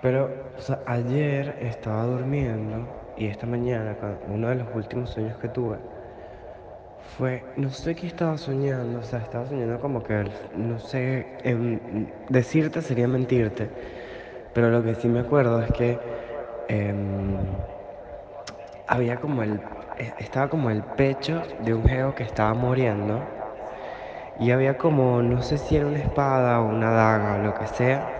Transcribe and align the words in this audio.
Pero, 0.00 0.52
o 0.56 0.60
sea, 0.60 0.82
ayer 0.86 1.56
estaba 1.60 2.04
durmiendo 2.04 2.88
y 3.16 3.26
esta 3.26 3.46
mañana, 3.46 3.96
uno 4.26 4.48
de 4.48 4.56
los 4.56 4.68
últimos 4.74 5.10
sueños 5.10 5.38
que 5.38 5.48
tuve 5.48 5.80
fue, 6.98 7.52
no 7.56 7.70
sé 7.70 7.94
qué 7.94 8.06
estaba 8.06 8.38
soñando, 8.38 9.00
o 9.00 9.02
sea, 9.02 9.20
estaba 9.20 9.46
soñando 9.46 9.80
como 9.80 10.02
que, 10.02 10.30
no 10.52 10.78
sé, 10.78 11.36
decirte 12.28 12.82
sería 12.82 13.08
mentirte, 13.08 13.72
pero 14.52 14.70
lo 14.70 14.82
que 14.82 14.94
sí 14.94 15.08
me 15.08 15.20
acuerdo 15.20 15.62
es 15.62 15.72
que 15.72 16.00
em, 16.68 17.58
había 18.86 19.20
como 19.20 19.42
el, 19.42 19.62
e- 19.96 20.14
estaba 20.18 20.48
como 20.50 20.70
el 20.70 20.84
pecho 20.84 21.42
de 21.58 21.74
un 21.74 21.84
geo 21.84 22.14
que 22.14 22.22
estaba 22.24 22.54
muriendo 22.54 23.26
y 24.34 24.50
había 24.50 24.78
como, 24.78 25.22
no 25.22 25.42
sé 25.42 25.58
si 25.58 25.76
era 25.76 25.86
una 25.86 25.98
espada 26.00 26.60
o 26.60 26.68
una 26.68 26.90
daga 26.90 27.34
o 27.34 27.38
lo 27.38 27.54
que 27.54 27.66
sea. 27.66 28.19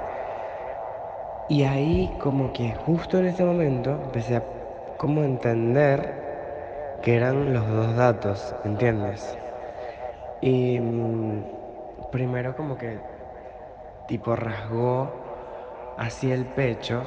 Y 1.51 1.65
ahí 1.65 2.17
como 2.19 2.51
que 2.55 2.75
justo 2.75 3.19
en 3.19 3.27
ese 3.27 3.45
momento 3.45 3.91
empecé 4.05 4.37
a 4.37 4.45
como 4.97 5.23
entender 5.25 6.01
que 7.03 7.15
eran 7.17 7.53
los 7.53 7.67
dos 7.69 7.95
datos, 7.97 8.55
¿entiendes? 8.65 9.39
Y 10.41 10.81
mm, 10.81 11.45
primero 12.11 12.57
como 12.57 12.77
que 12.79 13.01
tipo 14.07 14.37
rasgó 14.37 15.13
así 15.97 16.31
el 16.31 16.47
pecho, 16.47 17.05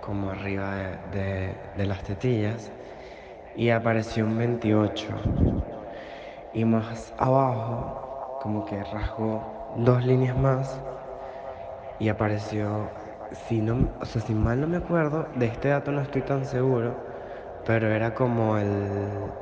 como 0.00 0.30
arriba 0.30 0.74
de, 0.76 0.96
de- 1.18 1.60
de 1.74 1.86
las 1.86 2.02
tetillas, 2.04 2.72
y 3.54 3.70
apareció 3.70 4.26
un 4.26 4.38
28. 4.38 5.16
Y 6.52 6.64
más 6.64 7.14
abajo 7.18 8.36
como 8.38 8.64
que 8.64 8.82
rasgó 8.84 9.44
dos 9.76 10.04
líneas 10.04 10.36
más 10.36 10.80
y 11.98 12.08
apareció, 12.08 12.92
si 13.30 13.60
no, 13.62 13.90
o 14.00 14.06
sea, 14.06 14.20
si 14.22 14.34
mal 14.34 14.60
no 14.60 14.66
me 14.68 14.76
acuerdo, 14.78 15.30
de 15.34 15.46
este 15.46 15.68
dato 15.68 15.92
no 15.92 16.00
estoy 16.02 16.22
tan 16.22 16.46
seguro, 16.46 17.02
pero 17.64 17.88
era 17.90 18.14
como 18.14 18.58
el, 18.58 19.34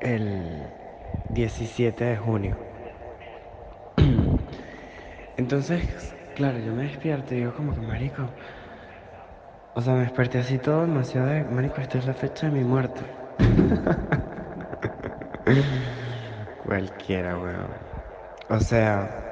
el 0.00 0.72
17 1.28 2.04
de 2.04 2.16
junio. 2.16 2.58
Entonces, 5.36 6.14
claro, 6.34 6.58
yo 6.60 6.72
me 6.72 6.84
despierto 6.84 7.34
y 7.34 7.38
digo 7.38 7.54
como 7.54 7.74
que, 7.74 7.80
marico, 7.80 8.32
o 9.74 9.80
sea, 9.80 9.94
me 9.94 10.00
desperté 10.00 10.38
así 10.38 10.58
todo 10.58 10.80
demasiado 10.80 11.28
de, 11.28 11.44
marico, 11.44 11.80
esta 11.80 11.98
es 11.98 12.06
la 12.06 12.14
fecha 12.14 12.46
de 12.46 12.52
mi 12.52 12.64
muerte. 12.64 13.06
Cualquiera, 16.56 17.38
weón. 17.38 17.78
O 18.48 18.60
sea, 18.60 19.25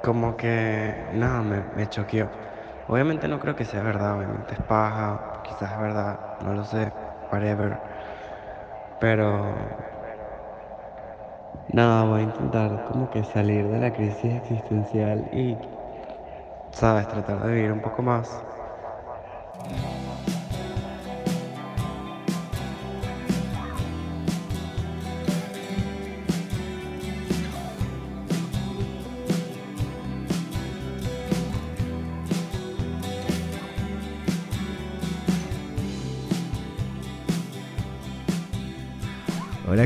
como 0.00 0.36
que 0.36 1.06
nada, 1.10 1.42
me, 1.42 1.62
me 1.62 1.88
choqueó. 1.88 2.30
Obviamente 2.86 3.28
no 3.28 3.38
creo 3.40 3.56
que 3.56 3.64
sea 3.64 3.82
verdad, 3.82 4.16
obviamente 4.16 4.54
es 4.54 4.60
paja, 4.60 5.30
quizás 5.42 5.72
es 5.72 5.78
verdad, 5.78 6.20
no 6.38 6.54
lo 6.54 6.64
sé, 6.64 6.94
whatever. 7.30 7.82
Pero 8.98 9.76
nada, 11.68 12.04
voy 12.04 12.20
a 12.22 12.24
intentar 12.24 12.82
como 12.84 13.10
que 13.10 13.24
salir 13.24 13.68
de 13.68 13.78
la 13.78 13.92
crisis 13.92 14.34
existencial 14.34 15.28
y, 15.32 15.60
sabes, 16.72 17.08
tratar 17.08 17.40
de 17.42 17.52
vivir 17.52 17.72
un 17.72 17.82
poco 17.82 18.02
más. 18.02 18.47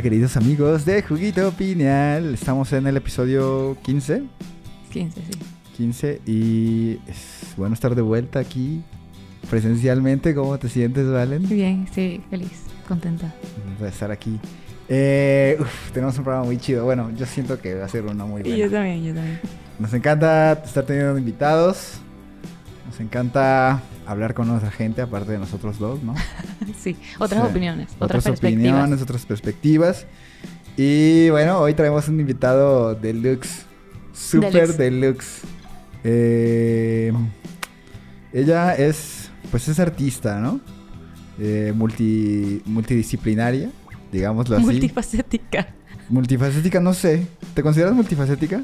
Hola, 0.02 0.10
queridos 0.10 0.36
amigos 0.36 0.84
de 0.84 1.00
Juguito 1.00 1.52
Pineal. 1.52 2.34
Estamos 2.34 2.72
en 2.72 2.88
el 2.88 2.96
episodio 2.96 3.76
15. 3.82 4.24
15, 4.90 5.20
sí. 5.20 5.38
15 5.76 6.20
y 6.26 6.98
es 7.06 7.54
bueno 7.56 7.72
estar 7.72 7.94
de 7.94 8.02
vuelta 8.02 8.40
aquí 8.40 8.82
presencialmente. 9.48 10.34
¿Cómo 10.34 10.58
te 10.58 10.68
sientes, 10.68 11.08
Valen? 11.08 11.48
Bien, 11.48 11.86
sí, 11.94 12.20
feliz, 12.30 12.64
contenta. 12.88 13.32
De 13.80 13.88
estar 13.88 14.10
aquí. 14.10 14.40
Eh, 14.88 15.56
uf, 15.60 15.92
tenemos 15.92 16.18
un 16.18 16.24
programa 16.24 16.46
muy 16.46 16.58
chido. 16.58 16.84
Bueno, 16.84 17.12
yo 17.16 17.24
siento 17.24 17.60
que 17.60 17.76
va 17.76 17.84
a 17.84 17.88
ser 17.88 18.04
uno 18.04 18.26
muy 18.26 18.42
Y 18.42 18.56
yo 18.56 18.68
también, 18.68 19.04
yo 19.04 19.14
también. 19.14 19.38
Nos 19.78 19.94
encanta 19.94 20.60
estar 20.64 20.84
teniendo 20.84 21.16
invitados. 21.16 21.98
Nos 22.88 22.98
encanta 22.98 23.80
hablar 24.06 24.34
con 24.34 24.50
otra 24.50 24.70
gente, 24.70 25.02
aparte 25.02 25.32
de 25.32 25.38
nosotros 25.38 25.78
dos, 25.78 26.02
¿no? 26.02 26.14
Sí, 26.80 26.96
otras 27.18 27.42
Sí. 27.44 27.50
opiniones, 27.50 27.88
otras, 27.98 28.02
Otras 28.10 28.24
perspectivas. 28.24 28.72
opiniones, 28.72 29.02
otras 29.02 29.26
perspectivas. 29.26 30.06
Y 30.76 31.28
bueno, 31.30 31.58
hoy 31.58 31.74
traemos 31.74 32.08
un 32.08 32.18
invitado 32.20 32.94
deluxe. 32.94 33.66
Super 34.12 34.52
Deluxe. 34.52 34.78
deluxe. 34.78 35.40
Eh, 36.04 37.12
ella 38.32 38.74
es, 38.74 39.30
pues 39.50 39.68
es 39.68 39.78
artista, 39.78 40.38
¿no? 40.40 40.60
Eh, 41.38 41.72
multi, 41.74 42.62
multidisciplinaria, 42.66 43.70
digámoslo 44.10 44.56
así. 44.56 44.64
Multifacética. 44.64 45.68
Multifacética, 46.08 46.80
no 46.80 46.94
sé. 46.94 47.26
¿Te 47.54 47.62
consideras 47.62 47.94
multifacética? 47.94 48.62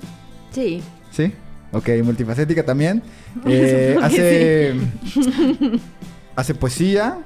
Sí. 0.50 0.82
Sí. 1.10 1.32
Ok, 1.72 1.88
multifacética 2.02 2.64
también. 2.64 3.02
Eh, 3.46 3.96
hace 6.36 6.54
poesía, 6.54 7.18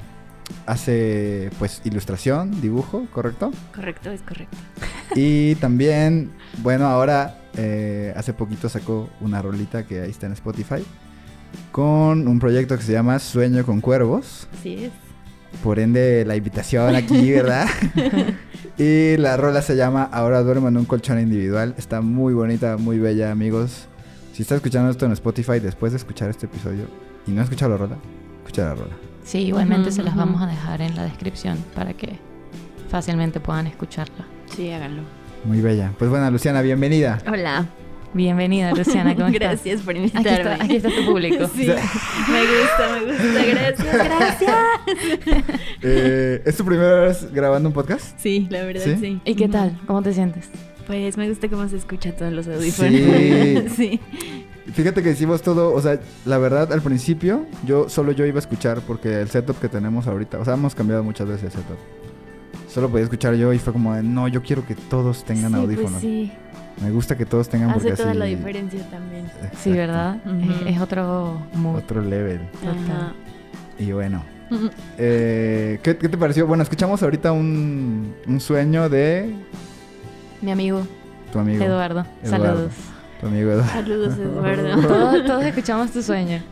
hace 0.67 1.51
pues 1.59 1.81
ilustración, 1.85 2.61
dibujo, 2.61 3.07
¿correcto? 3.13 3.53
Correcto, 3.75 4.11
es 4.11 4.23
correcto. 4.23 4.57
Y 5.15 5.55
también, 5.57 6.31
bueno, 6.59 6.87
ahora 6.87 7.39
eh, 7.57 8.13
hace 8.17 8.33
poquito 8.33 8.69
sacó 8.69 9.11
una 9.21 9.43
rolita 9.43 9.87
que 9.87 10.01
ahí 10.01 10.11
está 10.11 10.27
en 10.27 10.33
Spotify 10.33 10.83
con 11.71 12.29
un 12.29 12.39
proyecto 12.39 12.77
que 12.77 12.83
se 12.83 12.93
llama 12.93 13.19
Sueño 13.19 13.65
con 13.65 13.81
Cuervos. 13.81 14.49
Así 14.59 14.85
es. 14.85 14.93
Por 15.63 15.79
ende, 15.79 16.25
la 16.27 16.35
invitación 16.35 16.97
aquí, 16.97 17.31
¿verdad? 17.31 17.67
y 18.79 19.17
la 19.19 19.37
rola 19.37 19.61
se 19.61 19.77
llama 19.77 20.09
Ahora 20.11 20.43
duermo 20.43 20.69
en 20.69 20.79
un 20.79 20.87
colchón 20.87 21.21
individual. 21.21 21.75
Está 21.77 22.01
muy 22.01 22.33
bonita, 22.33 22.79
muy 22.79 22.99
bella, 22.99 23.31
amigos. 23.31 23.89
Si 24.33 24.43
estás 24.43 24.57
escuchando 24.57 24.91
esto 24.91 25.05
en 25.07 25.13
Spotify 25.13 25.61
después 25.61 25.93
de 25.93 25.99
escuchar 25.99 26.31
este 26.31 26.47
episodio 26.47 26.87
y 27.27 27.33
no 27.33 27.41
has 27.43 27.47
escuchado 27.47 27.73
la 27.73 27.77
rola, 27.77 27.97
escucha 28.45 28.65
la 28.65 28.75
rola. 28.75 28.93
Sí, 29.25 29.39
igualmente 29.39 29.93
se 29.93 30.03
las 30.03 30.17
vamos 30.17 30.43
a 30.43 30.47
dejar 30.47 30.81
en 30.81 30.97
la 30.97 31.05
descripción 31.05 31.59
para 31.75 31.93
que 31.93 32.19
fácilmente 32.91 33.41
puedan 33.41 33.67
escucharla. 33.67 34.25
Sí, 34.55 34.71
háganlo. 34.71 35.03
Muy 35.45 35.61
bella. 35.61 35.93
Pues 35.99 36.11
bueno, 36.11 36.31
Luciana, 36.31 36.63
bienvenida. 36.63 37.19
Hola. 37.31 37.67
Bienvenida, 38.15 38.73
Luciana, 38.73 39.15
¿cómo 39.15 39.29
estás? 39.29 39.41
Gracias 39.41 39.81
por 39.83 39.95
Aquí 39.97 40.01
invitarme. 40.05 40.53
está, 40.53 40.65
aquí 40.65 40.77
está 40.77 40.89
tu 40.91 41.07
público. 41.07 41.49
Sí, 41.55 41.67
me 41.67 42.43
gusta, 42.43 42.91
me 42.93 43.13
gusta. 43.13 43.45
Gracias, 43.47 43.95
gracias. 43.95 44.57
Eh, 45.85 46.41
¿Es 46.45 46.57
tu 46.57 46.65
primera 46.65 47.01
vez 47.01 47.33
grabando 47.33 47.69
un 47.69 47.73
podcast? 47.73 48.17
Sí, 48.19 48.47
la 48.51 48.65
verdad, 48.65 48.85
¿Sí? 48.85 48.97
sí. 49.01 49.21
¿Y 49.25 49.35
qué 49.35 49.49
tal? 49.49 49.77
¿Cómo 49.87 50.01
te 50.03 50.13
sientes? 50.13 50.49
Pues 50.87 51.17
me 51.17 51.29
gusta 51.29 51.49
cómo 51.49 51.69
se 51.69 51.77
escucha 51.77 52.13
todos 52.17 52.33
los 52.33 52.47
audífonos. 52.49 52.93
Sí. 52.93 53.65
sí. 53.77 54.01
Fíjate 54.75 55.03
que 55.03 55.11
hicimos 55.11 55.43
todo, 55.43 55.73
o 55.75 55.81
sea, 55.83 55.99
la 56.25 56.39
verdad 56.39 56.73
al 56.73 56.81
principio 56.83 57.47
yo 57.67 57.89
solo 57.89 58.13
yo 58.13 58.25
iba 58.27 58.39
a 58.39 58.41
escuchar 58.41 58.81
porque 58.87 59.21
el 59.21 59.29
setup 59.29 59.59
que 59.59 59.69
tenemos 59.69 60.07
ahorita, 60.07 60.39
o 60.39 60.45
sea, 60.45 60.55
hemos 60.55 60.75
cambiado 60.75 61.03
muchas 61.03 61.27
veces 61.29 61.45
el 61.47 61.51
setup. 61.51 61.77
Solo 62.69 62.89
podía 62.89 63.05
escuchar 63.05 63.35
yo 63.35 63.53
y 63.53 63.59
fue 63.59 63.73
como, 63.73 63.95
de, 63.95 64.03
no, 64.03 64.29
yo 64.29 64.43
quiero 64.43 64.65
que 64.67 64.75
todos 64.75 65.25
tengan 65.25 65.51
Sí, 65.53 65.57
pues 65.59 65.63
audífonos. 65.65 66.01
sí. 66.01 66.33
Me 66.83 66.91
gusta 66.91 67.17
que 67.19 67.27
todos 67.27 67.49
tengan 67.49 67.73
porque 67.75 67.89
Hace 67.89 67.97
toda 67.99 68.11
así- 68.11 68.19
la 68.19 68.25
diferencia 68.25 68.89
también. 68.91 69.27
Sí. 69.59 69.73
¿verdad? 69.73 70.17
Es, 70.67 70.75
es 70.75 70.81
otro 70.81 71.43
mood. 71.55 71.77
Otro 71.77 72.01
level. 72.01 72.41
Ajá. 72.63 73.13
Y 73.79 73.93
bueno, 73.93 74.25
eh, 74.99 75.81
¿qué, 75.83 75.97
qué 75.97 76.09
te 76.09 76.17
pareció? 76.17 76.47
Bueno, 76.47 76.63
escuchamos 76.63 77.03
ahorita 77.03 77.33
un, 77.33 78.15
un 78.27 78.41
sueño 78.41 78.89
de... 78.89 79.35
Mi 80.43 80.51
amigo 80.51 80.87
tu 81.33 81.39
amigo. 81.39 81.65
Eduardo. 81.65 82.05
Eduardo. 82.23 82.47
Saludos. 82.47 82.73
Tu 83.21 83.27
amigo 83.27 83.51
Eduardo. 83.53 83.73
Saludos, 83.73 84.19
Eduardo. 84.19 84.83
Todos, 84.89 85.25
todos 85.27 85.45
escuchamos 85.45 85.91
tu 85.93 86.03
sueño. 86.03 86.43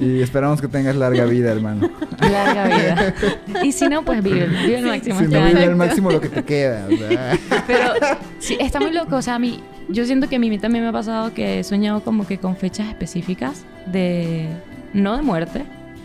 Y 0.00 0.20
esperamos 0.20 0.60
que 0.60 0.66
tengas 0.66 0.96
larga 0.96 1.24
vida, 1.26 1.52
hermano. 1.52 1.88
Larga 2.20 2.66
vida. 2.66 3.14
Y 3.62 3.72
si 3.72 3.86
no, 3.88 4.04
pues 4.04 4.22
vive. 4.22 4.46
Vive 4.46 4.78
al 4.78 4.84
máximo. 4.86 5.20
Si 5.20 5.26
no 5.26 5.44
vive 5.44 5.64
al 5.64 5.76
máximo 5.76 6.10
lo 6.10 6.20
que 6.20 6.28
te 6.28 6.42
queda. 6.42 6.88
o 6.92 6.96
sea. 6.96 7.38
Pero 7.66 7.92
sí, 8.40 8.56
está 8.58 8.80
muy 8.80 8.90
loco. 8.92 9.16
O 9.16 9.22
sea, 9.22 9.36
a 9.36 9.38
mí, 9.38 9.60
yo 9.88 10.04
siento 10.04 10.28
que 10.28 10.36
a 10.36 10.38
mí 10.38 10.58
también 10.58 10.82
me 10.82 10.90
ha 10.90 10.92
pasado 10.92 11.32
que 11.32 11.60
he 11.60 11.64
soñado 11.64 12.02
como 12.02 12.26
que 12.26 12.38
con 12.38 12.56
fechas 12.56 12.88
específicas 12.88 13.64
de. 13.86 14.48
No 14.94 15.16
de 15.16 15.22
muerte, 15.22 15.64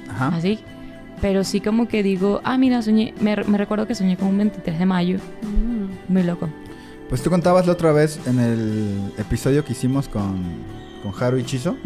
Ajá. 0.10 0.28
así. 0.36 0.60
Pero 1.20 1.44
sí 1.44 1.62
como 1.62 1.88
que 1.88 2.04
digo, 2.04 2.42
ah, 2.44 2.58
mira, 2.58 2.82
soñé. 2.84 3.14
Me, 3.20 3.36
me 3.36 3.58
recuerdo 3.58 3.88
que 3.88 3.96
soñé 3.96 4.18
con 4.18 4.28
un 4.28 4.38
23 4.38 4.78
de 4.78 4.86
mayo. 4.86 5.18
Mm. 5.42 6.14
Muy 6.14 6.24
loco. 6.24 6.48
Pues 7.10 7.22
tú 7.24 7.30
contabas 7.30 7.66
la 7.66 7.74
otra 7.74 7.92
vez 7.94 8.20
en 8.28 8.40
el 8.40 9.12
episodio 9.18 9.64
que 9.64 9.72
hicimos 9.72 10.08
con, 10.10 10.44
con 11.04 11.14
Haru 11.24 11.38
y 11.38 11.44
Chizo. 11.44 11.78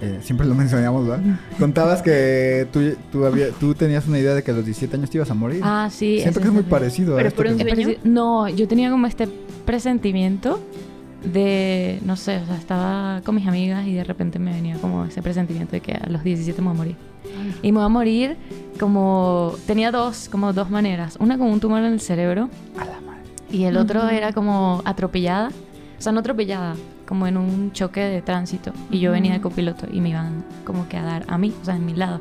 Eh, 0.00 0.18
siempre 0.22 0.46
lo 0.46 0.54
mencionamos, 0.56 1.06
¿verdad? 1.06 1.22
Contabas 1.58 2.00
que 2.00 2.66
tú, 2.72 2.80
tú, 3.12 3.26
había- 3.26 3.50
tú 3.50 3.74
tenías 3.74 4.06
una 4.08 4.18
idea 4.18 4.34
de 4.34 4.42
que 4.42 4.50
a 4.50 4.54
los 4.54 4.64
17 4.64 4.96
años 4.96 5.10
te 5.10 5.18
ibas 5.18 5.30
a 5.30 5.34
morir. 5.34 5.60
Ah, 5.62 5.88
sí. 5.90 6.20
Siento 6.20 6.40
que 6.40 6.46
es 6.46 6.52
muy 6.54 6.62
parecido 6.62 7.14
a 7.14 7.16
Pero 7.18 7.28
esto 7.28 7.36
por 7.42 7.46
un 7.52 7.58
¿Sueño? 7.58 7.68
parecido- 7.70 7.98
No, 8.04 8.48
yo 8.48 8.66
tenía 8.66 8.90
como 8.90 9.06
este 9.06 9.28
presentimiento 9.66 10.58
de, 11.22 12.00
no 12.06 12.16
sé, 12.16 12.38
o 12.38 12.46
sea, 12.46 12.56
estaba 12.56 13.20
con 13.26 13.34
mis 13.34 13.46
amigas 13.46 13.86
y 13.86 13.92
de 13.92 14.04
repente 14.04 14.38
me 14.38 14.52
venía 14.54 14.76
como 14.78 15.04
ese 15.04 15.20
presentimiento 15.20 15.72
de 15.72 15.82
que 15.82 15.92
a 15.92 16.08
los 16.08 16.24
17 16.24 16.62
me 16.62 16.68
voy 16.68 16.74
a 16.74 16.78
morir. 16.78 16.96
Y 17.62 17.72
me 17.72 17.78
voy 17.78 17.84
a 17.84 17.88
morir 17.90 18.36
como, 18.80 19.54
tenía 19.66 19.90
dos, 19.90 20.30
como 20.30 20.54
dos 20.54 20.70
maneras. 20.70 21.16
Una 21.20 21.36
con 21.36 21.48
un 21.48 21.60
tumor 21.60 21.80
en 21.80 21.92
el 21.92 22.00
cerebro 22.00 22.48
A 22.78 22.86
la 22.86 23.00
madre. 23.02 23.19
Y 23.52 23.64
el 23.64 23.76
otro 23.76 24.08
era 24.08 24.32
como 24.32 24.82
atropellada, 24.84 25.48
o 25.98 26.02
sea, 26.02 26.12
no 26.12 26.20
atropellada, 26.20 26.74
como 27.06 27.26
en 27.26 27.36
un 27.36 27.72
choque 27.72 28.00
de 28.00 28.22
tránsito. 28.22 28.72
Y 28.90 29.00
yo 29.00 29.12
venía 29.12 29.32
de 29.32 29.40
copiloto 29.40 29.86
y 29.90 30.00
me 30.00 30.10
iban 30.10 30.44
como 30.64 30.88
que 30.88 30.96
a 30.96 31.02
dar 31.02 31.24
a 31.28 31.36
mí, 31.38 31.52
o 31.60 31.64
sea, 31.64 31.76
en 31.76 31.84
mi 31.86 31.94
lado. 31.94 32.20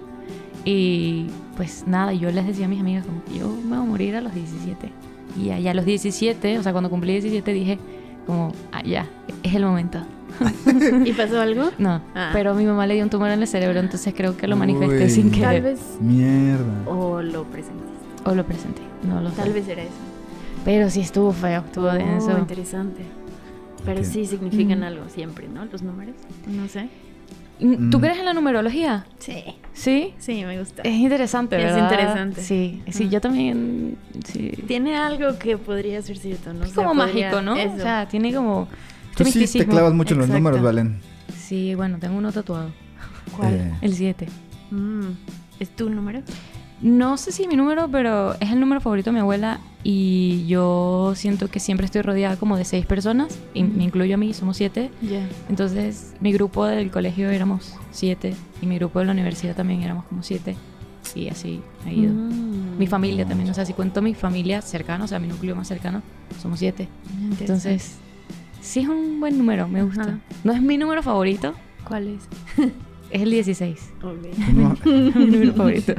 Y 0.66 1.28
pues 1.56 1.86
nada, 1.88 2.14
yo 2.14 2.32
les 2.32 2.46
decía 2.48 2.66
a 2.66 2.70
mis 2.70 2.80
amigas 2.82 3.06
como 3.06 3.22
yo 3.38 3.48
me 3.50 3.78
voy 3.78 3.86
a 3.86 3.90
morir 3.90 4.16
a 4.16 4.22
los 4.22 4.34
17. 4.34 4.92
Y 5.40 5.52
allá 5.52 5.72
a 5.72 5.74
los 5.74 5.86
17, 5.86 6.58
o 6.60 6.64
sea, 6.64 6.72
cuando 6.72 6.90
cumplí 6.90 7.12
17 7.14 7.54
dije 7.54 7.80
como, 8.26 8.52
ah, 8.72 8.82
ya, 8.84 9.06
es 9.44 9.56
el 9.56 9.64
momento. 9.64 10.00
¿Y 11.06 11.14
pasó 11.14 11.40
algo? 11.40 11.70
No, 11.78 12.02
Ah. 12.16 12.30
pero 12.34 12.54
mi 12.56 12.66
mamá 12.66 12.86
le 12.88 12.96
dio 12.96 13.04
un 13.04 13.10
tumor 13.10 13.30
en 13.30 13.42
el 13.42 13.48
cerebro, 13.48 13.80
entonces 13.80 14.14
creo 14.16 14.36
que 14.38 14.48
lo 14.48 14.56
manifesté 14.56 15.04
Uy. 15.06 15.10
sin 15.10 15.32
Tal 15.32 15.40
querer. 15.40 15.64
vez. 15.64 15.80
Mierda. 16.02 16.84
O 16.88 17.22
lo 17.22 17.44
presentiste. 17.46 17.90
O 18.26 18.36
lo 18.36 18.46
presenté, 18.46 18.82
no 19.08 19.22
lo 19.22 19.30
Tal 19.32 19.48
sé. 19.48 19.54
vez 19.54 19.68
era 19.70 19.82
eso. 19.84 19.92
Pero 20.70 20.88
sí 20.92 21.02
estuvo 21.02 21.32
feo, 21.32 21.62
estuvo 21.66 21.88
Oh, 21.88 21.94
denso. 21.94 22.38
interesante. 22.38 23.02
Pero 23.84 24.04
sí 24.04 24.28
significan 24.28 24.82
Mm. 24.82 24.84
algo 24.84 25.10
siempre, 25.10 25.48
¿no? 25.48 25.66
Los 25.66 25.82
números. 25.82 26.14
No 26.46 26.68
sé. 26.68 26.90
¿Tú 27.60 27.66
Mm. 27.98 28.02
crees 28.02 28.20
en 28.20 28.26
la 28.26 28.34
numerología? 28.36 29.08
Sí. 29.18 29.44
Sí. 29.74 30.14
Sí, 30.20 30.46
me 30.46 30.60
gusta. 30.60 30.84
Es 30.84 30.94
interesante, 30.94 31.56
Es 31.58 31.64
¿verdad? 31.64 31.90
interesante. 31.90 32.42
Sí, 32.44 32.84
sí, 32.92 33.10
yo 33.10 33.20
también. 33.20 33.98
Sí. 34.26 34.52
Tiene 34.68 34.96
algo 34.96 35.40
que 35.40 35.58
podría 35.58 36.04
ser 36.04 36.20
cierto, 36.20 36.54
¿no? 36.54 36.66
Es 36.66 36.70
O 36.70 36.74
sea, 36.76 36.84
como 36.86 37.02
podría- 37.02 37.32
mágico, 37.32 37.42
¿no? 37.42 37.56
eso. 37.56 37.74
O 37.74 37.80
sea, 37.80 38.08
tiene 38.08 38.32
como. 38.32 38.68
Tú 39.18 39.24
este 39.24 39.48
sí 39.48 39.58
te 39.58 39.66
clavas 39.66 39.96
mucho 39.96 40.14
en 40.14 40.20
los 40.20 40.30
números, 40.30 40.62
Valen. 40.62 41.00
Sí, 41.36 41.74
bueno, 41.74 41.98
tengo 42.00 42.16
uno 42.16 42.32
tatuado. 42.32 42.70
¿Cuál? 43.36 43.54
Eh, 43.56 43.74
El 43.82 43.94
7. 43.96 44.28
Mm, 44.70 45.08
¿Es 45.60 45.70
tu 45.76 45.90
número? 45.90 46.22
No 46.82 47.18
sé 47.18 47.32
si 47.32 47.48
mi 47.48 47.56
número, 47.56 47.90
pero 47.90 48.34
es 48.40 48.52
el 48.52 48.60
número 48.60 48.82
favorito 48.82 49.10
de 49.10 49.16
mi 49.16 49.20
abuela. 49.20 49.60
Y 49.84 50.46
yo 50.48 51.14
siento 51.16 51.48
que 51.50 51.60
siempre 51.60 51.86
estoy 51.86 52.02
rodeada 52.02 52.36
como 52.36 52.58
de 52.58 52.66
seis 52.66 52.86
personas. 52.86 53.38
Y 53.54 53.64
me 53.64 53.84
incluyo 53.84 54.16
a 54.16 54.18
mí, 54.18 54.34
somos 54.34 54.58
siete. 54.58 54.92
Entonces, 55.50 56.14
mi 56.20 56.32
grupo 56.32 56.66
del 56.66 56.92
colegio 56.92 57.30
éramos 57.30 57.76
siete. 57.92 58.36
Y 58.62 58.66
mi 58.66 58.78
grupo 58.78 59.00
de 59.00 59.06
la 59.06 59.12
universidad 59.12 59.56
también 59.56 59.82
éramos 59.82 60.06
como 60.06 60.24
siete. 60.24 60.56
Y 61.16 61.30
así 61.30 61.62
ha 61.86 61.92
ido. 61.92 62.14
Mm. 62.14 62.78
Mi 62.78 62.88
familia 62.88 63.26
también, 63.26 63.50
o 63.50 63.54
sea, 63.54 63.66
si 63.66 63.74
cuento 63.74 64.02
mi 64.02 64.14
familia 64.14 64.62
cercana, 64.62 65.04
o 65.04 65.08
sea, 65.08 65.20
mi 65.20 65.28
núcleo 65.28 65.56
más 65.56 65.68
cercano, 65.68 66.02
somos 66.42 66.60
siete. 66.60 66.88
Entonces, 67.40 67.98
sí 68.62 68.82
es 68.82 68.88
un 68.88 69.20
buen 69.20 69.38
número, 69.38 69.68
me 69.68 69.84
gusta. 69.84 70.02
Ajá. 70.02 70.20
No 70.44 70.54
es 70.54 70.62
mi 70.62 70.78
número 70.78 71.02
favorito, 71.02 71.54
¿cuál 71.84 72.08
es? 72.08 72.28
es 73.12 73.22
el 73.22 73.32
16. 73.32 73.80
Ok. 74.04 74.14
tú 74.36 74.54
no- 74.54 74.76
mi 75.16 75.26
número 75.26 75.54
favorito. 75.54 75.94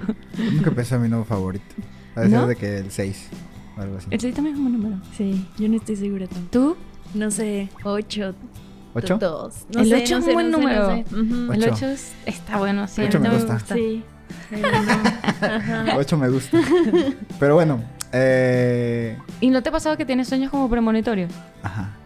Nunca 0.53 0.71
pensé 0.71 0.95
en 0.97 1.03
mi 1.03 1.09
nuevo 1.09 1.25
favorito. 1.25 1.75
A 2.17 2.21
veces 2.21 2.35
¿No? 2.35 2.47
de 2.47 2.57
que 2.57 2.79
el 2.79 2.91
6 2.91 3.29
o 3.77 3.81
algo 3.81 3.97
así. 3.99 4.09
El 4.11 4.21
6 4.21 4.35
también 4.35 4.55
es 4.57 4.59
un 4.61 4.71
buen 4.73 4.83
número. 4.83 5.03
Sí, 5.17 5.47
yo 5.59 5.69
no 5.69 5.77
estoy 5.77 5.97
segura 5.97 6.27
tampoco. 6.27 6.51
¿Tú? 6.51 6.77
No 7.19 7.31
sé, 7.31 7.69
8, 7.85 8.35
¿Ocho? 8.95 9.19
2. 9.19 9.55
El 9.77 9.95
ocho 9.95 10.17
es 10.19 10.27
un 10.27 10.33
buen 10.35 10.51
número. 10.51 10.99
Ujú. 11.13 11.53
El 11.53 11.63
Ocho. 11.65 11.73
8 11.75 11.87
es- 11.89 12.13
está 12.27 12.59
bueno, 12.59 12.87
sí. 12.89 13.01
mí 13.03 13.07
Ocho 13.09 13.21
me 13.21 13.29
también 13.29 13.49
gusta. 13.49 13.75
Sí. 13.75 14.03
Pero 14.51 14.69
no. 14.83 14.93
Ajá. 15.47 15.85
8 15.97 16.17
me 16.19 16.29
gusta. 16.29 16.59
Pero 17.39 17.55
bueno, 17.55 17.83
eh... 18.13 19.17
¿Y 19.41 19.51
no 19.51 19.63
te 19.63 19.69
ha 19.69 19.73
pasado 19.73 19.97
que 19.97 20.05
tienes 20.05 20.29
sueños 20.29 20.51
como 20.51 20.69
premonitorios? 20.69 21.33
Ajá. 21.63 21.97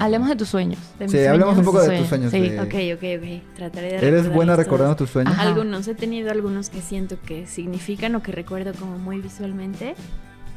Hablemos 0.00 0.28
de 0.28 0.36
tus 0.36 0.48
sueños. 0.48 0.78
De 0.98 1.08
Sí, 1.08 1.18
hablemos 1.24 1.56
un 1.58 1.64
sueños. 1.64 1.82
poco 1.82 1.90
de 1.92 1.98
tus 1.98 2.08
sueños. 2.08 2.30
sí. 2.30 2.40
de- 2.40 2.60
Ok, 2.60 2.74
ok, 2.96 3.22
ok. 3.22 3.56
Trataré 3.56 3.88
de 4.00 4.08
¿Eres 4.08 4.32
buena 4.32 4.56
recordando 4.56 4.96
tus 4.96 5.10
sueños? 5.10 5.32
Ajá. 5.34 5.42
Algunos, 5.42 5.86
he 5.88 5.94
tenido 5.94 6.30
algunos 6.30 6.68
que 6.70 6.80
siento 6.80 7.16
que 7.24 7.46
significan 7.46 8.14
o 8.14 8.22
que 8.22 8.32
recuerdo 8.32 8.72
como 8.74 8.98
muy 8.98 9.20
visualmente, 9.20 9.94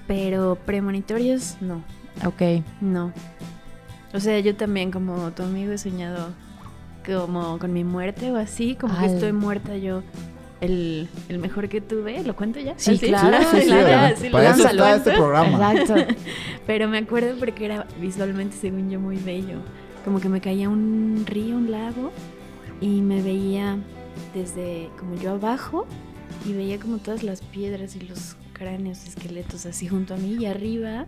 pero 0.08 0.58
premonitorios 0.66 1.58
no, 1.62 1.84
Ok. 2.26 2.64
no. 2.82 3.12
O 4.14 4.20
sea, 4.20 4.40
yo 4.40 4.56
también 4.56 4.92
como 4.92 5.32
tu 5.32 5.44
amigo 5.44 5.72
he 5.74 5.78
soñado 5.78 6.30
como 7.06 7.60
con 7.60 7.74
mi 7.74 7.84
muerte 7.84 8.32
o 8.32 8.38
así, 8.38 8.76
como 8.76 8.98
que 8.98 9.06
estoy 9.08 9.32
muerta 9.34 9.76
yo. 9.78 10.02
El, 10.62 11.10
el 11.28 11.38
mejor 11.38 11.68
que 11.68 11.82
tuve, 11.82 12.24
¿lo 12.24 12.34
cuento 12.36 12.60
ya? 12.62 12.74
Sí, 12.78 12.92
¿Así? 12.92 13.08
claro, 13.08 13.38
Sí, 13.52 13.58
sí, 13.58 13.62
sí, 13.64 13.68
claro. 13.68 14.16
Sí, 14.18 14.30
Para 14.30 14.44
lo 14.46 14.56
eso 14.56 14.68
está 14.70 14.96
este 14.96 15.12
programa. 15.12 15.74
Exacto. 15.74 16.14
Pero 16.68 16.88
me 16.88 16.98
acuerdo 16.98 17.36
porque 17.40 17.66
era 17.66 17.86
visualmente, 18.02 18.56
según 18.58 18.90
yo, 18.90 19.00
muy 19.00 19.18
bello. 19.18 19.60
Como 20.04 20.20
que 20.20 20.30
me 20.30 20.42
caía 20.42 20.70
un 20.70 21.24
río, 21.26 21.58
un 21.58 21.72
lago, 21.72 22.12
y 22.82 23.02
me 23.02 23.22
veía 23.22 23.78
desde 24.34 24.90
como 25.00 25.16
yo 25.16 25.32
abajo, 25.32 25.86
y 26.46 26.54
veía 26.54 26.80
como 26.80 26.98
todas 26.98 27.24
las 27.24 27.42
piedras 27.42 27.96
y 27.96 28.02
los 28.02 28.36
cráneos, 28.54 29.06
esqueletos 29.06 29.66
así 29.66 29.88
junto 29.88 30.14
a 30.14 30.18
mí, 30.18 30.36
y 30.40 30.46
arriba 30.46 31.06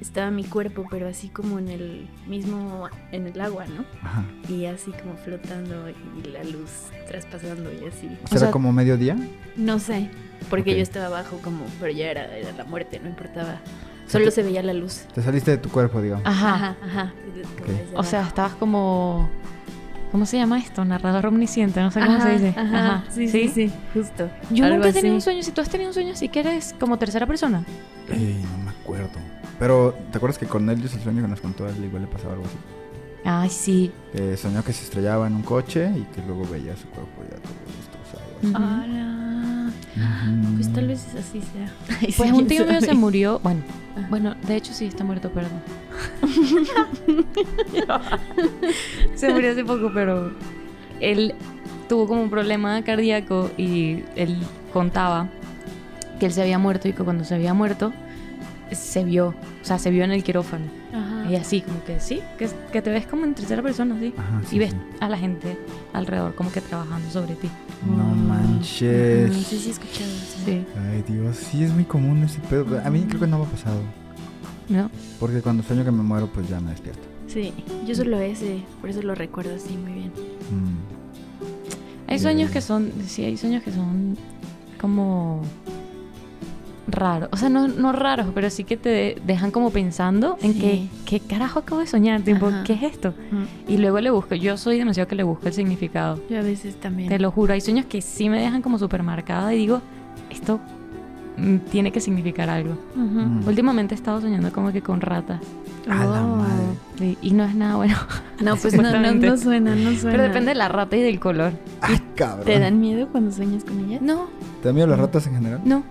estaba 0.00 0.30
mi 0.30 0.44
cuerpo, 0.44 0.84
pero 0.90 1.08
así 1.08 1.28
como 1.28 1.58
en 1.58 1.68
el 1.68 2.08
mismo, 2.26 2.88
en 3.12 3.26
el 3.28 3.40
agua, 3.40 3.66
¿no? 3.66 3.84
Ajá. 4.02 4.24
Y 4.48 4.64
así 4.64 4.90
como 4.92 5.16
flotando 5.16 5.88
y 5.90 6.28
la 6.28 6.42
luz 6.42 6.70
traspasando 7.06 7.70
y 7.72 7.86
así. 7.86 8.08
¿Será 8.28 8.40
sea- 8.40 8.50
como 8.50 8.72
mediodía? 8.72 9.16
No 9.56 9.78
sé, 9.78 10.08
porque 10.50 10.74
yo 10.74 10.82
estaba 10.82 11.06
abajo 11.06 11.38
como, 11.42 11.64
pero 11.80 11.92
ya 11.92 12.10
era, 12.10 12.36
era 12.36 12.52
la 12.52 12.64
muerte, 12.64 12.98
no 13.00 13.08
importaba. 13.10 13.60
Solo 14.12 14.30
se 14.30 14.42
veía 14.42 14.62
la 14.62 14.72
luz. 14.74 15.02
Te 15.14 15.22
saliste 15.22 15.50
de 15.52 15.58
tu 15.58 15.68
cuerpo, 15.70 16.00
digamos. 16.00 16.26
Ajá. 16.26 16.54
Ajá, 16.54 16.76
ajá. 16.84 17.12
O 17.94 18.04
sea, 18.04 18.22
estabas 18.26 18.54
como. 18.54 19.28
¿Cómo 20.10 20.26
se 20.26 20.36
llama 20.36 20.58
esto? 20.58 20.84
Narrador 20.84 21.24
omnisciente, 21.26 21.80
no 21.80 21.90
sé 21.90 22.00
cómo 22.00 22.20
se 22.20 22.32
dice. 22.32 22.54
Ajá, 22.56 23.04
Sí, 23.10 23.28
sí, 23.28 23.48
sí, 23.48 23.72
justo. 23.94 24.28
Yo 24.50 24.64
Algo 24.66 24.76
nunca 24.76 24.90
he 24.90 24.92
tenido 24.92 25.12
así. 25.12 25.16
un 25.16 25.20
sueño. 25.22 25.42
Si 25.42 25.52
tú 25.52 25.62
has 25.62 25.70
tenido 25.70 25.88
un 25.88 25.94
sueño 25.94 26.12
así 26.12 26.28
que 26.28 26.40
eres 26.40 26.74
como 26.78 26.98
tercera 26.98 27.26
persona. 27.26 27.64
Ey, 28.10 28.44
no 28.58 28.64
me 28.64 28.70
acuerdo. 28.70 29.08
Pero, 29.58 29.94
¿te 30.10 30.18
acuerdas 30.18 30.36
que 30.38 30.44
Cornelius, 30.46 30.92
el 30.92 31.00
sueño 31.00 31.22
que 31.22 31.28
nos 31.28 31.40
contó, 31.40 31.64
a 31.64 31.70
él 31.70 31.82
igual 31.84 32.02
le 32.02 32.08
pasaba 32.08 32.32
algo 32.34 32.44
así? 32.44 32.56
Ay, 33.24 33.48
sí. 33.48 33.90
Que 34.12 34.36
soñó 34.36 34.62
que 34.62 34.72
se 34.74 34.84
estrellaba 34.84 35.26
en 35.28 35.34
un 35.36 35.42
coche 35.42 35.90
y 35.96 36.02
que 36.14 36.20
luego 36.26 36.42
veía 36.50 36.76
su 36.76 36.88
cuerpo 36.88 37.22
ya 37.30 37.36
todo 37.36 37.54
destrozado. 37.78 38.24
así. 38.38 38.46
Ujú. 38.48 38.56
Ala. 38.56 39.51
Pues 40.56 40.72
tal 40.72 40.88
vez 40.88 41.06
así 41.18 41.40
sea. 41.40 41.72
Ay, 42.00 42.06
sí, 42.08 42.14
Pues 42.16 42.32
un 42.32 42.46
tío 42.46 42.64
mío 42.70 42.80
se 42.80 42.94
murió. 42.94 43.40
Bueno, 43.42 43.60
Ajá. 43.96 44.06
bueno, 44.08 44.34
de 44.46 44.56
hecho 44.56 44.72
sí 44.72 44.86
está 44.86 45.04
muerto, 45.04 45.30
perdón. 45.30 45.60
se 49.14 49.32
murió 49.32 49.52
hace 49.52 49.64
poco, 49.64 49.90
pero 49.92 50.32
él 51.00 51.34
tuvo 51.88 52.06
como 52.06 52.22
un 52.22 52.30
problema 52.30 52.82
cardíaco 52.82 53.50
y 53.56 54.04
él 54.16 54.36
contaba 54.72 55.28
que 56.18 56.26
él 56.26 56.32
se 56.32 56.42
había 56.42 56.58
muerto 56.58 56.88
y 56.88 56.92
que 56.92 57.02
cuando 57.02 57.24
se 57.24 57.34
había 57.34 57.54
muerto 57.54 57.92
se 58.70 59.04
vio, 59.04 59.28
o 59.28 59.64
sea, 59.64 59.78
se 59.78 59.90
vio 59.90 60.04
en 60.04 60.12
el 60.12 60.22
quirófano. 60.24 60.64
Y 61.32 61.36
así, 61.36 61.62
como 61.62 61.82
que 61.82 61.98
sí, 61.98 62.20
que, 62.36 62.46
que 62.70 62.82
te 62.82 62.90
ves 62.90 63.06
como 63.06 63.24
en 63.24 63.32
tercera 63.32 63.62
persona, 63.62 63.96
sí. 63.98 64.12
Ajá, 64.18 64.42
sí, 64.46 64.56
y 64.56 64.58
ves 64.58 64.72
sí. 64.72 64.76
a 65.00 65.08
la 65.08 65.16
gente 65.16 65.56
alrededor 65.94 66.34
como 66.34 66.52
que 66.52 66.60
trabajando 66.60 67.10
sobre 67.10 67.36
ti. 67.36 67.48
No 67.86 68.04
manches. 68.04 69.30
Ajá, 69.30 69.38
Sí, 69.38 69.56
sí, 69.56 69.68
he 69.68 69.70
escuchado 69.70 70.10
eso. 70.10 70.36
Sí, 70.44 70.66
Ay, 70.90 71.02
Dios, 71.08 71.34
sí 71.38 71.64
es 71.64 71.72
muy 71.72 71.84
común 71.84 72.22
ese 72.22 72.38
pedo. 72.40 72.78
A 72.84 72.90
mí 72.90 73.06
creo 73.08 73.20
que 73.20 73.26
no 73.26 73.38
me 73.38 73.44
ha 73.46 73.48
pasado. 73.48 73.80
¿no? 74.68 74.90
Porque 75.18 75.40
cuando 75.40 75.62
sueño 75.62 75.86
que 75.86 75.90
me 75.90 76.02
muero, 76.02 76.26
pues 76.26 76.46
ya 76.50 76.60
me 76.60 76.72
despierto. 76.72 77.00
Sí, 77.28 77.54
yo 77.86 77.94
solo 77.94 78.20
ese, 78.20 78.62
por 78.82 78.90
eso 78.90 79.00
lo 79.00 79.14
recuerdo 79.14 79.54
así 79.54 79.74
muy 79.74 79.92
bien. 79.94 80.08
Mm. 80.08 82.10
Hay 82.10 82.18
sueños 82.18 82.48
ya. 82.48 82.52
que 82.52 82.60
son, 82.60 82.92
sí, 83.06 83.24
hay 83.24 83.38
sueños 83.38 83.62
que 83.62 83.72
son 83.72 84.18
como 84.78 85.40
raros. 86.88 87.28
O 87.32 87.36
sea, 87.36 87.48
no, 87.48 87.68
no 87.68 87.92
raros, 87.92 88.26
pero 88.34 88.50
sí 88.50 88.64
que 88.64 88.76
te 88.76 89.16
dejan 89.24 89.50
como 89.50 89.70
pensando 89.70 90.36
en 90.42 90.52
Sí. 90.54 90.60
que, 90.60 90.88
¿qué 91.06 91.20
carajo 91.26 91.60
acabo 91.60 91.80
de 91.80 91.86
soñar? 91.86 92.22
Tipo, 92.22 92.46
Ajá. 92.46 92.64
¿qué 92.64 92.72
es 92.74 92.82
esto? 92.82 93.14
Y 93.68 93.76
luego 93.78 94.00
le 94.00 94.10
busco. 94.10 94.34
Yo 94.34 94.56
soy 94.56 94.78
demasiado 94.78 95.06
que 95.08 95.14
le 95.14 95.22
busco 95.22 95.46
el 95.46 95.52
significado. 95.54 96.18
Yo 96.28 96.38
a 96.38 96.42
veces 96.42 96.76
también. 96.76 97.08
Te 97.08 97.18
lo 97.18 97.30
juro. 97.30 97.52
Hay 97.54 97.60
sueños 97.60 97.86
que 97.86 98.02
sí 98.02 98.28
me 98.28 98.40
dejan 98.40 98.62
como 98.62 98.78
súper 98.78 99.02
marcada 99.02 99.54
y 99.54 99.58
digo, 99.58 99.80
esto 100.30 100.58
mm, 101.36 101.56
tiene 101.70 101.92
que 101.92 102.00
significar 102.00 102.50
algo. 102.50 102.76
Mm. 102.94 103.46
Últimamente 103.46 103.94
he 103.94 103.96
estado 103.96 104.20
soñando 104.20 104.52
como 104.52 104.72
que 104.72 104.82
con 104.82 105.00
ratas. 105.00 105.40
A 105.88 106.04
la 106.04 106.24
Oh. 106.24 106.36
madre. 106.36 107.16
Y, 107.22 107.28
y 107.28 107.30
no 107.32 107.44
es 107.44 107.54
nada 107.54 107.76
bueno. 107.76 107.96
No, 108.40 108.56
pues 108.60 108.74
no, 108.74 108.82
no, 108.82 109.12
no 109.14 109.36
suena, 109.36 109.74
no 109.74 109.90
suena. 109.92 110.10
Pero 110.10 110.22
depende 110.24 110.50
de 110.50 110.54
la 110.56 110.68
rata 110.68 110.96
y 110.96 111.00
del 111.02 111.18
color. 111.20 111.52
Ay, 111.80 111.98
cabrón. 112.16 112.44
¿Te 112.44 112.58
dan 112.58 112.80
miedo 112.80 113.08
cuando 113.08 113.30
sueñas 113.32 113.64
con 113.64 113.78
ellas? 113.80 114.02
No, 114.02 114.26
¿Te 114.62 114.68
dan 114.68 114.74
miedo 114.74 114.86
las 114.88 114.98
ratas 114.98 115.26
en 115.26 115.34
general? 115.34 115.60
no, 115.64 115.82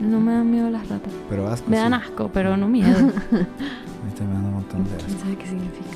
no 0.00 0.20
me 0.20 0.32
dan 0.32 0.50
miedo 0.50 0.70
las 0.70 0.88
ratas. 0.88 1.12
Pero 1.28 1.48
asco. 1.48 1.68
Me 1.70 1.76
dan 1.76 1.92
sí. 1.92 1.98
asco, 2.04 2.30
pero 2.32 2.56
no 2.56 2.68
miedo. 2.68 2.96
A 2.98 3.02
mí 3.02 4.12
también 4.16 4.28
me 4.28 4.34
dan 4.34 4.44
un 4.46 4.52
montón 4.54 4.84
de 4.84 4.90
¿Quién 4.96 5.06
asco. 5.10 5.20
sabe 5.20 5.36
qué 5.36 5.46
significa? 5.46 5.86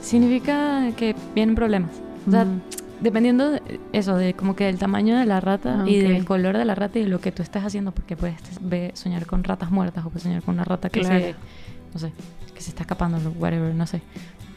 Significa 0.00 0.82
que 0.96 1.14
vienen 1.34 1.54
problemas. 1.54 1.90
O 2.26 2.30
sea, 2.30 2.44
Mm. 2.44 2.60
dependiendo 3.00 3.50
de 3.50 3.80
eso, 3.92 4.16
de 4.16 4.34
como 4.34 4.54
que 4.56 4.64
del 4.64 4.78
tamaño 4.78 5.16
de 5.16 5.26
la 5.26 5.40
rata 5.40 5.84
y 5.86 5.98
del 5.98 6.24
color 6.24 6.56
de 6.56 6.64
la 6.64 6.74
rata 6.74 6.98
y 6.98 7.02
de 7.02 7.08
lo 7.08 7.20
que 7.20 7.32
tú 7.32 7.42
estés 7.42 7.64
haciendo, 7.64 7.92
porque 7.92 8.16
puedes 8.16 8.36
ve- 8.60 8.92
soñar 8.94 9.26
con 9.26 9.42
ratas 9.44 9.70
muertas 9.70 10.04
o 10.04 10.08
puedes 10.10 10.22
soñar 10.22 10.42
con 10.42 10.54
una 10.54 10.64
rata 10.64 10.88
que 10.90 11.00
Claro. 11.00 11.18
se, 11.20 11.34
no 11.94 12.00
sé, 12.00 12.12
que 12.54 12.60
se 12.60 12.70
está 12.70 12.82
escapando, 12.82 13.18
whatever, 13.38 13.74
no 13.74 13.86
sé. 13.86 14.00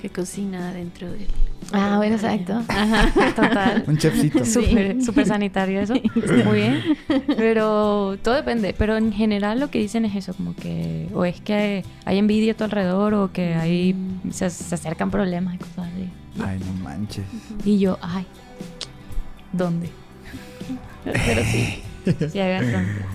Que 0.01 0.09
cocina 0.09 0.71
dentro 0.71 1.11
del... 1.11 1.27
Ah, 1.73 1.97
bueno, 1.97 2.15
exacto. 2.15 2.61
Ajá, 2.69 3.33
total. 3.35 3.83
Un 3.85 3.97
chefcito. 3.97 4.45
Sí. 4.45 4.51
Súper, 4.53 5.03
súper 5.03 5.25
sanitario 5.25 5.81
eso. 5.81 5.93
Muy 6.45 6.59
bien. 6.59 6.83
Pero 7.27 8.17
todo 8.23 8.35
depende. 8.35 8.73
Pero 8.77 8.95
en 8.95 9.11
general 9.11 9.59
lo 9.59 9.69
que 9.69 9.79
dicen 9.79 10.05
es 10.05 10.15
eso, 10.15 10.33
como 10.33 10.55
que 10.55 11.09
o 11.13 11.25
es 11.25 11.41
que 11.41 11.83
hay 12.05 12.17
envidia 12.17 12.53
a 12.53 12.55
tu 12.55 12.63
alrededor 12.63 13.13
o 13.13 13.33
que 13.33 13.55
ahí 13.55 13.93
se, 14.31 14.49
se 14.49 14.73
acercan 14.73 15.11
problemas 15.11 15.55
y 15.55 15.57
cosas 15.57 15.89
así. 15.93 16.09
Ay, 16.41 16.59
no 16.59 16.83
manches. 16.83 17.25
Y 17.65 17.79
yo, 17.79 17.97
ay, 18.01 18.25
¿dónde? 19.51 19.89
Pero 21.03 21.43
sí, 21.43 21.81
sí 22.31 22.39
hay 22.39 22.61
bastante. 22.63 23.05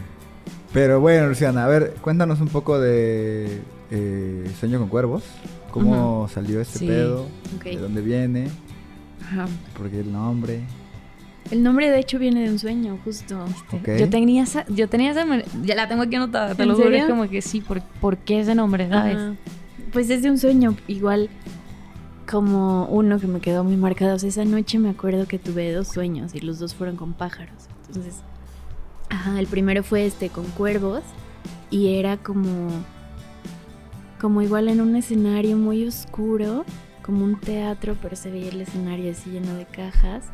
Pero 0.72 1.00
bueno, 1.00 1.28
Luciana, 1.28 1.64
a 1.64 1.68
ver, 1.68 1.94
cuéntanos 2.02 2.40
un 2.40 2.48
poco 2.48 2.78
de 2.78 3.62
eh, 3.90 4.50
Sueño 4.58 4.78
con 4.80 4.88
Cuervos. 4.88 5.22
¿Cómo 5.74 6.28
salió 6.28 6.60
este 6.60 6.78
Sí. 6.78 6.86
pedo? 6.86 7.26
¿De 7.64 7.76
dónde 7.76 8.00
viene? 8.00 8.48
Ajá. 9.22 9.46
¿Por 9.76 9.90
qué 9.90 10.00
el 10.00 10.12
nombre? 10.12 10.60
El 11.50 11.62
nombre 11.62 11.90
de 11.90 11.98
hecho 11.98 12.18
viene 12.18 12.44
de 12.44 12.50
un 12.50 12.58
sueño, 12.58 12.98
justo. 13.04 13.44
Yo 13.98 14.08
tenía 14.08 14.44
esa, 14.44 14.64
yo 14.68 14.88
tenía 14.88 15.10
esa, 15.10 15.26
ya 15.62 15.74
la 15.74 15.88
tengo 15.88 16.02
aquí 16.02 16.14
anotada, 16.16 16.54
te 16.54 16.62
¿En 16.62 16.68
lo 16.68 16.74
juro, 16.76 16.90
es 16.90 17.04
como 17.06 17.28
que 17.28 17.42
sí, 17.42 17.60
¿por, 17.60 17.82
por 18.00 18.16
qué 18.18 18.40
ese 18.40 18.54
nombre, 18.54 18.88
sabes? 18.88 19.16
Ajá. 19.16 19.34
Pues 19.92 20.08
es 20.10 20.22
de 20.22 20.30
un 20.30 20.38
sueño, 20.38 20.76
igual 20.88 21.28
como 22.30 22.86
uno 22.86 23.18
que 23.18 23.26
me 23.26 23.40
quedó 23.40 23.64
muy 23.64 23.76
marcado. 23.76 24.14
O 24.14 24.18
sea, 24.18 24.28
esa 24.28 24.44
noche 24.44 24.78
me 24.78 24.90
acuerdo 24.90 25.26
que 25.26 25.38
tuve 25.38 25.72
dos 25.72 25.88
sueños 25.88 26.34
y 26.34 26.40
los 26.40 26.58
dos 26.58 26.74
fueron 26.74 26.96
con 26.96 27.12
pájaros. 27.12 27.54
Entonces, 27.88 28.22
ajá, 29.10 29.38
el 29.38 29.46
primero 29.46 29.82
fue 29.82 30.06
este 30.06 30.30
con 30.30 30.44
cuervos 30.46 31.02
y 31.70 31.94
era 31.96 32.16
como 32.16 32.70
como 34.20 34.42
igual 34.42 34.68
en 34.68 34.80
un 34.80 34.96
escenario 34.96 35.56
muy 35.56 35.86
oscuro, 35.86 36.64
como 37.02 37.24
un 37.24 37.38
teatro, 37.38 37.96
pero 38.00 38.16
se 38.16 38.30
veía 38.30 38.48
el 38.50 38.60
escenario 38.60 39.10
así 39.10 39.30
lleno 39.30 39.54
de 39.54 39.66
cajas 39.66 40.24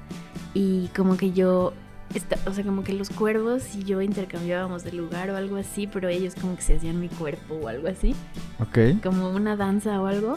y 0.54 0.88
como 0.96 1.16
que 1.16 1.32
yo 1.32 1.72
esta- 2.14 2.38
o 2.48 2.52
sea, 2.52 2.64
como 2.64 2.82
que 2.82 2.92
los 2.92 3.08
cuervos 3.10 3.74
y 3.76 3.84
yo 3.84 4.02
intercambiábamos 4.02 4.82
de 4.84 4.92
lugar 4.92 5.30
o 5.30 5.36
algo 5.36 5.56
así, 5.56 5.86
pero 5.86 6.08
ellos 6.08 6.34
como 6.40 6.56
que 6.56 6.62
se 6.62 6.76
hacían 6.76 6.98
mi 7.00 7.08
cuerpo 7.08 7.54
o 7.54 7.68
algo 7.68 7.86
así 7.88 8.14
Ok. 8.60 9.00
como 9.02 9.30
una 9.30 9.56
danza 9.56 10.00
o 10.00 10.06
algo. 10.06 10.34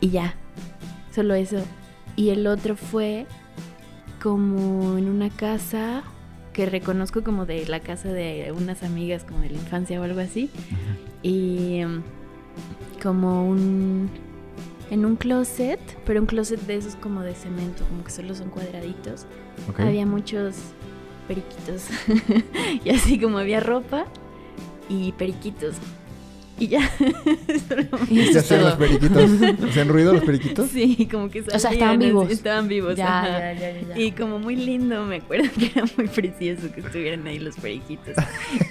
Y 0.00 0.10
ya, 0.10 0.34
solo 1.14 1.34
eso. 1.34 1.58
Y 2.16 2.30
el 2.30 2.46
otro 2.46 2.74
fue 2.76 3.26
como 4.22 4.96
en 4.98 5.08
una 5.08 5.28
casa 5.30 6.02
que 6.52 6.64
reconozco 6.66 7.22
como 7.22 7.44
de 7.44 7.66
la 7.66 7.80
casa 7.80 8.08
de 8.08 8.52
unas 8.56 8.82
amigas 8.82 9.24
como 9.24 9.40
de 9.40 9.50
la 9.50 9.56
infancia 9.58 10.00
o 10.00 10.04
algo 10.04 10.20
así. 10.20 10.50
Y 11.22 11.80
em, 11.80 12.02
como 13.02 13.48
un... 13.48 14.10
En 14.88 15.04
un 15.04 15.16
closet, 15.16 15.80
pero 16.04 16.20
un 16.20 16.26
closet 16.26 16.60
de 16.60 16.76
esos 16.76 16.94
como 16.94 17.22
de 17.22 17.34
cemento, 17.34 17.84
como 17.86 18.04
que 18.04 18.10
solo 18.12 18.36
son 18.36 18.50
cuadraditos. 18.50 19.26
Había 19.78 20.06
muchos 20.06 20.54
periquitos. 21.26 21.88
y 22.84 22.90
así 22.90 23.18
como 23.18 23.38
había 23.38 23.58
ropa 23.58 24.06
y 24.88 25.10
periquitos. 25.12 25.74
Y 26.58 26.68
ya. 26.68 26.90
Y 28.10 28.14
¿Qué 28.16 28.30
eso 28.30 28.38
hacían 28.38 28.62
los 28.64 28.74
periquitos? 28.74 29.30
¿Hacían 29.68 29.88
ruido 29.88 30.12
los 30.14 30.24
periquitos? 30.24 30.70
Sí, 30.70 31.06
como 31.10 31.28
que 31.30 31.42
sea, 31.42 31.58
salían 31.58 31.80
estaban 31.82 31.98
vivos. 31.98 32.30
Estaban 32.30 32.68
vivos, 32.68 32.96
Ya, 32.96 33.18
ajá. 33.18 33.28
ya, 33.38 33.52
ya, 33.52 33.72
ya, 33.80 33.88
ya. 33.94 33.98
Y 33.98 34.12
como 34.12 34.38
muy 34.38 34.56
lindo, 34.56 35.04
me 35.04 35.16
acuerdo 35.16 35.50
que 35.58 35.66
era 35.74 35.84
muy 35.96 36.08
precioso 36.08 36.72
que 36.72 36.80
estuvieran 36.80 37.26
ahí 37.26 37.38
los 37.38 37.56
periquitos. 37.56 38.14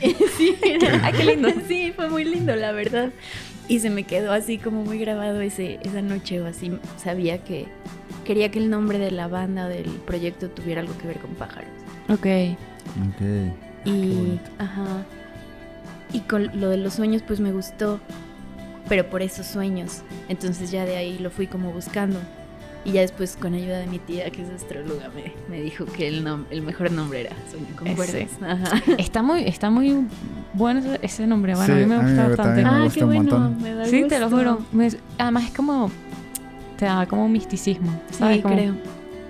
sí, 0.37 0.55
era- 0.63 1.05
Ay, 1.05 1.13
qué 1.13 1.23
lindo. 1.25 1.49
Sí, 1.67 1.93
fue 1.95 2.09
muy 2.09 2.23
lindo, 2.23 2.55
la 2.55 2.71
verdad. 2.71 3.11
Y 3.67 3.79
se 3.79 3.89
me 3.89 4.03
quedó 4.03 4.31
así 4.31 4.57
como 4.57 4.83
muy 4.83 4.97
grabado 4.99 5.41
ese, 5.41 5.79
esa 5.83 6.01
noche 6.01 6.41
o 6.41 6.45
así. 6.47 6.71
Sabía 6.97 7.43
que 7.43 7.65
quería 8.25 8.49
que 8.51 8.59
el 8.59 8.69
nombre 8.69 8.97
de 8.99 9.11
la 9.11 9.27
banda 9.27 9.65
o 9.65 9.69
del 9.69 9.85
proyecto 10.05 10.49
tuviera 10.49 10.81
algo 10.81 10.97
que 10.97 11.07
ver 11.07 11.17
con 11.19 11.31
pájaros. 11.35 11.69
Ok. 12.09 12.25
Ok. 13.09 13.21
Y, 13.85 14.13
bonito. 14.13 14.49
ajá. 14.57 15.05
Y 16.13 16.19
con 16.21 16.49
lo 16.59 16.69
de 16.69 16.77
los 16.77 16.93
sueños, 16.93 17.21
pues 17.25 17.39
me 17.39 17.51
gustó, 17.51 17.99
pero 18.87 19.09
por 19.09 19.21
esos 19.21 19.45
sueños. 19.47 20.01
Entonces 20.29 20.71
ya 20.71 20.85
de 20.85 20.95
ahí 20.97 21.17
lo 21.19 21.29
fui 21.31 21.47
como 21.47 21.71
buscando. 21.71 22.19
Y 22.85 22.91
ya 22.91 23.01
después, 23.01 23.35
con 23.35 23.55
ayuda 23.55 23.79
de 23.79 23.87
mi 23.87 23.97
tía, 23.97 24.29
que 24.29 24.43
es 24.43 24.49
astróloga, 24.51 25.09
me, 25.15 25.33
me 25.49 25.59
dijo 25.63 25.85
que 25.85 26.07
el, 26.07 26.23
nom- 26.23 26.45
el 26.51 26.61
mejor 26.61 26.91
nombre 26.91 27.21
era 27.21 27.31
Sueño 27.49 27.65
con 27.75 27.95
cuerdas. 27.95 28.27
Está 28.99 29.23
muy, 29.23 29.43
está 29.47 29.71
muy 29.71 30.05
bueno 30.53 30.81
ese, 31.01 31.25
nombre. 31.25 31.55
Bueno, 31.55 31.65
Sí, 31.75 31.81
a 31.81 31.85
mí 31.87 31.89
me 31.91 31.97
gusta 31.97 32.27
bastante. 32.27 32.61
me 32.63 32.69
Ah, 32.69 32.79
gusta 32.83 32.99
qué 32.99 33.05
bueno, 33.05 33.21
montón. 33.39 33.61
me 33.63 33.73
da 33.73 33.85
Sí, 33.87 34.05
te 34.07 34.19
lo 34.19 34.29
juro. 34.29 34.59
Me- 34.71 34.91
además 35.17 35.45
es 35.45 35.51
como... 35.51 35.89
Te 36.77 36.85
da 36.85 37.07
como 37.07 37.25
un 37.25 37.31
misticismo. 37.31 37.89
¿sabes? 38.11 38.35
Sí, 38.37 38.41
Como 38.43 38.55
creo. 38.55 38.75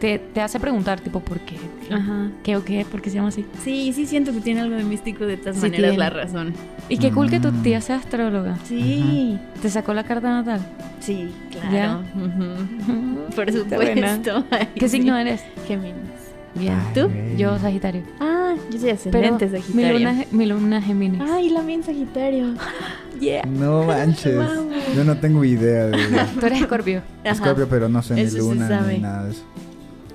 Te, 0.06 0.20
te 0.20 0.40
hace 0.40 0.60
preguntar, 0.60 1.00
tipo, 1.00 1.20
¿por 1.20 1.40
qué? 1.40 1.56
Ajá. 1.92 2.30
¿Qué 2.44 2.56
o 2.58 2.64
qué? 2.64 2.86
¿Por 2.86 3.02
qué 3.02 3.10
se 3.10 3.16
llama 3.16 3.30
así? 3.30 3.44
Sí, 3.64 3.92
sí 3.92 4.06
siento 4.06 4.32
que 4.34 4.40
tiene 4.40 4.62
algo 4.62 4.76
de 4.76 4.84
místico 4.84 5.26
de 5.26 5.36
todas 5.36 5.56
Sí 5.56 5.62
maneras 5.64 5.82
tiene. 5.82 5.98
la 5.98 6.10
razón. 6.12 6.54
Y 6.90 7.00
qué 7.00 7.10
cool 7.12 7.32
que 7.32 7.40
tu 7.40 7.48
Mm. 7.52 7.64
tía 7.64 7.82
sea 7.82 7.96
astróloga. 7.96 8.56
Sí, 8.66 9.40
¿Te 9.64 9.70
sacó 9.72 9.96
la 9.96 10.04
carta 10.04 10.30
natal? 10.30 10.62
sí, 11.00 11.32
claro. 11.50 12.04
Por 13.36 13.52
supuesto. 13.52 14.46
Ay, 14.52 14.68
¿Qué 14.76 14.88
sí. 14.90 14.98
signo 14.98 15.18
eres? 15.18 15.42
Géminis. 15.68 15.96
Bien. 16.54 16.76
Ay, 16.76 16.94
¿Tú? 16.94 17.10
Yo, 17.36 17.58
Sagitario. 17.58 18.04
Ah, 18.20 18.54
yo 18.72 18.80
soy 18.80 18.94
Pero 19.12 19.28
ascendente 19.28 19.46
mi 19.48 19.60
Sagitario. 19.62 19.94
luna, 20.00 20.22
es- 20.22 20.32
mi 20.34 20.46
luna 20.46 20.78
es 20.78 20.86
Géminis. 20.86 21.22
Ay, 21.22 21.50
la 21.50 21.62
mía 21.64 21.76
en 21.76 21.84
Sagitario. 21.84 22.54
Yeah. 23.20 23.44
No 23.46 23.84
manches. 23.86 24.36
Vamos. 24.36 24.74
Yo 24.94 25.04
no 25.06 25.16
tengo 25.18 25.44
idea 25.46 25.86
de 25.86 25.98
Tú 26.38 26.46
eres 26.46 26.62
Escorpio. 26.62 27.02
Ajá. 27.24 27.34
Scorpio, 27.36 27.66
pero 27.70 27.88
no 27.90 28.04
sé 28.04 28.30
se 28.30 28.38
luna 28.38 28.82
ni 28.92 29.00
nada 29.00 29.24
de 29.24 29.32
eso. 29.32 29.44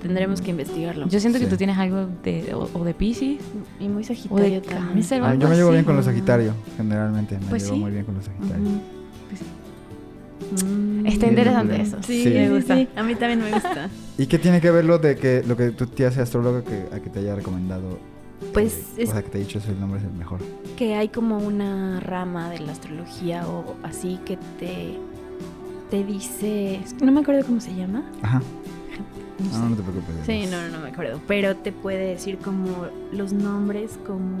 Tendremos 0.01 0.41
que 0.41 0.49
investigarlo. 0.51 1.07
Yo 1.07 1.19
siento 1.19 1.37
que 1.39 1.45
Sí. 1.45 1.51
tú 1.51 1.57
tienes 1.57 1.77
algo 1.77 2.07
de, 2.23 2.53
o, 2.55 2.67
o 2.73 2.83
de 2.83 2.93
Pisces 2.93 3.39
y 3.79 3.87
muy 3.87 4.01
o 4.01 4.05
Sagitario 4.05 4.61
de 4.61 4.67
cáncer 4.67 5.21
o 5.21 5.25
Ah, 5.25 5.29
algo 5.31 5.43
yo 5.43 5.49
me 5.49 5.55
llevo 5.55 5.69
así. 5.69 5.75
bien 5.75 5.85
con 5.85 5.95
los 5.95 6.05
Sagitario, 6.05 6.53
generalmente. 6.77 7.37
Me 7.39 7.45
Pues 7.47 7.63
llevo 7.63 7.75
sí. 7.75 7.79
muy 7.81 7.91
bien 7.91 8.05
con 8.05 8.15
los 8.15 8.25
Sagitarios. 8.25 8.67
Ujú. 8.67 8.81
Mm. 10.65 11.05
Está 11.05 11.25
Sí, 11.25 11.29
interesante 11.31 11.77
locura. 11.77 11.97
eso. 11.99 12.03
Sí, 12.03 12.23
Me 12.27 12.49
gusta. 12.49 12.75
sí. 12.75 12.87
A 12.95 13.03
mí 13.03 13.15
también 13.15 13.39
me 13.41 13.51
gusta. 13.51 13.89
¿Y 14.17 14.25
qué 14.25 14.37
tiene 14.39 14.59
que 14.59 14.71
ver 14.71 14.85
lo 14.85 14.97
de 14.97 15.15
que 15.15 15.43
lo 15.47 15.55
que 15.55 15.71
tu 15.71 15.85
tía 15.87 16.11
sea 16.11 16.23
astróloga 16.23 16.63
que, 16.63 16.87
a 16.95 16.99
que 16.99 17.09
te 17.09 17.19
haya 17.19 17.35
recomendado? 17.35 17.99
Pues 18.53 18.73
eh, 18.97 19.03
es 19.03 19.09
O 19.09 19.11
sea, 19.13 19.21
que 19.21 19.29
te 19.29 19.37
ha 19.37 19.41
dicho 19.41 19.59
ese 19.59 19.71
nombre 19.73 19.99
es 19.99 20.05
el 20.05 20.11
mejor. 20.13 20.39
que 20.77 20.95
hay 20.95 21.09
como 21.09 21.37
una 21.37 21.99
rama 21.99 22.49
de 22.49 22.59
la 22.59 22.71
astrología 22.71 23.47
o 23.47 23.75
así 23.83 24.19
que 24.25 24.37
te, 24.59 24.97
te 25.91 26.03
dice. 26.03 26.81
que 26.97 27.05
No 27.05 27.11
me 27.11 27.21
acuerdo 27.21 27.45
cómo 27.45 27.61
se 27.61 27.73
llama. 27.75 28.03
Ajá. 28.23 28.41
No 29.39 29.45
No, 29.45 29.53
sé. 29.53 29.69
no 29.69 29.75
te 29.75 29.81
preocupes. 29.81 30.15
Sí, 30.25 30.45
no, 30.51 30.61
no, 30.63 30.77
no 30.77 30.83
me 30.83 30.89
acuerdo. 30.89 31.19
Pero 31.27 31.55
te 31.55 31.71
puede 31.71 32.05
decir 32.09 32.37
como 32.37 32.87
los 33.11 33.33
nombres, 33.33 33.97
como. 34.05 34.37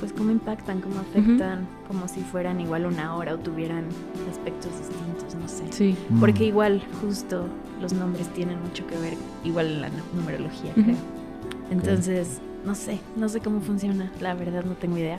Pues 0.00 0.12
cómo 0.12 0.32
impactan, 0.32 0.80
cómo 0.80 0.98
afectan, 0.98 1.68
como 1.86 2.08
si 2.08 2.22
fueran 2.22 2.60
igual 2.60 2.86
una 2.86 3.14
hora 3.14 3.34
o 3.34 3.38
tuvieran 3.38 3.84
aspectos 4.28 4.72
distintos, 4.78 5.34
no 5.40 5.46
sé. 5.48 5.64
Sí. 5.70 5.96
Mm. 6.10 6.18
Porque 6.18 6.44
igual, 6.46 6.82
justo, 7.00 7.46
los 7.80 7.92
nombres 7.92 8.26
tienen 8.34 8.60
mucho 8.60 8.84
que 8.88 8.98
ver, 8.98 9.14
igual 9.44 9.66
en 9.66 9.80
la 9.82 9.88
nu- 9.90 10.02
numerología, 10.14 10.72
creo. 10.74 10.96
Entonces, 11.70 12.40
no 12.66 12.74
sé, 12.74 12.98
no 13.16 13.28
sé 13.28 13.38
cómo 13.40 13.60
funciona, 13.60 14.10
la 14.20 14.34
verdad 14.34 14.64
no 14.64 14.72
tengo 14.72 14.98
idea. 14.98 15.18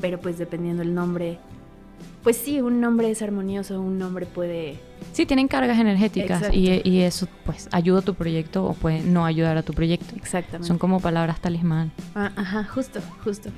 Pero 0.00 0.18
pues 0.18 0.38
dependiendo 0.38 0.82
el 0.82 0.94
nombre, 0.94 1.38
Pues 2.28 2.36
sí, 2.36 2.60
un 2.60 2.78
nombre 2.78 3.10
es 3.10 3.22
armonioso, 3.22 3.80
un 3.80 3.98
nombre 3.98 4.26
puede... 4.26 4.78
Sí, 5.14 5.24
tienen 5.24 5.48
cargas 5.48 5.78
energéticas 5.78 6.52
y, 6.52 6.82
y 6.84 7.00
eso 7.00 7.26
pues 7.46 7.70
ayuda 7.72 8.00
a 8.00 8.02
tu 8.02 8.12
proyecto 8.12 8.66
o 8.66 8.74
puede 8.74 9.00
no 9.00 9.24
ayudar 9.24 9.56
a 9.56 9.62
tu 9.62 9.72
proyecto. 9.72 10.14
Exactamente. 10.14 10.68
Son 10.68 10.76
como 10.76 11.00
palabras 11.00 11.40
talismán. 11.40 11.90
Ah, 12.14 12.30
ajá, 12.36 12.64
justo, 12.64 13.00
justo. 13.24 13.48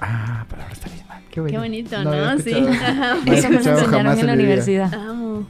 Ah, 0.00 0.46
palabras 0.48 0.80
talismán. 0.80 1.24
Qué, 1.30 1.44
Qué 1.44 1.58
bonito, 1.58 2.02
No 2.04 2.38
sí. 2.38 2.54
Ajá. 2.54 3.16
No 3.22 3.32
Eso 3.34 3.48
me 3.48 3.54
lo 3.56 3.58
enseñaron 3.58 3.90
jamás 3.90 4.18
en 4.18 4.26
la 4.28 4.32
universidad. 4.32 4.94
Amo. 4.94 5.46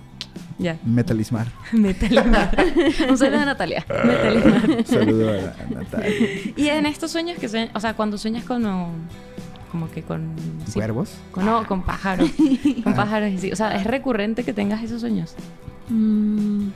Ya. 0.58 0.76
Metalismar. 0.85 1.46
Metalismar. 1.73 2.50
Un 3.08 3.16
saludo 3.16 3.42
a 3.42 3.44
Natalia. 3.44 3.87
Metalismar. 3.88 4.70
Un 4.70 4.87
saludo 4.87 5.30
a, 5.30 5.73
Natalia. 5.73 6.16
Y 6.56 6.68
en 6.68 6.87
estos 6.87 7.12
sueños 7.12 7.38
que 7.38 7.49
sueñas, 7.49 7.70
o 7.76 7.78
sea, 7.78 7.94
cuando 7.94 8.18
sueñas 8.18 8.42
con 8.42 8.64
como 9.76 9.90
que 9.90 10.02
con 10.02 10.35
sí, 10.66 10.73
¿Cuervos? 10.73 11.11
con, 11.33 11.45
no, 11.45 11.66
con 11.66 11.83
pájaros, 11.83 12.30
con 12.85 12.95
pájaros 12.95 13.38
sí, 13.38 13.52
o 13.52 13.56
sea, 13.56 13.76
es 13.76 13.85
recurrente 13.85 14.42
que 14.42 14.54
tengas 14.54 14.83
esos 14.83 15.00
sueños 15.02 15.35
Mm, 15.88 16.68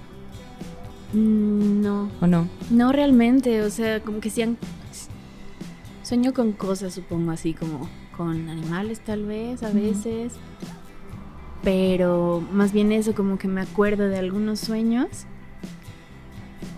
no, 1.82 2.08
o 2.20 2.26
no? 2.26 2.46
no 2.70 2.92
realmente, 2.92 3.62
o 3.62 3.70
sea, 3.70 4.00
como 4.00 4.20
que 4.20 4.30
sean... 4.30 4.56
Sueño 6.04 6.32
con 6.34 6.52
cosas, 6.52 6.94
supongo, 6.94 7.30
así 7.32 7.54
como 7.54 7.88
con 8.16 8.48
animales 8.48 9.00
tal 9.00 9.24
vez, 9.24 9.62
a 9.62 9.70
veces. 9.70 10.34
Pero 11.62 12.42
más 12.52 12.72
bien 12.72 12.92
eso, 12.92 13.14
como 13.14 13.38
que 13.38 13.48
me 13.48 13.60
acuerdo 13.62 14.08
de 14.08 14.18
algunos 14.18 14.60
sueños 14.60 15.08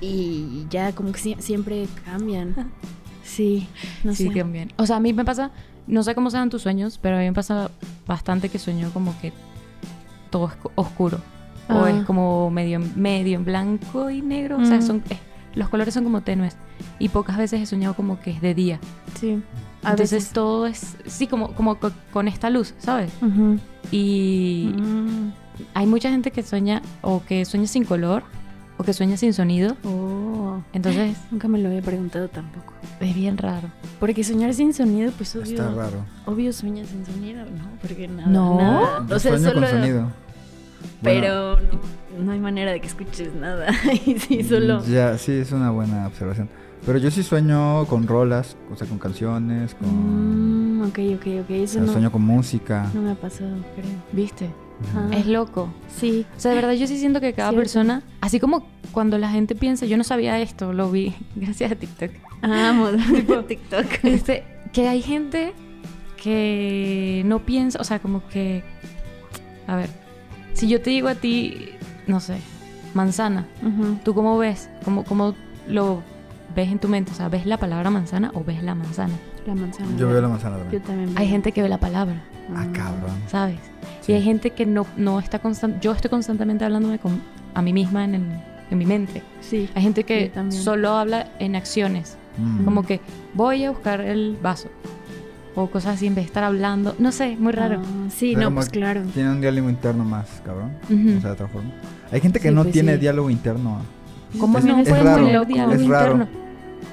y 0.01 0.67
ya 0.71 0.93
como 0.95 1.13
que 1.13 1.21
sie- 1.21 1.41
siempre 1.41 1.87
cambian. 2.05 2.55
Sí, 3.25 3.67
no 4.05 4.15
sí, 4.15 4.29
sé. 4.29 4.39
también. 4.41 4.73
O 4.77 4.85
sea, 4.85 4.97
a 4.97 5.01
mí 5.01 5.13
me 5.15 5.25
pasa, 5.25 5.53
no 5.87 6.03
sé 6.03 6.15
cómo 6.15 6.31
sean 6.31 6.51
tus 6.51 6.63
sueños, 6.63 6.99
pero 7.01 7.17
a 7.17 7.21
mí 7.21 7.25
me 7.27 7.33
pasa 7.33 7.71
bastante 8.07 8.49
que 8.49 8.59
sueño 8.59 8.91
como 8.93 9.15
que 9.21 9.33
todo 10.31 10.47
es 10.49 10.53
oscuro 10.77 11.19
o 11.69 11.85
Ah. 11.85 11.91
es 11.91 12.05
como 12.05 12.51
medio 12.51 12.81
medio 12.97 13.37
en 13.37 13.45
blanco 13.45 14.11
y 14.11 14.21
negro, 14.23 14.59
o 14.59 14.65
sea, 14.65 14.79
Mm. 14.79 14.83
son 14.83 15.03
eh, 15.11 15.19
los 15.55 15.69
colores 15.69 15.93
son 15.95 16.05
como 16.05 16.23
tenues 16.23 16.57
y 16.99 17.09
pocas 17.11 17.37
veces 17.37 17.61
he 17.61 17.67
soñado 17.67 17.95
como 17.95 18.19
que 18.21 18.31
es 18.31 18.41
de 18.41 18.55
día. 18.55 18.79
Sí. 19.21 19.43
A 19.85 19.91
Entonces 19.91 20.11
veces. 20.23 20.33
todo 20.33 20.67
es 20.67 20.97
sí 21.07 21.27
como 21.27 21.53
como 21.55 21.77
co- 21.79 21.91
con 22.13 22.27
esta 22.29 22.49
luz, 22.51 22.75
¿sabes? 22.79 23.13
Y 23.91 24.71
Mm. 24.77 25.33
hay 25.75 25.87
mucha 25.87 26.11
gente 26.11 26.31
que 26.31 26.43
sueña 26.43 26.83
o 27.03 27.23
que 27.25 27.45
sueña 27.45 27.67
sin 27.67 27.85
color 27.85 28.23
o 28.79 28.85
que 28.85 28.93
sueña 28.93 29.17
sin 29.17 29.33
sonido. 29.35 29.77
Oh. 29.85 30.42
Entonces 30.73 31.17
Nunca 31.31 31.49
me 31.49 31.59
lo 31.59 31.69
había 31.69 31.83
preguntado 31.83 32.29
tampoco. 32.29 32.73
es 33.01 33.15
bien 33.15 33.37
raro. 33.39 33.69
Porque 34.01 34.23
soñar 34.25 34.53
sin 34.55 34.73
sonido, 34.75 35.13
pues 35.17 35.35
obvio. 35.37 35.45
Está 35.53 35.71
raro. 35.71 36.05
Obvio 36.27 36.53
sueñas 36.53 36.89
sin 36.89 37.05
sonido, 37.07 37.45
¿no? 37.45 37.65
Porque 37.81 38.09
nada. 38.09 38.29
No. 38.29 38.57
nada. 38.59 39.07
Yo 39.09 39.17
O 39.17 39.19
sea, 39.19 39.33
sueño 39.33 39.49
solo. 39.53 39.61
con 39.67 39.71
sonido. 39.71 40.11
Pero 41.03 41.57
no, 41.61 42.25
no 42.25 42.33
hay 42.33 42.41
manera 42.41 42.73
de 42.73 42.81
que 42.81 42.87
escuches 42.89 43.35
nada. 43.35 43.69
y 44.07 44.19
sí, 44.19 44.43
solo. 44.45 44.81
Mm, 44.81 44.93
Ya, 44.93 45.19
sí, 45.19 45.33
es 45.33 45.53
una 45.53 45.71
buena 45.71 46.07
observación. 46.07 46.49
Pero 46.85 46.99
yo 46.99 47.11
sí 47.13 47.23
sueño 47.23 47.85
con 47.87 48.07
rolas, 48.09 48.57
o 48.73 48.77
sea, 48.77 48.89
con 48.89 48.99
canciones, 48.99 49.75
con... 49.77 50.81
Mm, 50.81 50.83
ok, 50.89 50.99
ok, 51.15 51.27
ok. 51.43 51.51
o 51.51 51.55
Eso 51.55 51.73
sea, 51.75 51.83
no, 51.83 51.93
sueño 51.93 52.11
con 52.11 52.23
música. 52.23 52.91
no 52.93 53.03
me 53.03 53.13
ha 53.13 53.15
pasado, 53.15 53.55
creo. 53.77 53.87
¿Viste? 54.13 54.51
Ah. 54.97 55.09
Es 55.17 55.27
loco. 55.27 55.69
Sí. 55.97 56.27
O 56.37 56.41
sea, 56.41 56.51
de 56.51 56.57
verdad 56.57 56.73
yo 56.73 56.87
sí 56.87 56.99
siento 56.99 57.21
que 57.21 57.33
cada 57.33 57.51
Cierto. 57.51 57.63
persona, 57.63 58.03
así 58.21 58.41
como 58.41 58.67
cuando 58.93 59.19
la 59.19 59.31
gente 59.31 59.55
piensa, 59.55 59.87
yo 59.87 59.97
no 59.97 60.05
sabía 60.05 60.39
esto, 60.41 60.73
lo 60.73 60.91
vi 60.91 61.15
gracias 61.37 61.73
a 61.73 61.75
TikTok. 61.77 62.11
Amo 62.43 62.89
TikTok. 63.49 64.05
Este, 64.05 64.45
que 64.73 64.89
hay 64.89 65.03
gente 65.03 65.53
que 66.23 67.23
no 67.27 67.41
piensa, 67.41 67.81
o 67.81 67.85
sea, 67.85 67.99
como 67.99 68.27
que 68.29 68.63
a 69.67 69.77
ver, 69.77 69.89
si 70.55 70.69
yo 70.69 70.81
te 70.81 70.91
digo 70.91 71.09
a 71.09 71.15
ti, 71.15 71.71
no 72.07 72.21
sé, 72.21 72.39
manzana, 72.95 73.47
Ujú. 73.63 73.99
¿tú 74.05 74.15
cómo 74.15 74.37
ves? 74.39 74.69
¿Cómo, 74.85 75.05
cómo 75.05 75.35
lo 75.69 76.03
ves 76.55 76.71
en 76.71 76.79
tu 76.79 76.89
mente? 76.89 77.13
O 77.13 77.15
sea, 77.15 77.29
¿ves 77.29 77.47
la 77.47 77.57
palabra 77.59 77.91
manzana 77.91 78.31
o 78.35 78.45
ves 78.45 78.63
la 78.63 78.75
manzana? 78.75 79.15
La 79.47 79.55
manzana. 79.55 79.89
Yo 79.97 80.09
veo 80.09 80.21
la 80.21 80.29
manzana 80.29 80.57
Yo 80.57 80.63
también. 80.63 80.83
también. 80.83 81.09
Hay 81.17 81.25
veo. 81.27 81.33
gente 81.33 81.53
que 81.53 81.63
ve 81.63 81.69
la 81.69 81.79
palabra, 81.79 82.23
Ah, 82.55 82.65
Mm. 82.69 82.73
cabrón. 82.73 83.17
¿sabes? 83.29 83.59
Sí. 84.03 84.13
Y 84.13 84.15
hay 84.17 84.23
gente 84.23 84.51
que 84.51 84.67
no, 84.67 84.87
no 84.97 85.19
está 85.21 85.39
constante. 85.41 85.79
Yo 85.81 85.93
estoy 85.93 86.11
constantemente 86.11 86.65
hablándome 86.65 86.99
con, 86.99 87.21
a 87.55 87.63
mí 87.63 87.73
misma 87.73 88.05
en, 88.05 88.15
el- 88.17 88.41
en 88.71 88.79
mi 88.79 88.87
mente. 88.87 89.23
Sí. 89.41 89.69
Hay 89.75 89.83
gente 89.83 90.05
que 90.05 90.29
también. 90.31 90.63
solo 90.63 90.91
habla 90.91 91.29
en 91.39 91.57
acciones. 91.57 92.17
Mm. 92.39 92.65
Como 92.65 92.85
que 92.85 93.01
voy 93.35 93.65
a 93.65 93.71
buscar 93.71 94.01
el 94.01 94.37
vaso. 94.43 94.69
O 95.55 95.67
cosas 95.67 95.97
así 95.97 96.07
en 96.07 96.15
vez 96.15 96.25
de 96.25 96.29
estar 96.29 96.45
hablando. 96.45 96.95
No 96.99 97.13
sé, 97.13 97.37
muy 97.39 97.53
raro. 97.53 97.81
Ah, 97.85 98.09
sí, 98.11 98.35
O 98.35 98.39
sea, 98.39 98.49
no, 98.49 98.55
pues 98.55 98.71
claro. 98.71 99.03
Tiene 99.13 99.31
un 99.33 99.41
diálogo 99.43 99.69
interno 99.69 100.03
más, 100.05 100.41
cabrón. 100.45 100.71
Ujú. 100.85 101.19
O 101.19 101.21
sea, 101.21 101.29
de 101.29 101.35
otra 101.35 101.49
forma. 101.49 101.71
Hay 102.11 102.21
gente 102.23 102.41
que 102.41 102.49
Sí, 102.49 102.55
no 102.55 102.63
pues 102.63 102.73
tiene 102.73 102.95
sí. 102.95 103.01
diálogo 103.01 103.29
interno. 103.29 103.81
¿Cómo 104.41 104.57
es- 104.59 104.65
no 104.65 104.79
es 104.79 104.89
pueden 104.89 105.05
raro, 105.05 105.27
tener 105.27 105.47
diálogo 105.47 105.75
es 105.81 105.89
raro. 105.89 106.13
interno? 106.13 106.41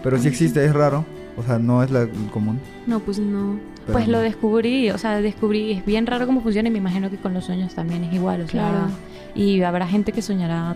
Pero 0.03 0.17
sí 0.17 0.27
existe, 0.27 0.65
es 0.65 0.73
raro. 0.73 1.05
O 1.39 1.43
sea, 1.43 1.57
no 1.59 1.81
es 1.83 1.89
la 1.91 2.01
el 2.03 2.09
común. 2.31 2.59
No, 2.85 2.99
pues 2.99 3.17
no. 3.19 3.57
pero 3.85 3.93
Pues 3.93 4.07
lo 4.07 4.19
descubrí, 4.19 4.91
o 4.91 4.97
sea, 4.97 5.21
descubrí, 5.21 5.71
es 5.71 5.85
bien 5.85 6.05
raro 6.05 6.25
cómo 6.27 6.41
funciona 6.41 6.69
y 6.69 6.71
me 6.71 6.77
imagino 6.79 7.09
que 7.09 7.17
con 7.17 7.33
los 7.33 7.45
sueños 7.45 7.73
también 7.73 8.03
es 8.03 8.13
igual, 8.13 8.41
o 8.41 8.47
sea, 8.47 8.69
Claro. 8.69 8.87
y 9.35 9.61
habrá 9.63 9.87
gente 9.87 10.11
que 10.11 10.21
soñará 10.21 10.75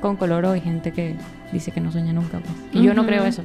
con 0.00 0.16
color 0.16 0.44
o 0.46 0.50
hay 0.52 0.60
gente 0.60 0.92
que 0.92 1.14
dice 1.52 1.70
que 1.72 1.80
no 1.80 1.92
sueña 1.92 2.12
nunca, 2.12 2.38
pues. 2.40 2.52
Y 2.72 2.82
yo 2.84 2.94
no 2.94 3.06
creo 3.06 3.24
eso. 3.24 3.42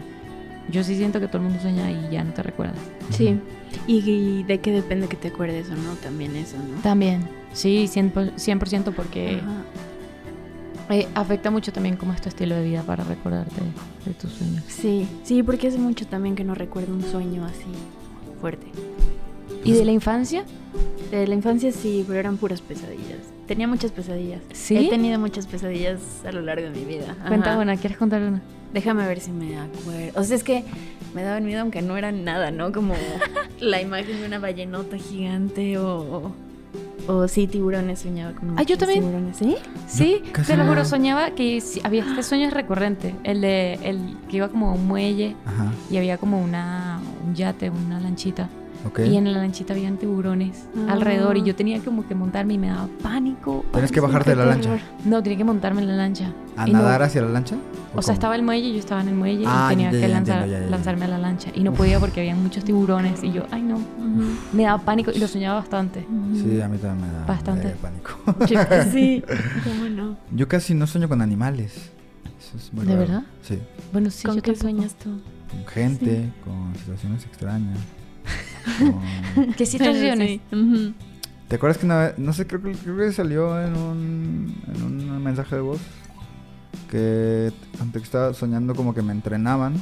Yo 0.72 0.84
sí 0.84 0.96
siento 0.96 1.20
que 1.20 1.28
todo 1.28 1.38
el 1.38 1.44
mundo 1.44 1.60
sueña 1.62 1.92
y 1.92 2.10
ya 2.12 2.24
no 2.24 2.34
te 2.34 2.42
recuerdas. 2.42 2.78
Sí. 3.12 3.40
Y, 3.88 3.98
y 4.10 4.44
de 4.44 4.60
qué 4.60 4.72
depende 4.72 5.08
que 5.08 5.16
te 5.16 5.28
acuerdes 5.28 5.70
o 5.70 5.76
no, 5.76 5.94
también 6.02 6.36
eso, 6.36 6.58
¿no? 6.58 6.82
También, 6.82 7.22
sí, 7.54 7.88
100%, 7.88 8.34
100% 8.36 8.94
porque 8.96 9.42
Ajá. 9.44 9.64
Eh, 10.90 11.08
afecta 11.16 11.52
mucho 11.52 11.72
también 11.74 11.98
como 11.98 12.14
es 12.14 12.22
tu 12.22 12.30
estilo 12.30 12.56
de 12.56 12.64
vida 12.64 12.84
para 12.84 13.04
recordarte 13.04 13.56
de 14.06 14.14
tus 14.14 14.32
sueños. 14.32 14.64
Sí, 14.68 15.08
sí, 15.24 15.44
porque 15.44 15.68
hace 15.68 15.78
mucho 15.78 16.06
también 16.08 16.36
que 16.36 16.44
no 16.44 16.56
recuerdo 16.56 16.94
un 16.94 17.04
sueño 17.04 17.46
así 17.46 17.66
fuerte. 18.40 18.68
¿Y 19.64 19.74
de 19.74 19.86
la 19.86 19.92
infancia? 19.92 20.44
De 21.10 21.28
la 21.28 21.34
infancia 21.34 21.72
sí, 21.72 22.04
pero 22.08 22.20
eran 22.20 22.38
puras 22.38 22.62
pesadillas. 22.62 23.20
Tenía 23.48 23.68
muchas 23.68 23.92
pesadillas. 23.92 24.42
¿Sí? 24.54 24.78
He 24.78 24.90
tenido 24.90 25.20
muchas 25.20 25.48
pesadillas 25.48 26.00
a 26.26 26.32
lo 26.32 26.42
largo 26.42 26.70
de 26.70 26.72
mi 26.72 26.86
vida. 26.86 27.16
Cuenta 27.28 27.52
Ajá. 27.54 27.60
una, 27.60 27.78
¿quieres 27.78 27.98
contar 27.98 28.22
una? 28.22 28.42
Déjame 28.74 29.08
ver 29.08 29.20
si 29.20 29.32
me 29.32 29.58
acuerdo. 29.58 30.20
O 30.20 30.24
sea, 30.24 30.36
es 30.36 30.44
que 30.44 30.64
me 31.14 31.24
daban 31.24 31.46
miedo 31.46 31.62
aunque 31.62 31.82
no 31.82 31.96
eran 31.98 32.24
nada, 32.24 32.52
¿no? 32.52 32.72
Como 32.72 32.94
la 33.60 33.82
imagen 33.82 34.20
de 34.20 34.26
una 34.26 34.40
ballenota 34.40 34.98
gigante 34.98 35.78
o... 35.78 36.32
O 37.08 37.28
sí, 37.28 37.48
tiburones, 37.48 38.00
soñaba 38.00 38.34
con 38.34 38.58
Ah, 38.58 38.64
yo 38.64 38.78
también. 38.78 39.02
tiburones. 39.02 39.38
¿Sí? 39.38 39.56
Sí, 39.88 40.24
te 40.48 40.58
lo 40.58 40.64
no. 40.64 40.70
juro, 40.70 40.86
soñaba 40.86 41.32
que 41.32 41.62
sí- 41.62 41.82
había 41.84 42.04
este 42.04 42.24
sueño 42.24 42.48
es 42.48 42.54
recurrente, 42.54 43.14
el 43.24 43.42
de 43.42 43.74
el 43.84 44.18
que 44.30 44.38
iba 44.38 44.48
como 44.50 44.70
a 44.70 44.74
un 44.74 44.88
muelle 44.88 45.36
Ajá. 45.46 45.72
y 45.92 45.98
había 45.98 46.18
como 46.18 46.42
una 46.42 47.00
un 47.26 47.36
yate, 47.36 47.70
una 47.70 48.00
lanchita 48.00 48.50
Y 48.98 49.18
en 49.18 49.32
la 49.34 49.40
lanchita 49.40 49.74
habían 49.74 49.98
tiburones 49.98 50.66
Ah. 50.88 50.94
alrededor 50.94 51.38
y 51.38 51.44
yo 51.44 51.56
tenía 51.56 51.80
como 51.80 52.08
que 52.08 52.14
montarme 52.16 52.54
y 52.54 52.58
me 52.58 52.68
daba 52.68 52.88
pánico. 53.02 53.66
Tienes 53.72 53.92
que 53.92 54.00
bajarte 54.00 54.32
de 54.32 54.36
la 54.38 54.46
lancha. 54.46 54.78
No, 55.06 55.22
tenía 55.24 55.38
que 55.40 55.44
montarme 55.44 55.82
en 55.82 55.88
la 55.88 55.96
lancha. 55.96 56.32
¿A 56.56 56.68
Y 56.70 56.72
no- 56.72 56.80
nadar 56.80 57.02
hacia 57.04 57.22
la 57.22 57.30
lancha? 57.30 57.56
O 57.96 58.02
sea, 58.02 58.14
estaba 58.14 58.36
el 58.36 58.44
muelle 58.44 58.68
y 58.68 58.74
yo 58.74 58.80
estaba 58.80 59.02
en 59.02 59.08
el 59.10 59.16
muelle 59.16 59.44
Ah, 59.48 59.70
y 59.72 59.76
tenía 59.76 59.92
ya, 59.92 60.00
que 60.00 60.02
ya, 60.02 60.08
lanzar- 60.08 60.18
entiendo, 60.44 60.46
ya, 60.48 60.60
ya, 60.60 60.66
ya. 60.66 60.70
lanzarme 60.72 61.06
a 61.06 61.08
la 61.08 61.18
lancha 61.18 61.50
y 61.56 61.64
no 61.64 61.74
podía 61.74 62.00
porque 62.00 62.20
había 62.22 62.36
muchos 62.36 62.64
tiburones 62.64 63.24
y 63.24 63.32
yo, 63.32 63.44
ay 63.52 63.62
no, 63.62 63.80
me 64.54 64.64
daba 64.64 64.82
pánico 64.84 65.12
y 65.14 65.20
lo 65.20 65.28
soñaba 65.28 65.60
bastante. 65.60 66.06
Sí, 66.36 66.62
a 66.62 66.68
mí 66.68 66.78
también 66.78 67.10
me 67.12 67.18
da 67.18 67.26
Bastante. 67.26 67.70
pánico. 67.82 68.12
Yo- 68.48 68.60
sí, 68.92 69.24
cómo 69.64 69.90
no. 69.90 70.18
Yo 70.32 70.48
casi 70.48 70.74
no 70.74 70.88
sueño 70.88 71.10
con 71.10 71.22
animales. 71.22 71.92
Eso 72.40 72.58
es 72.58 72.74
muy 72.74 72.86
¿De 72.86 72.94
raro. 72.96 73.08
verdad? 73.08 73.24
Sí. 73.42 73.60
Bueno, 73.92 74.10
sí, 74.12 74.26
¿Con 74.28 74.36
yo 74.36 74.42
qué 74.42 74.56
sueñas 74.56 74.96
tú? 74.96 75.10
Con 75.50 75.66
gente, 75.68 76.32
con 76.44 76.76
situaciones 76.76 77.24
extrañas. 77.26 77.80
¿Qué 79.58 79.66
situaciones? 79.66 80.40
Sí. 80.52 80.94
¿Te 81.48 81.56
acuerdas 81.58 81.78
que 81.78 81.86
una 81.86 81.98
vez, 82.00 82.18
no 82.18 82.34
sé, 82.34 82.48
creo, 82.48 82.62
que- 82.62 82.72
creo 82.72 82.98
que 82.98 83.12
salió 83.12 83.62
en 83.62 83.76
un, 83.76 84.56
en 84.74 84.84
un 84.84 85.24
mensaje 85.24 85.56
de 85.56 85.62
voz? 85.62 85.80
Que 86.90 87.52
antes 87.80 88.02
que 88.02 88.06
estaba 88.06 88.34
soñando 88.34 88.74
como 88.76 88.94
que 88.94 89.02
me 89.02 89.12
entrenaban 89.12 89.74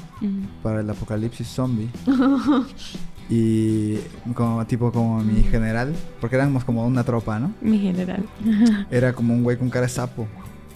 para 0.61 0.81
el 0.81 0.89
apocalipsis 0.89 1.47
zombie. 1.47 1.89
y 3.29 3.97
como 4.35 4.65
tipo 4.67 4.91
como 4.91 5.19
mi 5.23 5.43
general, 5.43 5.93
porque 6.19 6.35
éramos 6.35 6.63
como 6.63 6.85
una 6.85 7.03
tropa, 7.03 7.39
¿no? 7.39 7.53
Mi 7.61 7.79
general. 7.79 8.23
Era 8.91 9.13
como 9.13 9.33
un 9.33 9.43
güey 9.43 9.57
con 9.57 9.69
cara 9.69 9.85
de 9.85 9.89
sapo, 9.89 10.27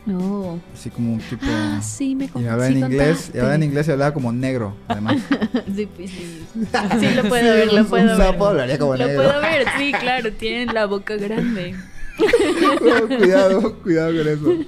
No. 0.08 0.60
así 0.74 0.90
como 0.90 1.14
un 1.14 1.20
tipo... 1.20 1.46
Ah, 1.48 1.80
sí, 1.82 2.16
me 2.16 2.26
y 2.26 2.30
me 2.40 2.50
hablaba 2.50 2.68
en 2.68 2.78
inglés, 2.78 3.30
y 3.34 3.38
hablaba 3.38 3.56
en 3.56 3.64
inglés 3.64 3.88
y 3.88 3.92
hablaba 3.92 4.14
como 4.14 4.32
negro, 4.32 4.76
además. 4.88 5.18
Sí, 5.76 5.88
pues 5.96 6.10
sí. 6.10 6.46
Sí, 7.00 7.08
lo 7.16 7.24
puedo 7.28 7.44
ver, 7.54 7.74
lo 7.74 7.86
puedo 7.86 8.04
un 8.04 8.18
ver. 8.18 8.18
sapo 8.18 8.48
hablaría 8.48 8.80
como 8.80 8.96
Lo 8.96 9.06
negro. 9.06 9.24
puedo 9.24 9.42
ver, 9.42 9.66
sí, 9.78 9.92
claro, 10.00 10.32
tienen 10.34 10.74
la 10.74 10.86
boca 10.86 11.16
grande. 11.18 11.76
cuidado, 13.20 13.76
cuidado 13.84 14.12
con 14.18 14.28
eso. 14.28 14.66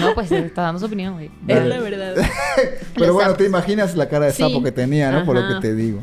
No, 0.00 0.14
pues 0.14 0.30
está 0.30 0.62
dando 0.62 0.78
su 0.78 0.86
opinión, 0.86 1.14
güey. 1.14 1.30
Es 1.48 1.66
la 1.66 1.80
verdad. 1.80 2.14
Pero 2.94 3.06
Los 3.06 3.14
bueno, 3.14 3.30
sapos. 3.30 3.38
te 3.38 3.46
imaginas 3.46 3.96
la 3.96 4.08
cara 4.08 4.26
de 4.26 4.32
Sí. 4.32 4.42
sapo 4.42 4.62
que 4.62 4.70
tenía, 4.70 5.10
¿no? 5.10 5.24
Por 5.24 5.34
lo 5.36 5.48
que 5.48 5.60
te 5.60 5.74
digo. 5.74 6.00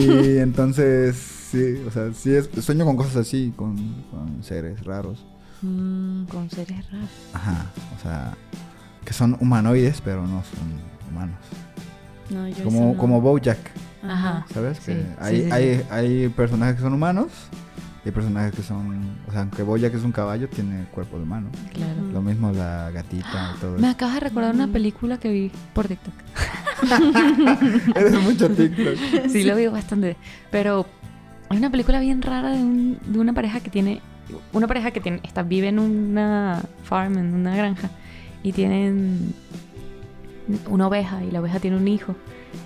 y 0.00 0.38
entonces, 0.38 1.16
Sí, 1.52 1.82
o 1.86 1.90
sea, 1.90 2.10
sí 2.14 2.34
es, 2.34 2.48
sueño 2.64 2.86
con 2.86 2.96
cosas 2.96 3.14
así, 3.16 3.52
con, 3.54 3.76
con 4.10 4.42
seres 4.42 4.82
raros. 4.84 5.22
Mm, 5.62 6.24
con 6.24 6.50
seres 6.50 6.90
raros. 6.90 7.10
Ajá, 7.32 7.66
o 7.98 8.02
sea, 8.02 8.34
que 9.04 9.12
son 9.12 9.36
humanoides, 9.40 10.00
pero 10.00 10.22
no 10.26 10.42
son 10.42 11.10
humanos. 11.10 11.36
No, 12.30 12.48
yo 12.48 12.64
Como, 12.64 12.92
no. 12.92 12.98
como 12.98 13.20
Bojack, 13.20 13.58
Ajá. 14.02 14.44
¿sabes? 14.52 14.78
Sí, 14.78 14.86
Que 14.86 14.94
sí, 15.02 15.06
hay, 15.20 15.36
sí, 15.36 15.42
sí. 15.44 15.50
hay, 15.52 15.86
hay 15.90 16.28
personajes 16.30 16.76
que 16.76 16.82
son 16.82 16.94
humanos 16.94 17.28
y 18.04 18.08
hay 18.08 18.12
personajes 18.12 18.52
que 18.54 18.62
son... 18.62 19.16
O 19.28 19.32
sea, 19.32 19.42
aunque 19.42 19.62
Bojack 19.62 19.94
es 19.94 20.02
un 20.02 20.12
caballo, 20.12 20.48
tiene 20.48 20.84
cuerpo 20.86 21.16
de 21.18 21.22
humano. 21.24 21.48
Claro. 21.72 22.02
Lo 22.12 22.22
mismo 22.22 22.50
la 22.52 22.90
gatita 22.90 23.54
y 23.56 23.60
todo 23.60 23.72
Me 23.72 23.78
eso. 23.80 23.86
acabas 23.90 24.14
de 24.14 24.20
recordar 24.20 24.54
una 24.54 24.66
película 24.66 25.18
que 25.18 25.30
vi 25.30 25.52
por 25.74 25.86
TikTok. 25.86 26.14
Eres 27.94 28.20
mucho 28.22 28.48
TikTok. 28.50 29.28
Sí, 29.28 29.44
lo 29.44 29.54
veo 29.54 29.70
bastante. 29.70 30.16
Pero 30.50 30.86
hay 31.48 31.58
una 31.58 31.70
película 31.70 32.00
bien 32.00 32.22
rara 32.22 32.50
de, 32.50 32.62
un- 32.62 32.98
de 33.06 33.18
una 33.18 33.32
pareja 33.32 33.60
que 33.60 33.70
tiene. 33.70 34.00
Una 34.52 34.66
pareja 34.66 34.90
que 34.90 35.00
tiene, 35.00 35.20
está, 35.22 35.42
vive 35.42 35.68
en 35.68 35.78
una 35.78 36.62
farm, 36.84 37.18
en 37.18 37.34
una 37.34 37.56
granja. 37.56 37.90
Y 38.42 38.52
tienen 38.52 39.32
una 40.68 40.86
oveja. 40.88 41.22
Y 41.24 41.30
la 41.30 41.40
oveja 41.40 41.58
tiene 41.60 41.76
un 41.76 41.88
hijo. 41.88 42.14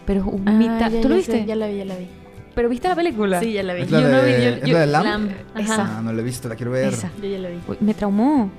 Pero 0.07 0.21
es 0.21 0.27
un 0.27 0.49
Ah, 0.49 0.53
mitad. 0.53 0.91
ya, 0.91 1.01
¿Tú 1.01 1.09
lo 1.09 1.15
sé, 1.17 1.33
viste? 1.33 1.45
ya 1.47 1.57
la 1.57 1.67
vi, 1.69 1.77
ya 1.79 1.85
la 1.85 1.97
vi. 1.97 2.07
¿Pero 2.55 2.69
viste 2.71 2.89
la 2.89 2.95
película? 2.97 3.39
Sí, 3.41 3.53
ya 3.53 3.63
la 3.63 3.75
vi. 3.75 3.83
¿Es 3.83 3.91
la 3.91 4.01
Yo 4.01 4.09
no 4.09 4.23
vi, 4.23 4.33
de, 4.33 4.43
yo- 4.43 4.49
¿es 4.51 4.63
yo- 4.65 4.73
la 4.73 4.81
de 4.81 4.87
Lamb? 4.87 5.05
Lamb. 5.07 5.31
Esa. 5.59 5.99
Ah, 5.99 6.03
no 6.03 6.13
la 6.13 6.21
he 6.21 6.25
visto, 6.25 6.49
la 6.49 6.57
quiero 6.57 6.73
ver. 6.73 6.93
Esa. 6.93 7.11
Yo 7.23 7.29
ya 7.29 7.39
la 7.39 7.49
vi. 7.51 7.59
Uy, 7.69 7.77
Me 7.81 7.93
traumó. 7.95 8.51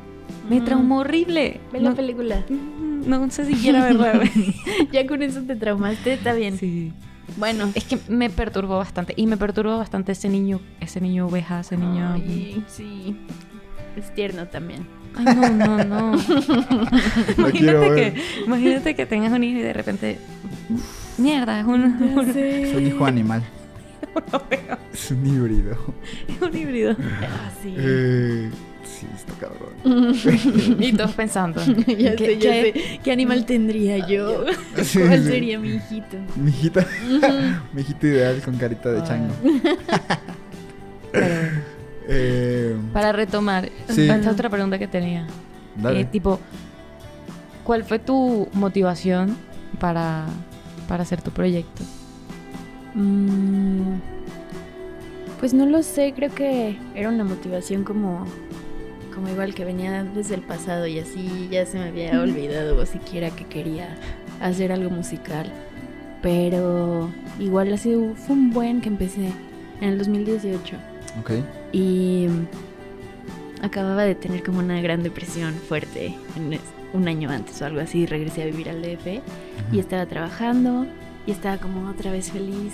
Me 0.49 0.59
Mm. 0.59 0.65
traumó 0.65 0.99
horrible. 0.99 1.59
Ve 1.73 1.81
la 1.81 1.89
No, 1.89 1.95
película. 1.95 2.43
no 3.07 3.31
sé 3.31 3.45
si 3.45 3.55
quiero 3.55 3.81
verla. 3.81 4.21
ya 4.91 5.07
con 5.07 5.23
eso 5.23 5.41
te 5.41 5.55
traumaste, 5.55 6.13
está 6.13 6.33
bien. 6.33 6.57
sí. 6.57 6.93
Bueno. 7.35 7.69
Es 7.75 7.83
que 7.83 7.99
me 8.07 8.29
perturbó 8.29 8.77
bastante. 8.77 9.13
Y 9.17 9.27
me 9.27 9.37
perturbó 9.37 9.77
bastante 9.77 10.13
ese 10.13 10.29
niño, 10.29 10.61
ese 10.79 11.01
niño 11.01 11.27
oveja, 11.27 11.59
ese 11.59 11.77
niño. 11.77 12.13
Ay, 12.13 12.63
sí. 12.67 13.17
Es 13.95 14.13
tierno 14.13 14.47
también. 14.47 14.87
Ay, 15.15 15.25
no, 15.35 15.49
no, 15.49 15.83
no. 15.83 16.11
Imagínate, 17.37 17.95
que, 17.95 18.13
imagínate 18.45 18.95
que 18.95 19.05
tengas 19.05 19.31
un 19.33 19.43
hijo 19.43 19.59
y 19.59 19.61
de 19.63 19.73
repente. 19.73 20.19
Mierda, 21.17 21.59
es 21.59 21.65
un, 21.65 21.81
un, 21.83 22.29
Es 22.29 22.75
un 22.75 22.85
hijo 22.85 23.05
animal. 23.05 23.43
Es 24.93 25.11
un 25.11 25.25
híbrido. 25.27 25.77
un 26.41 26.57
híbrido. 26.57 26.95
Ah, 26.99 27.51
sí. 27.61 27.75
Eh, 27.77 28.49
sí, 28.99 29.07
está 29.15 29.33
cabrón. 29.33 29.73
Y 30.79 30.93
todos 30.93 31.11
pensando. 31.15 31.61
ya 31.65 32.15
¿qué- 32.15 32.25
sé, 32.25 32.37
ya 32.37 32.51
qué? 32.51 32.71
sé. 32.73 32.99
¿Qué 33.03 33.11
animal 33.11 33.45
tendría 33.45 34.07
yo? 34.07 34.45
Sí, 34.83 34.99
¿Cuál 34.99 35.23
sí. 35.23 35.27
sería 35.29 35.59
mi 35.59 35.69
hijito? 35.75 36.17
Mi 36.35 36.49
hijita. 36.51 36.85
Mi 37.73 37.81
hijito 37.81 38.07
ideal 38.07 38.41
con 38.43 38.55
carita 38.57 38.91
de 38.91 39.03
chango. 39.03 39.33
Eh, 42.09 42.75
Para 42.93 43.11
retomar, 43.11 43.69
Sí. 43.89 44.09
esta 44.09 44.31
otra 44.31 44.49
pregunta 44.49 44.79
que 44.79 44.87
tenía. 44.87 45.27
dale. 45.75 46.01
Eh, 46.01 46.05
tipo, 46.05 46.39
¿cuál 47.63 47.83
fue 47.83 47.99
tu 47.99 48.47
motivación 48.53 49.35
para, 49.79 50.25
para 50.87 51.03
hacer 51.03 51.21
tu 51.21 51.31
proyecto? 51.31 51.83
Mm, 52.93 53.99
Pues 55.39 55.53
no 55.53 55.65
lo 55.67 55.83
sé, 55.83 56.13
creo 56.15 56.33
que 56.33 56.77
era 56.95 57.09
una 57.09 57.23
motivación 57.23 57.83
como, 57.83 58.25
como 59.17 59.29
igual 59.29 59.55
que 59.55 59.65
venía 59.65 60.03
desde 60.03 60.35
el 60.35 60.41
pasado 60.41 60.85
y 60.85 60.99
así 60.99 61.47
ya 61.49 61.65
se 61.65 61.79
me 61.79 61.85
había 61.85 62.21
olvidado 62.21 62.77
o 62.79 62.85
siquiera 62.85 63.31
que 63.31 63.45
quería 63.45 63.97
hacer 64.39 64.71
algo 64.71 64.91
musical. 64.91 65.51
Pero 66.21 67.09
igual 67.39 67.73
así 67.73 67.95
fue 68.15 68.35
un 68.35 68.51
buen 68.51 68.79
que 68.79 68.89
empecé 68.89 69.31
en 69.81 69.89
el 69.89 69.97
2018 69.97 70.75
Ok. 71.19 71.31
y 71.71 72.27
acababa 73.63 74.03
de 74.03 74.13
tener 74.13 74.43
como 74.43 74.59
una 74.59 74.79
gran 74.81 75.01
depresión 75.01 75.55
fuerte 75.55 76.13
en 76.35 76.59
un 76.93 77.07
año 77.07 77.31
antes 77.31 77.59
o 77.63 77.65
algo 77.65 77.79
así. 77.79 78.05
Regresé 78.05 78.43
a 78.43 78.45
vivir 78.45 78.69
al 78.69 78.83
DF 78.83 79.19
y 79.71 79.79
estaba 79.79 80.05
trabajando 80.05 80.85
y 81.25 81.31
estaba 81.31 81.57
como 81.57 81.89
otra 81.89 82.11
vez 82.11 82.31
feliz 82.31 82.73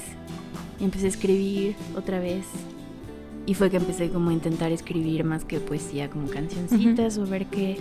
y 0.77 0.83
empecé 0.83 1.05
a 1.05 1.09
escribir 1.09 1.77
otra 1.95 2.19
vez 2.19 2.43
y 3.45 3.53
fue 3.55 3.69
que 3.69 3.77
empecé 3.77 4.09
como 4.09 4.29
a 4.29 4.33
intentar 4.33 4.71
escribir 4.71 5.23
más 5.23 5.43
que 5.45 5.59
poesía 5.59 6.09
como 6.09 6.27
cancioncitas 6.29 7.17
o 7.17 7.25
ver 7.25 7.45
qué 7.47 7.77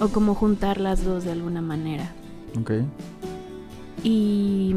o 0.00 0.08
como 0.08 0.34
juntar 0.34 0.80
las 0.80 1.04
dos 1.04 1.24
de 1.24 1.32
alguna 1.32 1.60
manera 1.60 2.12
Ok. 2.58 2.72
y 4.02 4.74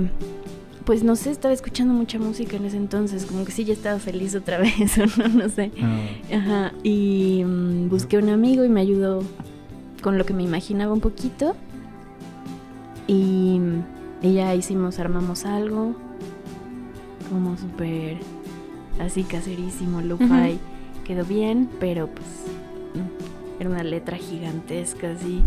pues 0.85 1.03
no 1.03 1.15
sé 1.15 1.29
estaba 1.31 1.53
escuchando 1.53 1.93
mucha 1.93 2.17
música 2.19 2.57
en 2.57 2.65
ese 2.65 2.77
entonces 2.77 3.25
como 3.25 3.45
que 3.45 3.51
sí 3.51 3.63
ya 3.63 3.73
estaba 3.73 3.99
feliz 3.99 4.35
otra 4.35 4.57
vez 4.59 4.97
o 4.97 5.05
no 5.21 5.27
no 5.29 5.49
sé 5.49 5.71
Ah, 5.81 6.35
Ajá, 6.35 6.73
y 6.83 7.43
mm, 7.45 7.89
busqué 7.89 8.17
un 8.17 8.29
amigo 8.29 8.65
y 8.65 8.69
me 8.69 8.81
ayudó 8.81 9.23
con 10.01 10.17
lo 10.17 10.25
que 10.25 10.33
me 10.33 10.41
imaginaba 10.41 10.91
un 10.93 10.99
poquito. 10.99 11.55
Y, 13.07 13.59
y 14.23 14.33
ya 14.33 14.55
hicimos, 14.55 14.97
armamos 14.97 15.45
algo 15.45 15.93
como 17.29 17.55
súper 17.55 18.17
así 19.01 19.23
caserísimo, 19.23 20.01
lo-fi. 20.01 20.59
Quedó 21.05 21.25
bien, 21.25 21.69
pero 21.79 22.07
pues 22.07 22.27
era 23.59 23.69
una 23.69 23.83
letra 23.83 24.17
gigantesca 24.17 25.11
así. 25.11 25.41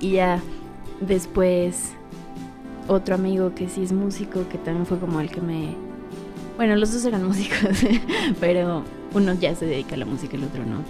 Y 0.00 0.12
ya 0.12 0.40
después 1.00 1.92
otro 2.88 3.14
amigo 3.14 3.54
que 3.54 3.68
sí 3.68 3.82
es 3.82 3.92
músico, 3.92 4.48
que 4.48 4.58
también 4.58 4.86
fue 4.86 4.98
como 4.98 5.20
el 5.20 5.30
que 5.30 5.40
me... 5.40 5.74
Bueno, 6.56 6.76
los 6.76 6.92
dos 6.92 7.04
eran 7.04 7.24
músicos, 7.28 7.78
pero 8.40 8.84
uno 9.14 9.34
ya 9.34 9.54
se 9.54 9.66
dedica 9.66 9.94
a 9.94 9.98
la 9.98 10.06
música, 10.06 10.36
el 10.36 10.44
otro 10.44 10.64
no. 10.64 10.82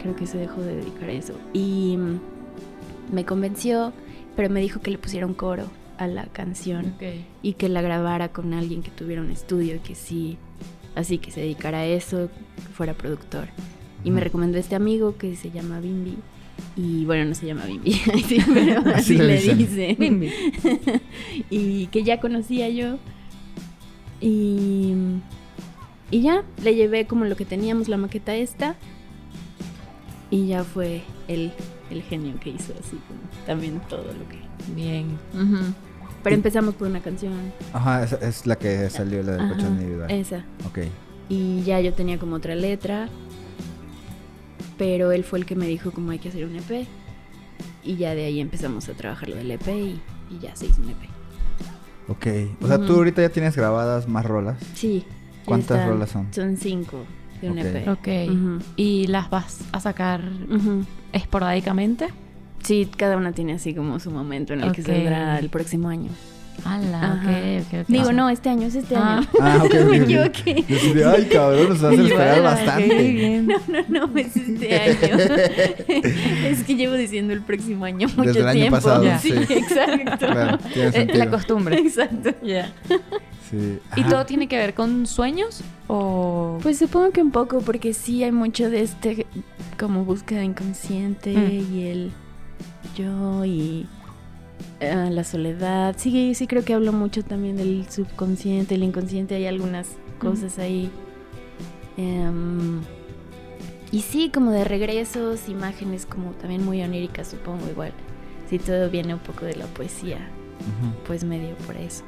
Creo 0.00 0.14
que 0.14 0.26
se 0.26 0.38
dejó 0.38 0.60
de 0.60 0.76
dedicar 0.76 1.08
a 1.08 1.12
eso. 1.12 1.34
Y 1.52 1.96
mm, 1.96 3.14
me 3.14 3.24
convenció, 3.24 3.92
pero 4.36 4.50
me 4.50 4.60
dijo 4.60 4.80
que 4.80 4.90
le 4.90 4.98
pusiera 4.98 5.26
un 5.26 5.34
coro 5.34 5.64
a 5.98 6.06
la 6.06 6.26
canción 6.26 6.94
y 7.42 7.54
que 7.54 7.68
la 7.68 7.82
grabara 7.82 8.28
con 8.28 8.54
alguien 8.54 8.82
que 8.82 8.90
tuviera 8.90 9.20
un 9.20 9.30
estudio 9.30 9.74
y 9.74 9.78
que 9.80 9.96
sí, 9.96 10.38
así 10.98 11.18
que 11.18 11.30
se 11.30 11.40
dedicara 11.40 11.78
a 11.78 11.86
eso, 11.86 12.28
que 12.56 12.62
fuera 12.74 12.94
productor. 12.94 13.48
Y 14.04 14.10
me 14.10 14.20
recomendó 14.20 14.58
este 14.58 14.74
amigo 14.74 15.16
que 15.16 15.36
se 15.36 15.50
llama 15.50 15.80
Bimbi. 15.80 16.16
Y 16.76 17.04
bueno, 17.04 17.24
no 17.24 17.34
se 17.34 17.46
llama 17.46 17.64
Bimbi, 17.66 17.92
sí, 18.26 18.38
pero 18.54 18.80
Así 18.80 19.14
así 19.14 19.18
le 19.18 19.34
dicen. 19.40 19.58
dicen. 19.58 19.96
Bimbi. 19.98 20.30
y 21.50 21.86
que 21.86 22.02
ya 22.02 22.20
conocía 22.20 22.68
yo. 22.68 22.98
Y, 24.20 24.94
y 26.10 26.20
ya, 26.22 26.44
le 26.62 26.74
llevé 26.74 27.06
como 27.06 27.24
lo 27.24 27.36
que 27.36 27.44
teníamos, 27.44 27.88
la 27.88 27.96
maqueta 27.96 28.34
esta. 28.34 28.74
Y 30.30 30.48
ya 30.48 30.64
fue 30.64 31.02
él 31.28 31.52
el 31.90 32.02
genio 32.02 32.38
que 32.40 32.50
hizo 32.50 32.74
así 32.78 32.96
como 33.08 33.20
también 33.46 33.80
todo 33.88 34.04
lo 34.04 34.28
que... 34.28 34.38
Bien. 34.74 35.06
Pero 36.22 36.34
Y- 36.34 36.38
empezamos 36.38 36.74
por 36.74 36.88
una 36.88 37.00
canción. 37.00 37.32
Ajá, 37.72 38.02
esa 38.04 38.16
es 38.16 38.46
la 38.46 38.56
que 38.56 38.88
salió, 38.90 39.22
la 39.22 39.32
del 39.32 39.40
Ajá, 39.42 39.54
coche 39.54 39.66
individual. 39.66 40.10
Esa. 40.10 40.44
Ok. 40.66 40.78
Y 41.28 41.62
ya 41.62 41.80
yo 41.80 41.92
tenía 41.94 42.18
como 42.18 42.36
otra 42.36 42.54
letra. 42.54 43.08
Pero 44.76 45.12
él 45.12 45.24
fue 45.24 45.38
el 45.40 45.46
que 45.46 45.56
me 45.56 45.66
dijo 45.66 45.90
como 45.90 46.10
hay 46.12 46.18
que 46.18 46.28
hacer 46.28 46.44
un 46.44 46.56
EP. 46.56 46.86
Y 47.84 47.96
ya 47.96 48.14
de 48.14 48.24
ahí 48.26 48.40
empezamos 48.40 48.88
a 48.88 48.92
trabajar 48.94 49.28
lo 49.28 49.36
del 49.36 49.50
EP 49.50 49.68
y, 49.68 50.00
y 50.30 50.38
ya 50.40 50.54
se 50.54 50.66
hizo 50.66 50.80
un 50.82 50.90
EP. 50.90 51.08
Ok. 52.08 52.26
O 52.62 52.66
sea, 52.68 52.78
tú 52.78 52.94
ahorita 52.94 53.22
ya 53.22 53.28
tienes 53.28 53.56
grabadas 53.56 54.08
más 54.08 54.24
rolas. 54.24 54.56
Sí. 54.74 55.04
¿Cuántas 55.44 55.78
están- 55.78 55.90
rolas 55.90 56.10
son? 56.10 56.32
Son 56.32 56.56
cinco 56.56 57.04
de 57.40 57.50
un 57.50 57.58
Ok. 57.58 57.64
EP. 57.64 57.88
Ok. 57.88 58.08
Ujú, 58.32 58.58
¿Y 58.76 59.06
las 59.08 59.30
vas 59.30 59.60
a 59.72 59.80
sacar 59.80 60.22
ujú. 60.50 60.84
esporádicamente? 61.12 62.08
Sí, 62.62 62.88
cada 62.96 63.16
una 63.16 63.32
tiene 63.32 63.54
así 63.54 63.74
como 63.74 63.98
su 64.00 64.10
momento 64.10 64.52
en 64.52 64.62
el 64.62 64.72
que 64.72 64.82
saldrá 64.82 65.38
el 65.38 65.48
próximo 65.48 65.88
año. 65.88 66.10
Ala. 66.64 67.22
Digo, 67.86 68.08
Ah. 68.08 68.12
no, 68.12 68.28
este 68.30 68.48
año 68.48 68.66
es 68.66 68.74
este 68.74 68.96
Ah. 68.96 69.18
año. 69.18 69.28
Ah, 69.40 69.60
ok. 69.64 69.74
Me 69.74 69.80
ok, 69.80 69.88
ok. 69.88 69.94
equivoqué. 70.02 70.64
Yo 70.68 70.76
así 70.76 70.92
de, 70.92 71.04
ay, 71.04 71.24
cabrón, 71.26 71.68
nos 71.68 71.80
vas 71.80 71.84
a 71.84 71.88
hacer 71.94 72.00
esperar 72.06 72.28
Ala, 72.40 72.42
bastante. 72.50 72.88
qué 72.88 73.12
bien. 73.12 73.46
No, 73.46 73.58
no, 73.90 74.06
no, 74.08 74.18
es 74.18 74.36
este 74.36 74.76
año. 74.76 75.24
es 76.48 76.64
que 76.64 76.74
llevo 76.74 76.94
diciendo 76.94 77.32
el 77.32 77.42
próximo 77.42 77.84
año 77.84 78.08
mucho 78.08 78.22
Desde 78.24 78.40
el 78.40 78.48
año 78.48 78.60
tiempo. 78.62 78.76
pasado, 78.76 79.04
sí, 79.22 79.32
sí. 79.46 79.52
exacto. 79.54 80.26
Claro, 80.26 80.58
Eh, 80.74 81.06
la 81.14 81.30
costumbre. 81.30 81.78
Exacto. 81.78 82.30
Ya. 82.42 82.72
Sí. 83.50 83.78
¿Y 83.96 84.02
todo 84.02 84.26
tiene 84.26 84.48
que 84.48 84.56
ver 84.58 84.74
con 84.74 85.06
sueños? 85.06 85.62
¿O.? 85.86 86.58
Pues 86.62 86.78
supongo 86.80 87.12
que 87.12 87.22
un 87.22 87.30
poco, 87.30 87.60
porque 87.60 87.94
sí 87.94 88.24
hay 88.24 88.32
mucho 88.32 88.68
de 88.68 88.82
este 88.82 89.26
como 89.78 90.04
búsqueda 90.04 90.42
inconsciente 90.42 91.32
Mm. 91.34 91.74
y 91.74 91.86
el 91.86 92.12
yo 92.96 93.44
y 93.44 93.86
ah, 94.80 95.08
la 95.10 95.24
soledad. 95.24 95.94
Sí, 95.98 96.34
sí 96.34 96.46
creo 96.46 96.64
que 96.64 96.74
hablo 96.74 96.92
mucho 96.92 97.22
también 97.22 97.56
del 97.56 97.88
subconsciente, 97.88 98.74
el 98.74 98.82
inconsciente, 98.82 99.34
hay 99.34 99.46
algunas 99.46 99.96
cosas 100.18 100.58
ahí. 100.58 100.90
Em, 101.96 102.80
y 103.90 104.02
sí, 104.02 104.30
como 104.32 104.50
de 104.50 104.64
regresos, 104.64 105.48
imágenes 105.48 106.06
como 106.06 106.32
también 106.32 106.64
muy 106.64 106.82
oníricas, 106.82 107.28
supongo 107.28 107.68
igual. 107.68 107.92
Si 108.48 108.58
todo 108.58 108.88
viene 108.90 109.14
un 109.14 109.20
poco 109.20 109.44
de 109.44 109.56
la 109.56 109.66
poesía, 109.66 110.18
pues 111.06 111.24
medio 111.24 111.56
por 111.58 111.76
eso. 111.76 112.04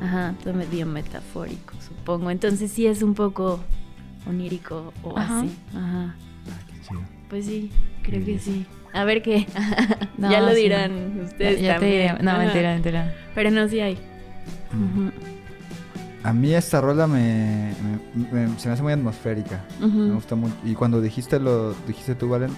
Ajá, 0.00 0.34
todo 0.42 0.54
medio 0.54 0.86
metafórico, 0.86 1.74
supongo. 1.80 2.30
Entonces 2.30 2.70
sí 2.70 2.86
es 2.86 3.02
un 3.02 3.14
poco 3.14 3.60
onírico 4.28 4.92
o 5.02 5.18
Ajá. 5.18 5.40
así. 5.40 5.50
Ajá. 5.74 6.14
Ah. 6.14 7.06
Pues 7.28 7.46
sí, 7.46 7.70
creo 8.02 8.24
que 8.24 8.38
sí. 8.38 8.66
A 8.96 9.04
ver 9.04 9.22
qué. 9.22 9.46
No, 10.18 10.30
ya 10.30 10.40
lo 10.40 10.54
sí. 10.54 10.62
dirán 10.62 11.20
ustedes 11.24 11.60
Ya 11.60 11.74
también. 11.74 12.16
No, 12.22 12.30
Ajá. 12.30 12.38
mentira, 12.38 12.72
mentira. 12.72 13.14
Pero 13.34 13.50
no, 13.50 13.68
sí 13.68 13.80
hay. 13.80 13.98
Mm. 14.72 15.08
A 16.22 16.32
mí 16.32 16.54
esta 16.54 16.80
rola 16.80 17.06
me, 17.06 17.72
me- 18.32 18.46
me- 18.46 18.58
se 18.58 18.68
me 18.68 18.72
hace 18.74 18.82
muy 18.82 18.92
atmosférica. 18.94 19.62
Me 19.78 20.12
gusta 20.14 20.34
mucho. 20.34 20.54
Y 20.64 20.72
cuando 20.74 21.00
dijiste 21.02 21.38
lo 21.38 21.74
dijiste 21.86 22.14
tú, 22.14 22.30
Valen, 22.30 22.50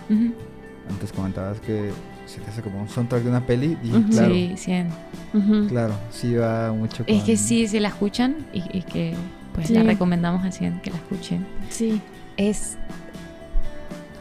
antes 0.88 1.12
comentabas 1.12 1.60
que 1.60 1.90
se 2.26 2.40
te 2.40 2.48
hace 2.50 2.62
como 2.62 2.80
un 2.80 2.88
soundtrack 2.88 3.24
de 3.24 3.28
una 3.30 3.44
peli. 3.44 3.76
Y 3.82 3.90
claro, 4.12 4.32
Sí, 4.34 4.54
100. 4.56 4.88
Ujú. 5.34 5.66
claro, 5.68 5.94
sí 6.10 6.34
va 6.36 6.72
mucho 6.72 7.04
con... 7.04 7.14
Es 7.14 7.24
que 7.24 7.36
sí, 7.36 7.66
si 7.66 7.80
la 7.80 7.88
escuchan 7.88 8.36
y, 8.52 8.62
y 8.78 8.82
que 8.82 9.14
pues 9.52 9.66
Sí. 9.66 9.74
la 9.74 9.82
recomendamos 9.82 10.44
al 10.44 10.52
100 10.52 10.80
que 10.80 10.90
la 10.90 10.96
escuchen. 10.96 11.44
Sí. 11.70 12.00
Es. 12.36 12.78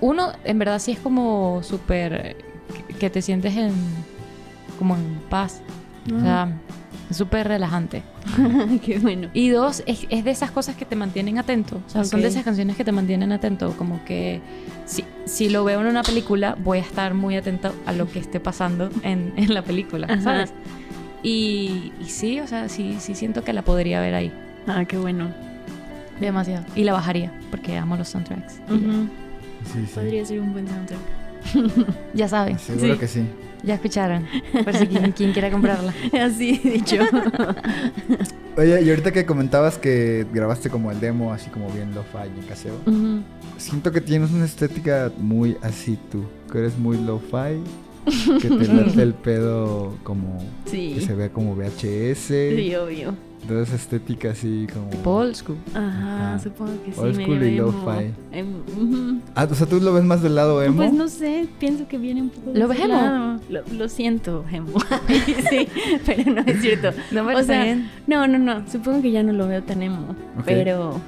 Uno, 0.01 0.31
en 0.43 0.59
verdad, 0.59 0.79
sí 0.79 0.91
es 0.91 0.99
como 0.99 1.61
súper. 1.63 2.37
que- 2.99 3.09
te 3.09 3.21
sientes 3.21 3.55
en. 3.55 3.73
como 4.79 4.95
en 4.95 5.19
paz. 5.29 5.61
O 6.15 6.21
sea, 6.21 6.49
súper 7.11 7.47
relajante. 7.47 8.01
Qué 8.85 8.99
bueno. 8.99 9.29
Y 9.33 9.49
dos, 9.49 9.83
es, 9.85 10.05
es 10.09 10.23
de 10.23 10.31
esas 10.31 10.51
cosas 10.51 10.75
que 10.75 10.85
te 10.85 10.95
mantienen 10.95 11.37
atento. 11.37 11.81
O 11.85 11.89
sea, 11.89 12.03
son 12.05 12.21
de 12.21 12.27
esas 12.27 12.43
canciones 12.43 12.77
que 12.77 12.85
te 12.85 12.91
mantienen 12.93 13.31
atento. 13.33 13.71
Como 13.77 14.03
que 14.05 14.39
si, 14.85 15.03
si 15.25 15.49
lo 15.49 15.63
veo 15.65 15.81
en 15.81 15.87
una 15.87 16.03
película, 16.03 16.55
voy 16.63 16.77
a 16.77 16.81
estar 16.81 17.13
muy 17.13 17.35
atento 17.35 17.73
a 17.85 17.91
lo 17.91 18.09
que 18.09 18.19
esté 18.19 18.39
pasando 18.39 18.89
en, 19.03 19.33
en 19.37 19.53
la 19.53 19.61
película, 19.63 20.07
Ajá. 20.09 20.21
¿sabes? 20.21 20.53
Y, 21.23 21.91
y 21.99 22.05
sí, 22.05 22.39
o 22.39 22.47
sea, 22.47 22.69
sí, 22.69 22.97
sí 22.99 23.15
siento 23.15 23.43
que 23.43 23.51
la 23.51 23.63
podría 23.63 23.99
ver 23.99 24.13
ahí. 24.15 24.31
Ah, 24.67 24.85
qué 24.85 24.97
bueno. 24.97 25.27
Demasiado. 26.21 26.65
Y 26.75 26.83
la 26.83 26.93
bajaría, 26.93 27.31
porque 27.51 27.77
amo 27.77 27.97
los 27.97 28.07
soundtracks. 28.09 28.59
Ujú. 29.69 29.79
Sí, 29.79 29.85
sí. 29.87 29.93
Podría 29.95 30.25
ser 30.25 30.39
un 30.39 30.53
buen 30.53 30.67
soundtrack. 30.67 30.99
Ya 32.13 32.27
saben, 32.27 32.57
Seguro 32.59 32.93
Sí. 32.93 32.99
que 32.99 33.07
sí. 33.07 33.23
ya 33.63 33.75
escucharon. 33.75 34.25
Por 34.63 34.73
si 34.73 34.87
quien, 34.87 35.11
quien 35.11 35.31
quiera 35.33 35.49
comprarla. 35.51 35.93
Así 36.21 36.57
dicho. 36.57 36.97
Oye, 38.57 38.81
y 38.81 38.89
ahorita 38.89 39.11
que 39.11 39.25
comentabas 39.25 39.77
que 39.77 40.25
grabaste 40.33 40.69
como 40.69 40.91
el 40.91 40.99
demo, 40.99 41.31
así 41.31 41.49
como 41.51 41.69
bien 41.69 41.93
lo-fi 41.93 42.27
y 42.35 42.39
en 42.39 42.45
casero, 42.47 42.75
Ujú. 42.87 43.21
siento 43.57 43.91
que 43.91 44.01
tienes 44.01 44.31
una 44.31 44.45
estética 44.45 45.11
muy 45.19 45.57
así 45.61 45.97
tú, 46.11 46.23
que 46.51 46.57
eres 46.57 46.75
muy 46.77 46.97
lo-fi, 46.97 47.61
que 48.41 48.49
te 48.49 48.67
late 48.73 49.01
el 49.01 49.13
pedo 49.13 49.95
como 50.03 50.37
que 50.65 50.71
Sí. 50.71 51.01
se 51.01 51.13
vea 51.15 51.29
como 51.29 51.55
VHS, 51.55 52.27
Sí, 52.55 52.75
obvio. 52.75 53.13
toda 53.47 53.63
esa 53.63 53.75
estética 53.75 54.31
así 54.31 54.67
como... 54.73 54.89
Tipo 54.89 55.11
old 55.11 55.35
school. 55.35 55.57
Ajá, 55.73 56.33
Ajá. 56.35 56.39
supongo 56.39 56.71
que 56.85 56.91
sí. 56.91 56.99
Old 56.99 57.15
school 57.21 57.43
y 57.43 57.55
lo-fi. 57.57 58.11
Em. 58.31 59.21
Ah, 59.35 59.47
o 59.49 59.53
sea, 59.55 59.67
tú 59.67 59.79
lo 59.79 59.93
ves 59.93 60.03
más 60.03 60.21
del 60.21 60.35
lado 60.35 60.61
emo. 60.63 60.77
Pues 60.77 60.93
no 60.93 61.07
sé, 61.07 61.47
pienso 61.59 61.87
que 61.87 61.97
viene 61.97 62.21
un 62.23 62.29
poco 62.29 62.51
de 62.51 62.59
¿Lo 62.59 62.67
ves 62.67 62.79
emo? 62.79 62.87
lado. 62.87 63.39
Lo, 63.49 63.61
lo 63.73 63.89
siento, 63.89 64.43
emo. 64.51 64.79
sí, 65.49 65.67
pero 66.05 66.31
no 66.31 66.41
es 66.45 66.61
cierto. 66.61 66.89
No 67.11 67.23
me 67.23 67.35
O 67.35 67.43
sea. 67.43 67.77
No, 68.07 68.27
no, 68.27 68.37
no. 68.39 68.67
Supongo 68.69 69.01
que 69.01 69.11
ya 69.11 69.23
no 69.23 69.31
lo 69.33 69.47
veo 69.47 69.63
tan 69.63 69.81
emo. 69.81 70.15
Ok. 70.39 70.45
Pero. 70.45 70.99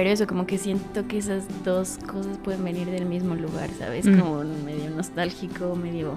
Pero 0.00 0.12
eso, 0.12 0.26
como 0.26 0.46
que 0.46 0.56
siento 0.56 1.06
que 1.06 1.18
esas 1.18 1.44
dos 1.62 1.98
cosas 2.10 2.38
pueden 2.38 2.64
venir 2.64 2.90
del 2.90 3.04
mismo 3.04 3.34
lugar, 3.34 3.68
¿sabes? 3.78 4.06
Mm. 4.06 4.18
Como 4.18 4.44
medio 4.64 4.88
nostálgico, 4.88 5.76
medio. 5.76 6.14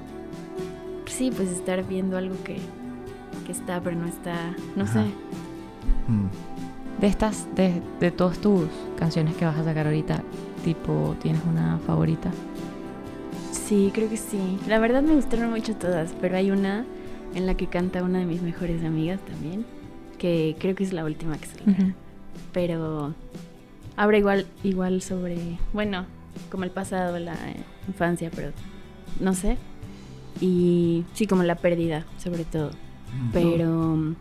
Sí, 1.06 1.32
pues 1.36 1.50
estar 1.50 1.86
viendo 1.86 2.16
algo 2.16 2.42
que, 2.46 2.60
que 3.46 3.52
está, 3.52 3.82
pero 3.82 3.98
no 3.98 4.08
está. 4.08 4.56
No 4.78 4.86
Ajá. 4.86 5.04
sé. 5.04 5.10
Mm. 6.08 7.02
De 7.02 7.08
estas, 7.08 7.46
de, 7.56 7.82
de 8.00 8.12
todas 8.12 8.40
tus 8.40 8.70
canciones 8.96 9.36
que 9.36 9.44
vas 9.44 9.58
a 9.58 9.66
sacar 9.66 9.88
ahorita, 9.88 10.24
tipo, 10.64 11.18
¿tienes 11.22 11.42
una 11.44 11.78
favorita? 11.80 12.32
Sí, 13.52 13.92
creo 13.94 14.08
que 14.08 14.16
sí. 14.16 14.60
La 14.66 14.80
verdad 14.80 15.04
me 15.04 15.14
gustaron 15.14 15.50
mucho 15.50 15.76
todas, 15.76 16.16
pero 16.22 16.38
hay 16.38 16.52
una 16.52 16.86
en 17.36 17.46
la 17.46 17.56
que 17.56 17.68
canta 17.68 18.02
una 18.02 18.20
de 18.20 18.26
mis 18.26 18.42
mejores 18.42 18.82
amigas 18.86 19.20
también, 19.26 19.66
que 20.18 20.56
creo 20.58 20.74
que 20.74 20.86
es 20.86 20.94
la 20.94 21.04
última 21.04 21.38
que 21.38 21.48
saldrá. 21.48 21.94
Pero 22.54 23.14
habla 23.98 24.18
igual, 24.18 24.46
igual 24.64 25.02
sobre, 25.02 25.38
bueno, 25.74 26.06
como 26.50 26.64
el 26.64 26.72
pasado, 26.72 27.20
la 27.20 27.34
eh, 27.34 27.56
infancia, 27.88 28.30
pero 28.36 28.52
no 29.20 29.34
sé. 29.34 29.58
Y 30.42 31.06
sí, 31.14 31.28
como 31.28 31.44
la 31.44 31.56
pérdida, 31.56 32.06
sobre 32.18 32.44
todo. 32.44 32.72
Pero 33.32 33.68
mm, 33.96 34.16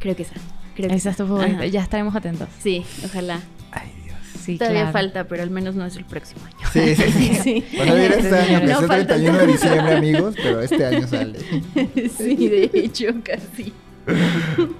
creo 0.00 0.16
que 0.16 0.22
esa. 0.22 0.34
Creo 0.74 0.88
que 0.88 0.94
Esa 0.96 1.10
es 1.10 1.16
tu 1.16 1.26
favorita. 1.26 1.56
Ajá. 1.58 1.66
Ya 1.66 1.82
estaremos 1.82 2.14
atentos. 2.14 2.48
Sí, 2.58 2.84
ojalá. 3.04 3.40
Ay, 3.72 3.90
Dios. 4.04 4.16
Sí, 4.42 4.56
Todavía 4.58 4.80
claro. 4.82 4.92
falta, 4.92 5.24
pero 5.24 5.42
al 5.42 5.50
menos 5.50 5.74
no 5.74 5.84
es 5.86 5.96
el 5.96 6.04
próximo 6.04 6.42
año. 6.46 6.56
Sí, 6.72 6.94
sí, 6.94 7.12
sí. 7.12 7.34
sí. 7.42 7.64
Va 7.78 7.84
a 7.84 7.86
salir 7.88 8.12
este 8.12 8.34
año, 8.38 8.60
que 8.60 8.66
No 8.66 8.72
es 8.72 8.80
el 8.82 8.86
falta 8.86 9.14
31 9.14 9.38
de 9.38 9.46
diciembre, 9.46 9.94
amigos, 9.96 10.34
pero 10.36 10.60
este 10.60 10.84
año 10.86 11.06
sale. 11.06 11.38
sí, 12.16 12.48
de 12.48 12.70
hecho, 12.74 13.06
casi. 13.22 13.72
Pero 14.04 14.18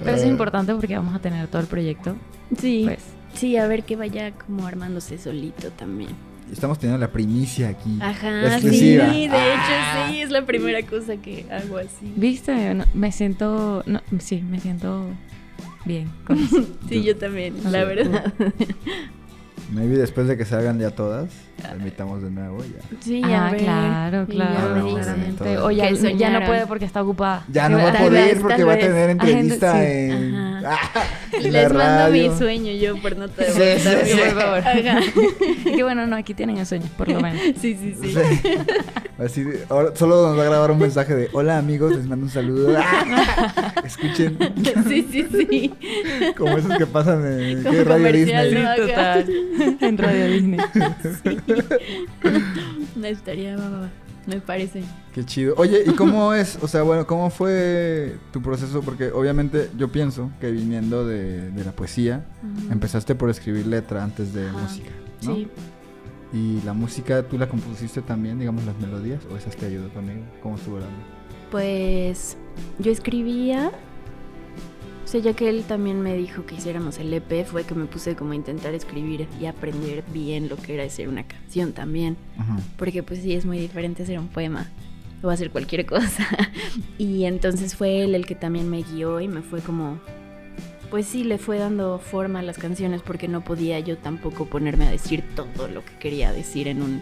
eso 0.00 0.10
es 0.10 0.22
Eh, 0.22 0.28
importante 0.28 0.74
porque 0.74 0.96
vamos 0.96 1.14
a 1.14 1.18
tener 1.18 1.48
todo 1.48 1.60
el 1.60 1.68
proyecto. 1.68 2.16
Sí. 2.58 2.82
Pues, 2.86 3.00
Sí, 3.36 3.56
a 3.56 3.66
ver 3.66 3.84
que 3.84 3.96
vaya 3.96 4.32
como 4.32 4.66
armándose 4.66 5.18
solito 5.18 5.70
también. 5.70 6.10
Estamos 6.52 6.78
teniendo 6.78 7.04
la 7.04 7.12
primicia 7.12 7.68
aquí. 7.70 7.98
Ajá, 8.00 8.30
La 8.30 8.60
sí, 8.60 8.66
exclusiva. 8.68 9.04
de 9.06 9.28
Ah. 9.30 10.04
hecho 10.06 10.12
sí, 10.14 10.20
es 10.22 10.30
la 10.30 10.46
primera 10.46 10.80
cosa 10.82 11.16
que 11.16 11.44
hago 11.50 11.78
así. 11.78 12.12
¿viste? 12.16 12.74
No, 12.74 12.84
me 12.94 13.10
siento. 13.12 13.82
no, 13.86 14.00
sí, 14.20 14.42
me 14.42 14.60
siento 14.60 15.06
bien 15.84 16.08
con 16.24 16.38
eso. 16.44 16.64
Sí, 16.88 17.02
yo 17.02 17.16
también, 17.16 17.54
la 17.70 17.84
verdad. 17.84 18.32
Maybe 19.72 19.96
después 19.98 20.28
de 20.28 20.36
que 20.36 20.44
salgan 20.44 20.78
ya 20.78 20.90
todas, 20.92 21.30
la 21.62 21.74
invitamos 21.76 22.22
de 22.22 22.30
nuevo 22.30 22.58
ya. 22.64 22.96
Sí, 23.00 23.22
Ah, 23.24 23.52
claro, 23.56 24.26
ya 24.26 24.34
claro. 24.34 24.74
me 24.74 24.78
no, 24.80 24.86
dicen. 24.86 25.02
claramente. 25.02 25.58
O 25.58 25.70
ya, 25.70 25.90
ya 25.90 26.30
no 26.30 26.46
puede 26.46 26.66
porque 26.66 26.84
está 26.84 27.02
ocupada. 27.02 27.44
Ya 27.48 27.68
no 27.68 27.78
va 27.78 27.88
a 27.90 27.92
poder 27.92 28.12
vez, 28.34 28.38
porque 28.40 28.64
va 28.64 28.74
a 28.74 28.78
tener 28.78 29.10
entrevista 29.10 29.72
Agenda- 29.72 29.88
en, 29.88 30.66
Ajá. 30.66 31.02
en 31.32 31.52
la 31.52 31.62
Les 31.62 31.72
mando 31.72 32.12
mi 32.12 32.18
radio. 32.26 32.38
sueño 32.38 32.72
yo 32.72 33.00
por 33.00 33.16
nota 33.16 33.42
de 33.44 33.78
Sí, 33.78 33.88
sí, 33.88 34.12
sí. 34.12 34.18
Por 34.18 34.42
favor. 34.42 34.62
Que 35.76 35.82
bueno, 35.82 36.06
no, 36.06 36.16
aquí 36.16 36.34
tienen 36.34 36.58
el 36.58 36.66
sueño, 36.66 36.86
por 36.96 37.08
lo 37.08 37.20
menos. 37.20 37.40
Sí, 37.60 37.76
sí, 37.80 37.94
sí. 38.00 38.14
Sí. 38.14 38.50
Así 39.18 39.42
de- 39.44 39.64
ahora 39.68 39.90
solo 39.96 40.28
nos 40.28 40.38
va 40.38 40.42
a 40.42 40.46
grabar 40.46 40.70
un 40.70 40.78
mensaje 40.78 41.14
de 41.14 41.28
hola 41.32 41.56
amigos, 41.58 41.96
les 41.96 42.06
mando 42.06 42.26
un 42.26 42.30
saludo. 42.32 42.76
Escuchen 43.84 44.36
Sí, 44.88 45.06
sí, 45.10 45.26
sí. 45.30 45.74
como 46.36 46.56
esos 46.58 46.76
que 46.76 46.86
pasan 46.86 47.24
en 47.26 47.62
¿qué? 47.64 47.84
Radio 47.84 48.12
Disney. 48.12 48.52
¿no? 48.54 48.74
Total. 48.76 49.26
En 49.80 49.98
Radio 49.98 50.26
Disney. 50.28 50.60
No 50.74 51.45
va, 53.56 53.68
va. 53.68 53.90
me 54.26 54.40
parece. 54.40 54.82
Qué 55.14 55.24
chido. 55.24 55.54
Oye, 55.56 55.84
¿y 55.86 55.92
cómo 55.92 56.34
es? 56.34 56.58
O 56.62 56.68
sea, 56.68 56.82
bueno, 56.82 57.06
¿cómo 57.06 57.30
fue 57.30 58.16
tu 58.32 58.42
proceso? 58.42 58.82
Porque 58.82 59.10
obviamente 59.10 59.70
yo 59.78 59.90
pienso 59.90 60.30
que 60.40 60.50
viniendo 60.50 61.06
de, 61.06 61.50
de 61.50 61.64
la 61.64 61.72
poesía, 61.72 62.24
empezaste 62.70 63.14
por 63.14 63.30
escribir 63.30 63.66
letra 63.66 64.04
antes 64.04 64.32
de 64.34 64.48
Ajá. 64.48 64.58
música, 64.58 64.90
¿no? 65.22 65.34
Sí. 65.34 65.48
¿Y 66.32 66.60
la 66.62 66.72
música 66.72 67.22
tú 67.22 67.38
la 67.38 67.48
compusiste 67.48 68.02
también, 68.02 68.38
digamos, 68.38 68.64
las 68.64 68.76
melodías? 68.78 69.20
¿O 69.32 69.36
esas 69.36 69.56
te 69.56 69.66
ayudó 69.66 69.88
conmigo? 69.90 70.20
¿Cómo 70.42 70.56
estuvo 70.56 70.78
la 70.80 70.86
Pues 71.50 72.36
yo 72.78 72.90
escribía, 72.90 73.70
o 75.06 75.08
sea, 75.08 75.20
ya 75.20 75.34
que 75.34 75.48
él 75.48 75.62
también 75.68 76.02
me 76.02 76.16
dijo 76.16 76.44
que 76.46 76.56
hiciéramos 76.56 76.98
el 76.98 77.14
EP, 77.14 77.46
fue 77.46 77.62
que 77.62 77.76
me 77.76 77.86
puse 77.86 78.16
como 78.16 78.32
a 78.32 78.34
intentar 78.34 78.74
escribir 78.74 79.28
y 79.40 79.46
aprender 79.46 80.02
bien 80.12 80.48
lo 80.48 80.56
que 80.56 80.74
era 80.74 80.82
hacer 80.82 81.08
una 81.08 81.22
canción 81.22 81.72
también, 81.72 82.16
Ajá. 82.36 82.56
porque 82.76 83.04
pues 83.04 83.20
sí, 83.20 83.32
es 83.32 83.46
muy 83.46 83.60
diferente 83.60 84.02
hacer 84.02 84.18
un 84.18 84.26
poema 84.26 84.68
o 85.22 85.30
hacer 85.30 85.50
cualquier 85.52 85.86
cosa. 85.86 86.26
Y 86.98 87.24
entonces 87.24 87.76
fue 87.76 88.02
él 88.02 88.16
el 88.16 88.26
que 88.26 88.34
también 88.34 88.68
me 88.68 88.82
guió 88.82 89.20
y 89.20 89.28
me 89.28 89.42
fue 89.42 89.60
como, 89.60 90.00
pues 90.90 91.06
sí, 91.06 91.22
le 91.22 91.38
fue 91.38 91.58
dando 91.58 92.00
forma 92.00 92.40
a 92.40 92.42
las 92.42 92.58
canciones 92.58 93.00
porque 93.00 93.28
no 93.28 93.44
podía 93.44 93.78
yo 93.78 93.98
tampoco 93.98 94.46
ponerme 94.46 94.88
a 94.88 94.90
decir 94.90 95.22
todo 95.36 95.68
lo 95.68 95.84
que 95.84 95.96
quería 96.00 96.32
decir 96.32 96.66
en 96.66 96.82
un 96.82 97.00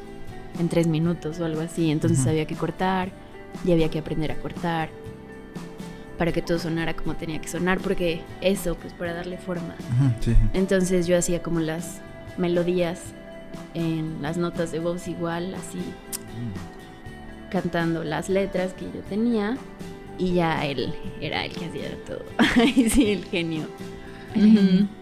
en 0.60 0.68
tres 0.68 0.86
minutos 0.88 1.40
o 1.40 1.46
algo 1.46 1.62
así. 1.62 1.90
Entonces 1.90 2.26
había 2.26 2.46
que 2.46 2.54
cortar 2.54 3.12
y 3.64 3.72
había 3.72 3.88
que 3.90 3.98
aprender 3.98 4.30
a 4.30 4.36
cortar 4.36 4.90
para 6.18 6.32
que 6.32 6.42
todo 6.42 6.58
sonara 6.58 6.94
como 6.94 7.14
tenía 7.14 7.40
que 7.40 7.48
sonar, 7.48 7.78
porque 7.80 8.22
eso, 8.40 8.76
pues 8.76 8.92
para 8.92 9.12
darle 9.14 9.36
forma. 9.38 9.74
Ajá, 9.92 10.14
sí. 10.20 10.34
Entonces 10.52 11.06
yo 11.06 11.16
hacía 11.18 11.42
como 11.42 11.60
las 11.60 12.00
melodías 12.38 13.00
en 13.74 14.20
las 14.22 14.36
notas 14.36 14.72
de 14.72 14.78
voz 14.80 15.06
igual, 15.08 15.54
así 15.54 15.78
cantando 17.50 18.02
las 18.02 18.28
letras 18.28 18.72
que 18.72 18.84
yo 18.86 19.00
tenía 19.08 19.56
y 20.18 20.34
ya 20.34 20.64
él 20.66 20.92
era 21.20 21.44
el 21.44 21.52
que 21.52 21.66
hacía 21.66 21.96
todo. 22.06 22.24
Ay, 22.56 22.88
sí, 22.90 23.12
el 23.12 23.24
genio. 23.24 23.66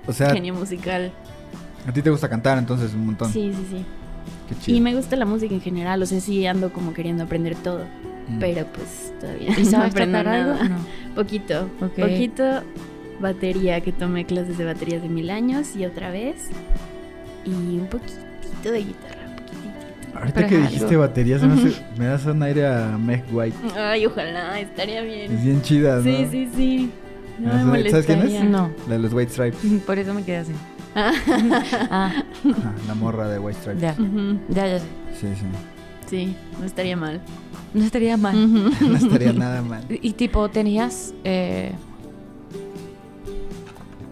O 0.07 0.13
sea, 0.13 0.31
genio 0.33 0.53
musical. 0.55 1.13
a 1.87 1.93
ti 1.93 2.03
te 2.03 2.11
gusta 2.11 2.29
cantar 2.29 2.59
entonces 2.59 2.93
un 2.95 3.07
montón. 3.07 3.33
Sí, 3.33 3.53
sí, 3.55 3.67
sí. 3.71 3.85
Qué 4.49 4.55
chido. 4.61 4.77
Y 4.77 4.81
me 4.81 4.95
gusta 4.95 5.17
la 5.17 5.25
música 5.25 5.55
en 5.55 5.63
general, 5.63 6.03
o 6.03 6.07
sea, 6.07 6.21
sí 6.21 6.47
ando 6.47 6.73
como 6.73 6.93
queriendo 6.93 7.25
aprender 7.25 7.55
todo, 7.57 7.85
Mm. 7.85 8.12
Pero 8.41 8.67
pues 8.67 9.13
todavía 9.21 9.51
¿Y 9.59 9.63
no 9.65 9.71
sabes 9.71 9.91
aprendo 9.93 10.19
tocar 10.19 10.35
algo? 10.35 10.53
nada. 10.55 10.69
No. 10.69 11.15
Poquito, 11.15 11.69
Ok. 11.81 11.95
poquito. 12.01 12.45
batería, 13.21 13.81
que 13.81 13.93
tomé 13.93 14.25
clases 14.25 14.59
de 14.59 14.65
batería 14.65 14.99
de 14.99 15.09
mil 15.09 15.31
años 15.31 15.77
y 15.77 15.85
otra 15.85 16.11
vez. 16.11 16.49
Y 17.45 17.51
un 17.51 17.87
poquitito 17.91 18.71
de 18.73 18.79
guitarra, 18.79 19.21
un 19.29 19.37
poquitito. 19.37 20.19
Ahorita 20.19 20.35
Pero 20.35 20.49
que 20.49 20.55
es 20.57 20.63
dijiste 20.63 20.87
algo. 20.89 21.01
batería, 21.01 21.39
se 21.39 21.47
me, 21.47 21.55
hace- 21.55 21.83
me 21.99 22.07
das 22.07 22.27
un 22.27 22.43
aire 22.43 22.67
a 22.67 22.99
Meg 22.99 23.25
White. 23.33 23.57
Ay, 23.77 24.07
ojalá, 24.07 24.59
estaría 24.61 25.03
bien. 25.03 25.33
Es 25.33 25.45
bien 25.45 25.63
chida, 25.63 25.97
¿no? 25.97 26.03
Sí, 26.03 26.27
sí, 26.31 26.49
sí. 26.57 26.91
No 27.39 27.53
me 27.53 27.63
¿Sabes- 27.81 27.91
¿Sabes 27.91 28.07
quién 28.07 28.19
es? 28.19 28.25
molestaría. 28.25 28.51
No. 28.51 28.71
La 28.89 28.95
de 28.97 28.99
los 29.01 29.13
White 29.13 29.33
Stripes. 29.33 29.61
Por 29.87 29.99
eso 29.99 30.15
me 30.15 30.23
quedé 30.25 30.37
así. 30.39 30.53
Ah, 30.95 31.13
Ah, 31.91 32.23
la 32.87 32.95
morra 32.95 33.29
de 33.29 33.39
White 33.39 33.59
Stripes. 33.61 33.81
ya. 33.83 33.93
ujú, 33.99 34.39
Ya, 34.51 34.67
ya 34.67 34.79
sé. 34.79 34.85
Sí, 35.21 35.27
sí. 35.35 35.47
Sí, 36.07 36.37
no 36.61 36.67
estaría 36.67 36.97
mal. 36.97 37.21
No 37.75 37.85
estaría 37.85 38.17
mal. 38.17 38.35
No 38.81 38.97
estaría 38.97 39.33
nada 39.33 39.63
mal. 39.63 39.85
Y, 39.89 40.09
y 40.09 40.13
tipo, 40.13 40.49
tenías 40.51 41.15
eh, 41.25 41.73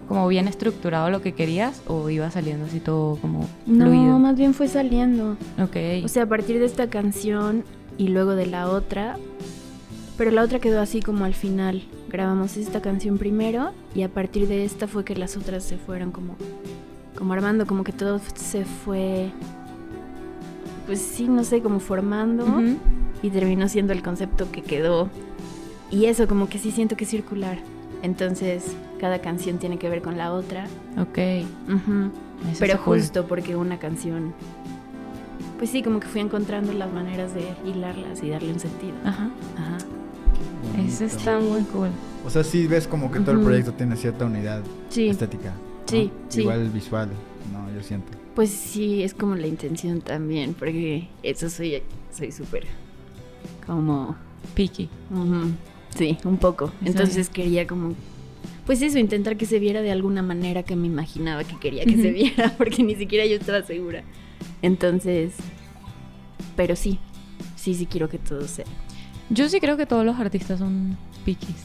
como 0.07 0.27
bien 0.27 0.47
estructurado 0.47 1.09
lo 1.09 1.21
que 1.21 1.33
querías 1.33 1.81
o 1.87 2.09
iba 2.09 2.29
saliendo 2.31 2.65
así 2.65 2.79
todo 2.79 3.15
como 3.17 3.47
No, 3.65 3.85
fluido. 3.85 4.19
más 4.19 4.35
bien 4.35 4.53
fue 4.53 4.67
saliendo. 4.67 5.37
Ok. 5.61 6.03
O 6.03 6.07
sea, 6.09 6.23
a 6.23 6.25
partir 6.25 6.59
de 6.59 6.65
esta 6.65 6.89
canción 6.89 7.63
y 7.97 8.09
luego 8.09 8.35
de 8.35 8.45
la 8.47 8.69
otra. 8.69 9.17
Pero 10.17 10.31
la 10.31 10.43
otra 10.43 10.59
quedó 10.59 10.81
así 10.81 11.01
como 11.01 11.23
al 11.25 11.33
final. 11.33 11.83
Grabamos 12.09 12.57
esta 12.57 12.81
canción 12.81 13.17
primero 13.17 13.71
y 13.95 14.01
a 14.03 14.09
partir 14.09 14.47
de 14.47 14.65
esta 14.65 14.87
fue 14.87 15.05
que 15.05 15.15
las 15.15 15.37
otras 15.37 15.63
se 15.63 15.77
fueron 15.77 16.11
como, 16.11 16.35
como 17.17 17.31
armando, 17.33 17.65
como 17.65 17.85
que 17.85 17.93
todo 17.93 18.19
se 18.35 18.65
fue, 18.65 19.29
pues 20.85 20.99
sí, 20.99 21.29
no 21.29 21.45
sé, 21.45 21.61
como 21.61 21.79
formando. 21.79 22.45
Y 23.21 23.29
terminó 23.29 23.67
siendo 23.69 23.93
el 23.93 24.01
concepto 24.03 24.51
que 24.51 24.61
quedó. 24.61 25.09
Y 25.89 26.05
eso 26.05 26.27
como 26.27 26.47
que 26.49 26.57
sí 26.57 26.71
siento 26.71 26.95
que 26.95 27.03
es 27.03 27.09
circular. 27.09 27.59
Entonces 28.03 28.75
cada 28.99 29.19
canción 29.19 29.57
tiene 29.57 29.77
que 29.77 29.89
ver 29.89 30.01
con 30.01 30.17
la 30.17 30.33
otra. 30.33 30.65
Ok. 30.97 31.17
Ujú. 31.67 32.11
Eso 32.51 32.59
Pero 32.59 32.83
cool. 32.83 32.99
justo 32.99 33.27
porque 33.27 33.55
una 33.55 33.77
canción, 33.77 34.33
pues 35.59 35.69
sí, 35.69 35.83
como 35.83 35.99
que 35.99 36.07
fui 36.07 36.21
encontrando 36.21 36.73
las 36.73 36.91
maneras 36.91 37.33
de 37.35 37.43
hilarlas 37.69 38.23
y 38.23 38.29
darle 38.29 38.51
un 38.53 38.59
sentido. 38.59 38.93
Ajá. 39.05 39.29
Ajá. 39.57 39.77
Eso 40.87 41.05
está 41.05 41.39
muy 41.39 41.61
cool. 41.65 41.89
O 42.25 42.29
sea, 42.29 42.43
sí 42.43 42.65
ves 42.67 42.87
como 42.87 43.11
que 43.11 43.19
todo 43.19 43.33
el 43.35 43.41
proyecto 43.41 43.73
tiene 43.73 43.95
cierta 43.95 44.25
unidad 44.25 44.61
Sí, 44.89 45.09
estética. 45.09 45.49
¿no? 45.49 45.71
Sí, 45.85 46.11
sí. 46.29 46.41
Igual 46.41 46.69
visual, 46.69 47.09
no, 47.51 47.71
yo 47.75 47.83
siento. 47.83 48.07
pues 48.35 48.49
sí, 48.49 49.03
es 49.03 49.13
como 49.13 49.35
la 49.35 49.47
intención 49.47 50.01
también, 50.01 50.53
porque 50.53 51.09
eso 51.21 51.49
soy 51.49 51.81
soy 52.11 52.31
súper 52.31 52.65
como, 53.65 54.15
ujú, 55.09 55.51
sí, 55.95 56.17
un 56.23 56.37
poco. 56.37 56.71
Entonces 56.83 57.29
quería 57.29 57.67
como, 57.67 57.93
pues 58.65 58.81
eso, 58.81 58.97
intentar 58.99 59.37
que 59.37 59.45
se 59.45 59.59
viera 59.59 59.81
de 59.81 59.91
alguna 59.91 60.21
manera 60.21 60.63
que 60.63 60.75
me 60.75 60.87
imaginaba 60.87 61.43
que 61.43 61.57
quería 61.59 61.85
que 61.85 61.97
se 61.97 62.11
viera, 62.11 62.53
porque 62.57 62.83
ni 62.83 62.95
siquiera 62.95 63.25
yo 63.25 63.35
estaba 63.35 63.61
segura. 63.63 64.03
Entonces, 64.61 65.33
pero 66.55 66.75
sí, 66.75 66.99
sí, 67.55 67.73
sí 67.75 67.85
quiero 67.85 68.09
que 68.09 68.17
todo 68.17 68.47
sea. 68.47 68.65
Yo 69.29 69.47
sí 69.49 69.59
creo 69.59 69.77
que 69.77 69.85
todos 69.85 70.05
los 70.05 70.19
artistas 70.19 70.59
son 70.59 70.97
pikis. 71.23 71.55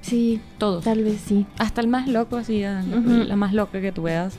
Sí, 0.00 0.40
Todos. 0.58 0.84
tal 0.84 1.02
vez 1.02 1.20
sí. 1.20 1.46
Hasta 1.58 1.80
el 1.80 1.88
más 1.88 2.06
loco, 2.08 2.36
así, 2.36 2.60
la, 2.62 3.36
más 3.36 3.52
loca 3.52 3.80
que 3.80 3.90
tú 3.90 4.02
veas. 4.02 4.38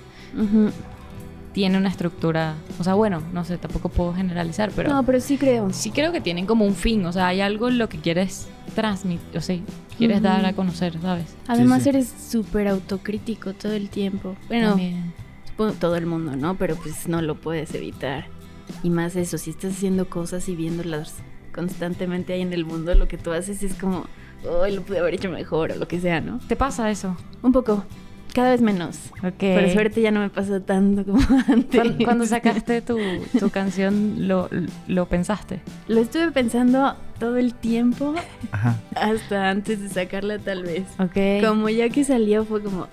Tiene 1.57 1.79
una 1.79 1.89
estructura. 1.89 2.53
O 2.77 2.83
sea, 2.83 2.93
bueno, 2.93 3.19
no 3.33 3.43
sé, 3.43 3.57
tampoco 3.57 3.89
puedo 3.89 4.13
generalizar, 4.13 4.69
pero 4.75 4.91
no, 4.91 5.01
pero 5.03 5.19
sí 5.19 5.39
creo. 5.39 5.73
sí 5.73 5.89
creo 5.89 6.11
que 6.11 6.21
tienen 6.21 6.45
como 6.45 6.65
un 6.65 6.75
fin. 6.75 7.03
O 7.07 7.11
sea, 7.11 7.29
hay 7.29 7.41
algo 7.41 7.67
en 7.67 7.79
lo 7.79 7.89
que 7.89 7.97
quieres 7.97 8.47
transmitir, 8.75 9.35
o 9.35 9.41
sea, 9.41 9.57
quieres 9.97 10.17
Ujú. 10.17 10.25
dar 10.25 10.45
a 10.45 10.53
conocer, 10.53 11.01
¿sabes? 11.01 11.35
Además 11.47 11.81
sí. 11.81 11.89
eres 11.89 12.13
súper 12.29 12.67
autocrítico 12.67 13.53
todo 13.53 13.71
el 13.71 13.89
tiempo. 13.89 14.35
Bueno, 14.47 14.69
También. 14.69 15.15
supongo 15.47 15.71
todo 15.73 15.95
el 15.95 16.05
mundo, 16.05 16.35
¿no? 16.35 16.55
Pero 16.57 16.75
pues 16.75 17.07
no 17.07 17.23
lo 17.23 17.33
puedes 17.33 17.73
evitar. 17.73 18.27
Y 18.83 18.91
más 18.91 19.15
eso, 19.15 19.39
si 19.39 19.49
estás 19.49 19.73
haciendo 19.73 20.07
cosas 20.07 20.47
y 20.49 20.55
viéndolas 20.55 21.15
constantemente 21.55 22.33
ahí 22.33 22.41
en 22.41 22.53
el 22.53 22.65
mundo, 22.65 22.93
lo 22.93 23.07
que 23.07 23.17
tú 23.17 23.31
haces 23.31 23.63
es 23.63 23.73
como, 23.73 24.05
oh, 24.47 24.67
lo 24.67 24.83
pude 24.83 24.99
haber 24.99 25.15
hecho 25.15 25.31
mejor 25.31 25.71
o 25.71 25.75
lo 25.75 25.87
que 25.87 25.99
sea, 25.99 26.21
¿no? 26.21 26.37
¿Te 26.47 26.55
pasa 26.55 26.91
eso? 26.91 27.17
Un 27.41 27.51
poco, 27.51 27.83
cada 28.37 28.51
vez 28.51 28.61
menos. 28.61 28.99
Ok. 29.23 29.55
Por 29.55 29.69
suerte 29.71 29.99
ya 29.99 30.11
no 30.11 30.19
me 30.19 30.29
pasa 30.29 30.59
tanto 30.59 31.03
como 31.03 31.17
antes. 31.47 31.81
Cuando, 31.81 32.05
cuando 32.05 32.25
sacaste 32.27 32.83
tu, 32.83 32.99
tu 33.39 33.49
canción, 33.49 34.27
lo, 34.27 34.47
lo 34.87 35.07
pensaste. 35.07 35.59
Lo 35.87 36.01
estuve 36.01 36.29
pensando 36.31 36.95
todo 37.19 37.37
el 37.37 37.55
tiempo, 37.55 38.13
Ajá. 38.51 38.75
hasta 38.93 39.49
antes 39.49 39.81
de 39.81 39.89
sacarla 39.89 40.37
tal 40.37 40.61
vez. 40.61 40.83
Ok. 40.99 41.43
Como 41.43 41.67
ya 41.69 41.89
que 41.89 42.03
salió 42.03 42.45
fue 42.45 42.61
como, 42.61 42.87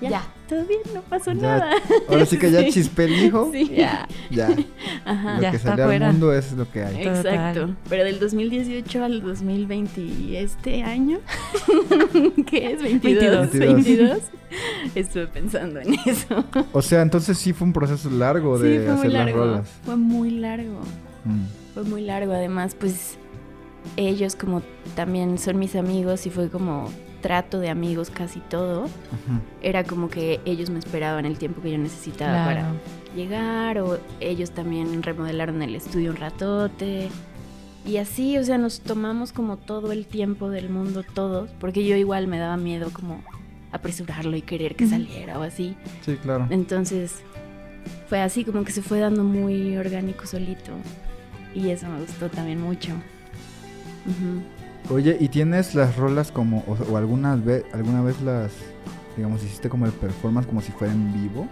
ya, 0.00 0.10
Ya. 0.10 0.22
todo 0.48 0.64
bien, 0.66 0.80
no 0.94 1.00
pasó 1.02 1.32
Ya, 1.32 1.40
nada. 1.40 1.70
Ahora 2.08 2.26
sí 2.26 2.38
que 2.38 2.50
ya 2.50 2.60
Sí. 2.64 2.72
chispé 2.72 3.04
el 3.04 3.24
hijo. 3.24 3.50
Sí. 3.52 3.70
Ya. 3.76 4.06
Ya. 4.30 4.48
Ajá. 5.04 5.36
Lo 5.36 5.42
Ya 5.42 5.50
que 5.52 5.58
salió 5.58 5.84
al 5.84 5.90
fuera. 5.90 6.10
mundo 6.12 6.32
es 6.32 6.52
lo 6.52 6.70
que 6.70 6.82
hay. 6.84 6.96
Exacto. 7.06 7.60
Total. 7.60 7.76
Pero 7.88 8.04
del 8.04 8.18
2018 8.18 9.04
al 9.04 9.22
2020 9.22 10.00
y 10.00 10.36
este 10.36 10.82
año, 10.82 11.18
¿qué 12.46 12.72
es? 12.72 12.82
22. 12.82 13.50
22. 13.52 13.74
22. 13.74 14.18
Estuve 14.94 15.26
pensando 15.26 15.80
en 15.80 15.94
eso. 16.06 16.44
O 16.72 16.82
sea, 16.82 17.02
entonces 17.02 17.38
sí 17.38 17.52
fue 17.52 17.66
un 17.66 17.72
proceso 17.72 18.10
largo 18.10 18.58
de 18.58 18.78
sí, 18.78 18.84
fue 18.84 18.92
muy 18.94 18.98
hacer 19.00 19.12
las 19.12 19.24
largo. 19.26 19.38
rolas. 19.44 19.68
Fue 19.84 19.96
muy 19.96 20.30
largo. 20.30 20.80
Mm. 21.24 21.44
Fue 21.74 21.82
muy 21.84 22.02
largo. 22.02 22.32
Además, 22.32 22.76
pues 22.78 23.16
ellos 23.96 24.36
como 24.36 24.62
también 24.94 25.38
son 25.38 25.58
mis 25.58 25.74
amigos 25.76 26.26
y 26.26 26.30
fue 26.30 26.48
como 26.48 26.88
trato 27.24 27.58
de 27.58 27.70
amigos 27.70 28.10
casi 28.10 28.40
todo. 28.40 28.86
Era 29.62 29.82
como 29.82 30.10
que 30.10 30.42
ellos 30.44 30.68
me 30.68 30.78
esperaban 30.78 31.24
el 31.24 31.38
tiempo 31.38 31.62
que 31.62 31.70
yo 31.70 31.78
necesitaba 31.78 32.44
para 32.44 32.72
llegar 33.16 33.78
o 33.78 33.98
ellos 34.20 34.50
también 34.50 35.02
remodelaron 35.02 35.62
el 35.62 35.74
estudio 35.74 36.10
un 36.10 36.18
ratote. 36.18 37.08
Y 37.86 37.96
así, 37.96 38.36
o 38.36 38.44
sea, 38.44 38.58
nos 38.58 38.80
tomamos 38.80 39.32
como 39.32 39.56
todo 39.56 39.90
el 39.92 40.04
tiempo 40.04 40.50
del 40.50 40.68
mundo 40.68 41.02
todos, 41.02 41.48
porque 41.60 41.86
yo 41.86 41.96
igual 41.96 42.26
me 42.26 42.38
daba 42.38 42.58
miedo 42.58 42.90
como 42.92 43.24
apresurarlo 43.72 44.36
y 44.36 44.42
querer 44.42 44.76
que 44.76 44.86
saliera 44.86 45.38
o 45.38 45.42
así. 45.42 45.76
Sí, 46.04 46.16
claro. 46.16 46.46
Entonces, 46.50 47.22
fue 48.06 48.20
así 48.20 48.44
como 48.44 48.64
que 48.64 48.72
se 48.72 48.82
fue 48.82 48.98
dando 49.00 49.24
muy 49.24 49.78
orgánico 49.78 50.26
solito. 50.26 50.72
Y 51.54 51.70
eso 51.70 51.88
me 51.88 52.00
gustó 52.00 52.28
también 52.28 52.60
mucho. 52.60 52.92
Ujú. 54.04 54.42
Oye, 54.90 55.16
¿y 55.18 55.28
tienes 55.28 55.74
las 55.74 55.96
rolas 55.96 56.30
como, 56.30 56.62
o, 56.66 56.76
o 56.92 56.96
alguna, 56.96 57.36
vez, 57.36 57.64
alguna 57.72 58.02
vez 58.02 58.20
las, 58.20 58.52
digamos, 59.16 59.42
hiciste 59.42 59.68
como 59.68 59.86
el 59.86 59.92
performance 59.92 60.46
como 60.46 60.60
si 60.60 60.72
fuera 60.72 60.92
en 60.92 61.12
vivo? 61.12 61.48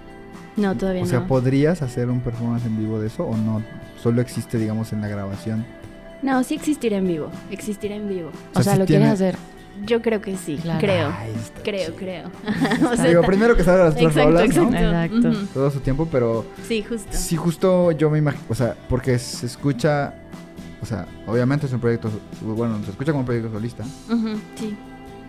No, 0.57 0.77
todavía 0.77 1.03
O 1.03 1.07
sea, 1.07 1.21
no. 1.21 1.27
¿podrías 1.27 1.81
hacer 1.81 2.11
un 2.11 2.21
performance 2.21 2.67
en 2.67 2.77
vivo 2.79 3.01
de 3.01 3.07
eso 3.07 3.25
o 3.25 3.37
no? 3.37 3.63
Solo 4.03 4.21
existe, 4.21 4.59
digamos, 4.59 4.93
en 4.93 5.01
la 5.01 5.09
grabación. 5.09 5.65
No, 6.21 6.45
sí 6.45 6.55
existirá 6.55 6.99
en 6.99 7.07
vivo. 7.07 7.31
Existirá 7.51 7.97
en 7.97 8.09
vivo. 8.09 8.31
O 8.55 8.61
O 8.61 8.63
sea, 8.63 8.77
lo 8.77 8.85
tiene- 8.85 9.05
quieres 9.05 9.21
hacer. 9.21 9.37
Yo 9.87 10.03
creo 10.03 10.21
que 10.21 10.37
sí, 10.37 10.59
Claro. 10.63 10.81
creo. 10.81 11.09
Ay, 11.19 11.33
Creo, 11.65 11.87
chido. 11.87 11.97
creo. 11.97 12.31
O 12.93 12.95
sea, 12.97 13.07
Digo, 13.07 13.23
primero 13.23 13.57
que 13.57 13.65
salgan 13.65 13.87
las 13.87 13.95
otras 13.95 14.09
exacto, 14.15 14.31
rolas, 14.31 14.57
¿no? 14.57 14.63
exacto. 14.77 15.17
Exacto. 15.29 15.49
Todo 15.55 15.71
su 15.71 15.81
tiempo, 15.81 16.07
pero 16.13 16.45
Sí, 16.69 16.83
justo. 16.87 17.09
sí, 17.13 17.37
justo 17.37 17.91
yo 17.93 18.11
me 18.11 18.19
imagino, 18.19 18.45
o 18.51 18.55
sea, 18.55 18.77
porque 18.91 19.19
se 19.19 19.47
escucha, 19.47 20.15
o 20.83 20.87
sea, 20.87 21.07
obviamente 21.27 21.67
es 21.67 21.73
un 21.73 21.81
proyecto, 21.81 22.11
bueno, 22.41 22.83
se 22.85 22.91
escucha 22.91 23.13
como 23.13 23.21
un 23.21 23.27
proyecto 23.27 23.53
solista. 23.53 23.85
Ujú, 24.11 24.37
sí. 24.57 24.77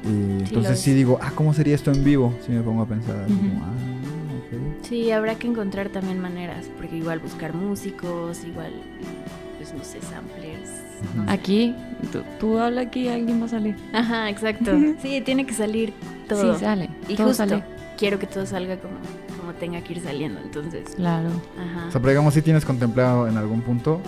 Y 0.03 0.07
lo 0.07 0.45
entonces 0.45 0.71
es. 0.73 0.79
sí 0.79 0.93
digo, 0.93 1.19
ah, 1.21 1.31
¿cómo 1.35 1.53
sería 1.53 1.75
esto 1.75 1.91
en 1.91 2.03
vivo? 2.03 2.33
Sí 2.45 2.51
me 2.51 2.61
pongo 2.61 2.81
a 2.81 2.87
pensar, 2.87 3.25
como, 3.27 3.63
ah. 3.63 3.93
Sí, 4.81 5.11
habrá 5.11 5.35
que 5.35 5.47
encontrar 5.47 5.89
también 5.89 6.19
maneras, 6.19 6.65
porque 6.77 6.97
igual 6.97 7.19
buscar 7.19 7.53
músicos, 7.53 8.43
igual, 8.43 8.73
pues 9.57 9.73
no 9.73 9.83
sé, 9.83 9.99
samplers. 10.01 10.69
no 11.15 11.25
sé. 11.25 11.31
Aquí, 11.31 11.75
tú, 12.11 12.21
tú 12.39 12.57
habla 12.59 12.81
aquí, 12.81 13.07
alguien 13.07 13.41
va 13.41 13.45
a 13.45 13.49
salir. 13.49 13.75
Ajá, 13.93 14.29
exacto. 14.29 14.71
Sí, 15.01 15.21
tiene 15.21 15.45
que 15.45 15.53
salir 15.53 15.93
todo. 16.27 16.53
Sí, 16.55 16.59
sale. 16.59 16.89
y 17.07 17.15
todo 17.15 17.27
justo, 17.27 17.47
sale. 17.47 17.63
quiero 17.97 18.19
que 18.19 18.27
todo 18.27 18.45
salga 18.45 18.77
como, 18.77 18.95
como 19.39 19.53
tenga 19.53 19.81
que 19.81 19.93
ir 19.93 20.01
saliendo, 20.01 20.39
entonces. 20.41 20.95
Claro. 20.95 21.29
Ajá. 21.57 21.87
O 21.87 21.91
sea, 21.91 22.01
pero 22.01 22.09
digamos, 22.09 22.33
si 22.33 22.41
tienes 22.41 22.65
contemplado 22.65 23.27
en 23.27 23.37
algún 23.37 23.61
punto 23.61 24.01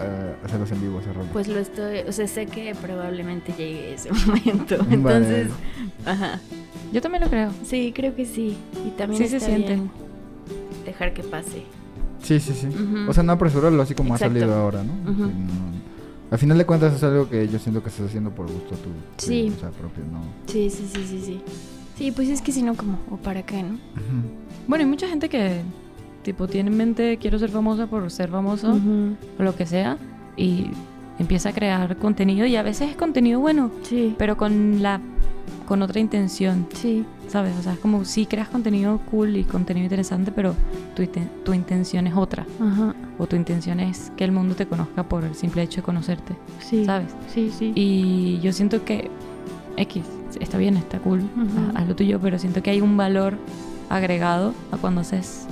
eh, 0.00 0.34
hacerlos 0.44 0.70
en 0.72 0.80
vivo, 0.80 1.00
ese 1.00 1.12
rol. 1.12 1.26
Pues 1.32 1.48
lo 1.48 1.58
estoy, 1.58 2.00
o 2.08 2.12
sea, 2.12 2.26
sé 2.28 2.46
que 2.46 2.74
probablemente 2.74 3.52
llegue 3.56 3.94
ese 3.94 4.10
momento. 4.26 4.76
Entonces, 4.90 5.48
ajá. 6.06 6.40
Yo 6.92 7.00
también 7.02 7.22
lo 7.24 7.28
creo. 7.30 7.50
Sí, 7.64 7.92
creo 7.94 8.14
que 8.16 8.24
sí. 8.24 8.56
Y 8.86 8.90
también 8.90 9.22
Sí 9.22 9.28
se 9.28 9.36
está 9.36 9.48
siente. 9.48 9.74
bien 9.74 9.90
dejar 10.84 11.12
que 11.12 11.22
pase. 11.22 11.64
Sí, 12.22 12.40
sí, 12.40 12.52
sí. 12.52 12.68
O 13.08 13.12
sea, 13.12 13.22
no 13.22 13.32
apresurarlo 13.32 13.82
así 13.82 13.94
como 13.94 14.14
Exacto. 14.14 14.36
ha 14.36 14.40
salido 14.40 14.54
ahora, 14.56 14.82
¿no? 14.82 14.92
No- 15.12 15.30
Al 16.30 16.38
final 16.38 16.58
de 16.58 16.66
cuentas 16.66 16.94
es 16.94 17.02
algo 17.02 17.28
que 17.28 17.46
yo 17.48 17.58
siento 17.58 17.82
que 17.82 17.88
estás 17.90 18.06
haciendo 18.06 18.30
por 18.30 18.46
gusto 18.50 18.74
tú. 18.76 18.90
Sí. 19.18 19.52
O 19.56 19.60
sea, 19.60 19.70
propio, 19.70 20.04
¿no? 20.10 20.22
Sí, 20.46 20.68
sí, 20.70 20.88
sí, 20.92 21.04
sí, 21.06 21.22
sí. 21.24 21.40
Sí, 21.96 22.10
pues 22.12 22.28
es 22.28 22.40
que 22.42 22.52
si 22.52 22.62
no, 22.62 22.74
como, 22.74 22.98
¿o 23.10 23.16
para 23.16 23.42
qué, 23.42 23.62
no? 23.62 23.74
Ujú. 23.74 24.28
Bueno, 24.66 24.84
hay 24.84 24.90
mucha 24.90 25.08
gente 25.08 25.28
que, 25.28 25.62
tipo, 26.22 26.46
tiene 26.48 26.70
en 26.70 26.76
mente, 26.76 27.16
quiero 27.18 27.38
ser 27.38 27.50
famosa 27.50 27.86
por 27.86 28.10
ser 28.10 28.28
famoso, 28.30 28.70
Ujú. 28.70 29.16
o 29.38 29.42
lo 29.42 29.54
que 29.56 29.66
sea, 29.66 29.96
y 30.36 30.66
empieza 31.18 31.48
a 31.50 31.52
crear 31.52 31.96
contenido, 31.96 32.46
y 32.46 32.56
a 32.56 32.62
veces 32.62 32.90
es 32.90 32.96
contenido 32.96 33.40
bueno, 33.40 33.70
Sí. 33.82 34.14
pero 34.18 34.36
con 34.36 34.82
la 34.82 35.00
con 35.66 35.82
otra 35.82 36.00
intención, 36.00 36.66
Sí. 36.72 37.04
¿sabes? 37.26 37.54
O 37.58 37.62
sea, 37.62 37.74
es 37.74 37.78
como 37.78 38.02
si 38.06 38.24
creas 38.24 38.48
contenido 38.48 39.00
cool 39.10 39.36
y 39.36 39.44
contenido 39.44 39.84
interesante, 39.84 40.32
pero 40.32 40.54
tu, 40.96 41.02
tu 41.44 41.52
intención 41.52 42.06
es 42.06 42.14
otra. 42.16 42.46
Ajá. 42.58 42.94
O 43.18 43.26
tu 43.26 43.36
intención 43.36 43.78
es 43.78 44.10
que 44.16 44.24
el 44.24 44.32
mundo 44.32 44.54
te 44.54 44.64
conozca 44.66 45.02
por 45.02 45.24
el 45.24 45.34
simple 45.34 45.62
hecho 45.62 45.82
de 45.82 45.84
conocerte, 45.84 46.34
Sí. 46.60 46.86
¿sabes? 46.86 47.08
Sí, 47.34 47.50
sí. 47.50 47.72
Y 47.74 48.38
yo 48.40 48.50
siento 48.54 48.82
que 48.86 49.10
X, 49.76 50.04
está 50.40 50.56
bien, 50.56 50.78
está 50.78 51.00
cool, 51.00 51.20
haz- 51.20 51.76
haz 51.82 51.88
lo 51.88 51.94
tuyo, 51.94 52.18
pero 52.18 52.38
siento 52.38 52.62
que 52.62 52.70
hay 52.70 52.80
un 52.80 52.96
valor 52.96 53.34
agregado 53.90 54.54
a 54.72 54.78
cuando 54.78 55.02
haces 55.02 55.46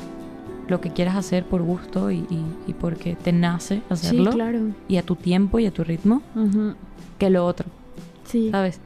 lo 0.69 0.81
que 0.81 0.91
quieras 0.91 1.17
hacer 1.17 1.45
por 1.45 1.63
gusto 1.63 2.11
y, 2.11 2.19
y- 2.31 2.45
y 2.67 2.73
porque 2.75 3.15
te 3.17 3.33
nace 3.33 3.83
hacerlo 3.89 4.33
Sí, 4.33 4.37
claro. 4.37 4.59
y 4.89 4.97
a 4.97 5.03
tu 5.03 5.15
tiempo 5.17 5.59
y 5.59 5.67
a 5.67 5.71
tu 5.71 5.85
ritmo 5.85 6.23
Ujú. 6.35 6.75
que 7.19 7.31
lo 7.31 7.45
otro, 7.47 7.67
Sí. 8.25 8.49
¿sabes? 8.51 8.81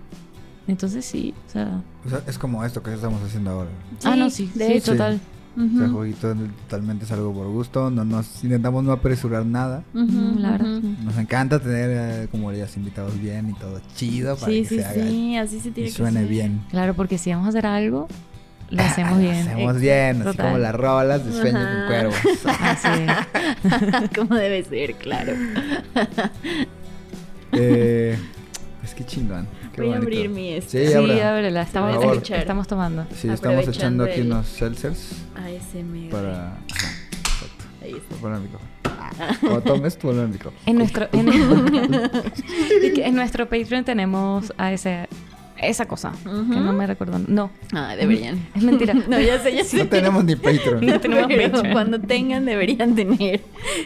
Entonces 0.68 1.04
sí, 1.04 1.34
o 1.48 1.50
sea... 1.50 1.82
O 2.06 2.08
sea, 2.10 2.22
es 2.26 2.38
como 2.38 2.64
esto 2.64 2.82
que 2.82 2.92
estamos 2.94 3.22
haciendo 3.22 3.50
ahora. 3.50 3.70
ah, 4.04 4.16
no, 4.16 4.30
Sí, 4.30 4.48
sí, 4.52 4.58
de 4.58 4.66
sí, 4.66 4.72
hecho. 4.74 4.92
total. 4.92 5.20
O 5.56 5.76
sea, 5.76 5.86
Ujú. 5.86 5.96
jueguito 5.96 6.34
totalmente 6.68 7.04
es 7.04 7.10
algo 7.12 7.34
por 7.34 7.48
gusto. 7.48 7.90
No 7.90 8.04
nos 8.04 8.42
intentamos 8.44 8.84
no 8.84 8.92
apresurar 8.92 9.44
nada. 9.44 9.82
Ujú, 9.94 10.38
La 10.38 10.52
verdad, 10.52 10.78
ujú. 10.78 10.80
sí. 10.86 10.96
Nos 11.04 11.18
encanta 11.18 11.58
tener 11.58 11.90
eh, 12.24 12.28
como 12.30 12.52
ya 12.52 12.66
invitados 12.76 13.20
bien 13.20 13.50
y 13.50 13.54
todo 13.54 13.80
chido 13.96 14.36
para 14.36 14.52
Sí, 14.52 14.62
que 14.62 14.68
sí, 14.68 14.74
se 14.76 14.84
haga 14.84 14.94
sí, 15.10 15.36
así 15.36 15.60
se 15.60 15.70
tiene 15.72 15.88
y 15.90 15.92
que 15.92 15.96
suene 15.98 16.20
ser. 16.20 16.28
bien. 16.28 16.60
Claro, 16.70 16.94
porque 16.94 17.18
si 17.18 17.30
vamos 17.30 17.46
a 17.46 17.48
hacer 17.48 17.66
algo, 17.66 18.06
lo 18.70 18.82
hacemos 18.82 19.12
Lo 19.14 19.18
bien. 19.18 19.34
hacemos 19.48 19.80
bien, 19.80 20.22
así 20.26 20.36
como 20.38 20.58
las 20.58 20.74
rolas 20.74 21.24
de 21.26 21.32
sueños 21.32 21.62
Ajá. 21.64 21.74
con 21.78 21.86
cuervos. 21.86 22.16
Así 22.60 22.88
es. 22.88 24.10
Como 24.16 24.34
debe 24.36 24.62
ser, 24.64 24.94
claro. 24.94 25.32
eh, 27.52 28.18
es 28.84 28.94
que 28.94 29.04
chingón. 29.04 29.46
Qué 29.74 29.82
Voy 29.82 29.92
a 29.92 29.96
abrir 29.96 30.28
mi 30.28 30.54
este. 30.54 30.86
Sí, 30.86 30.92
Sí, 30.92 31.20
ábrela, 31.20 31.62
estamos, 31.62 32.66
tomando. 32.66 33.06
Sí, 33.14 33.28
estamos 33.28 33.66
echando 33.68 34.04
aquí 34.04 34.20
el- 34.20 34.26
unos 34.26 34.46
seltzers 34.46 35.12
ASMR. 35.36 36.10
para. 36.10 36.58
Exacto. 36.68 37.64
Ahí 37.82 37.92
está. 37.92 38.16
Para 38.16 38.36
el 38.36 38.42
micrófono. 38.42 38.70
Cuando 39.40 39.60
tomes, 39.62 39.98
tú 39.98 40.10
al 40.10 40.28
micrófono. 40.28 40.62
En 40.66 40.78
nuestro, 40.78 41.08
en, 41.12 41.28
en 43.04 43.14
nuestro 43.14 43.48
Patreon 43.48 43.84
tenemos 43.84 44.52
a 44.56 44.72
ese, 44.72 45.08
esa 45.62 45.86
cosa, 45.86 46.12
que 46.22 46.28
no 46.60 46.72
me 46.72 46.86
recuerdo. 46.86 47.18
No, 47.26 47.50
Ah, 47.74 47.94
deberían. 47.96 48.38
es 48.54 48.62
mentira. 48.62 48.94
No, 48.94 49.18
ya 49.20 49.38
sé, 49.40 49.54
ya 49.54 49.64
sé. 49.64 49.78
No 49.78 49.86
tenemos 49.88 50.24
ni 50.24 50.36
Patreon. 50.36 50.84
No 50.86 51.00
tenemos 51.00 51.26
Pero 51.28 51.52
Patreon. 51.52 51.72
cuando 51.72 52.00
tengan 52.00 52.44
deberían 52.44 52.94
tener. 52.94 53.40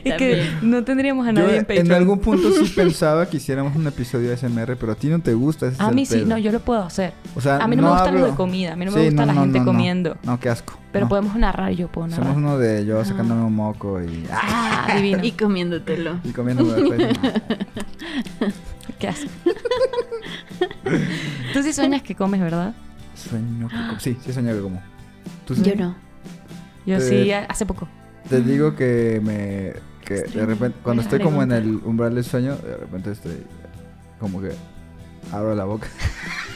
Es 0.05 0.15
que 0.15 0.47
no 0.63 0.85
tendríamos 0.85 1.27
a 1.27 1.33
Yo 1.33 1.41
nadie 1.43 1.57
en 1.59 1.65
Patreon. 1.65 1.87
en 1.87 1.93
algún 1.93 2.19
punto 2.21 2.51
sí 2.53 2.73
pensaba 2.75 3.29
que 3.29 3.37
hiciéramos 3.39 3.75
un 3.77 3.87
episodio 3.87 4.31
de 4.31 4.37
SMR, 4.37 4.77
pero 4.77 4.93
a 4.93 4.95
ti 4.95 5.09
no 5.09 5.21
te 5.21 5.35
gusta 5.35 5.67
ese 5.67 5.75
es 5.77 5.81
A 5.81 5.91
mí 5.91 6.07
sí, 6.07 6.15
pedo. 6.17 6.27
no, 6.27 6.39
yo 6.39 6.53
lo 6.53 6.61
puedo 6.61 6.83
hacer. 6.83 7.13
O 7.35 7.41
sea, 7.41 7.59
a 7.59 7.67
mí 7.69 7.77
no, 7.77 7.83
me 7.83 7.89
gusta 7.91 8.09
hablo- 8.09 8.21
lo 8.21 8.27
de 8.27 8.35
comida, 8.35 8.73
a 8.73 8.77
mí 8.77 8.85
no 8.85 8.93
me 8.93 9.05
gusta 9.07 9.27
la 9.27 9.33
no, 9.33 9.41
gente 9.43 9.63
comiendo. 9.65 10.17
No, 10.25 10.39
qué 10.41 10.49
asco. 10.49 10.79
Pero 10.93 11.07
no. 11.07 11.09
podemos 11.09 11.35
narrar, 11.37 11.73
yo 11.73 11.89
puedo 11.89 12.07
narrar. 12.07 12.25
Somos 12.27 12.39
uno 12.39 12.57
de 12.59 12.87
yo 12.87 13.05
sacándome 13.05 13.43
un 13.43 13.55
moco 13.55 14.01
y. 14.01 14.25
¡Ah! 14.31 14.87
Ah, 14.89 14.97
divino. 14.97 15.19
Y 15.25 15.33
comiéndotelo. 15.33 16.21
Y 16.23 16.31
comiendo 16.31 16.63
después. 16.65 17.09
Qué 19.01 19.09
asco. 19.09 19.27
Tú 21.53 21.63
sí 21.63 21.73
sueñas 21.73 22.03
que 22.03 22.15
comes, 22.15 22.41
¿verdad? 22.41 22.75
Sueño 23.15 23.69
que 23.69 23.75
como. 23.75 24.01
Sí, 24.01 24.17
sí 24.25 24.33
sueño 24.33 24.55
que 24.55 24.61
como. 24.61 24.83
Yo 25.63 25.77
no. 25.77 25.97
Yo 26.87 27.01
sí, 27.01 27.31
hace 27.33 27.67
poco. 27.67 27.89
Te 28.29 28.41
digo 28.41 28.75
que 28.77 29.21
me. 29.23 29.73
Que 30.05 30.23
de 30.23 30.47
repente. 30.47 30.79
Cuando 30.83 31.03
estoy 31.03 31.21
como 31.21 31.43
en 31.43 31.53
el 31.53 31.77
umbral 31.85 32.15
del 32.15 32.25
sueño, 32.25 32.57
de 32.57 32.77
repente 32.77 33.13
estoy. 33.13 33.45
Como 34.19 34.41
que. 34.41 34.53
Abro 35.33 35.55
la 35.55 35.65
boca. 35.65 35.89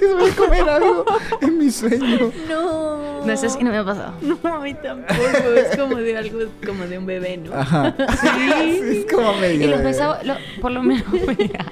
Porque 0.00 0.06
se 0.06 0.14
voy 0.14 0.30
a 0.30 0.34
comer 0.36 0.68
algo 0.68 1.04
en 1.42 1.58
mi 1.58 1.70
sueño. 1.70 2.32
No. 2.48 3.24
No, 3.24 3.30
eso 3.32 3.48
sí 3.50 3.62
no 3.62 3.70
me 3.70 3.76
ha 3.76 3.84
pasado. 3.84 4.14
No, 4.22 4.38
a 4.54 4.60
mí 4.60 4.72
tampoco. 4.74 5.12
Es 5.54 5.76
como 5.76 5.96
de 5.96 6.16
algo, 6.16 6.38
como 6.66 6.86
de 6.86 6.96
un 6.98 7.04
bebé, 7.06 7.36
¿no? 7.36 7.52
Ajá. 7.54 7.94
Sí, 8.20 8.80
es 9.06 9.12
como 9.12 9.34
medio. 9.34 9.66
Y 9.66 9.70
los 9.70 9.82
besaba, 9.82 10.22
lo- 10.24 10.36
por 10.62 10.72
lo 10.72 10.82
menos, 10.82 11.04
mira, 11.38 11.66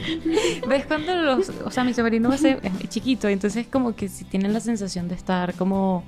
¿ves 0.68 0.84
cuando 0.86 1.14
los, 1.16 1.48
o 1.64 1.70
sea, 1.70 1.84
mi 1.84 1.94
sobrino 1.94 2.28
va 2.28 2.34
a 2.34 2.38
ser 2.38 2.60
es 2.62 2.88
chiquito, 2.90 3.28
entonces 3.28 3.66
como 3.66 3.96
que 3.96 4.08
si 4.08 4.24
tienen 4.24 4.52
la 4.52 4.60
sensación 4.60 5.08
de 5.08 5.14
estar 5.14 5.54
como, 5.54 6.04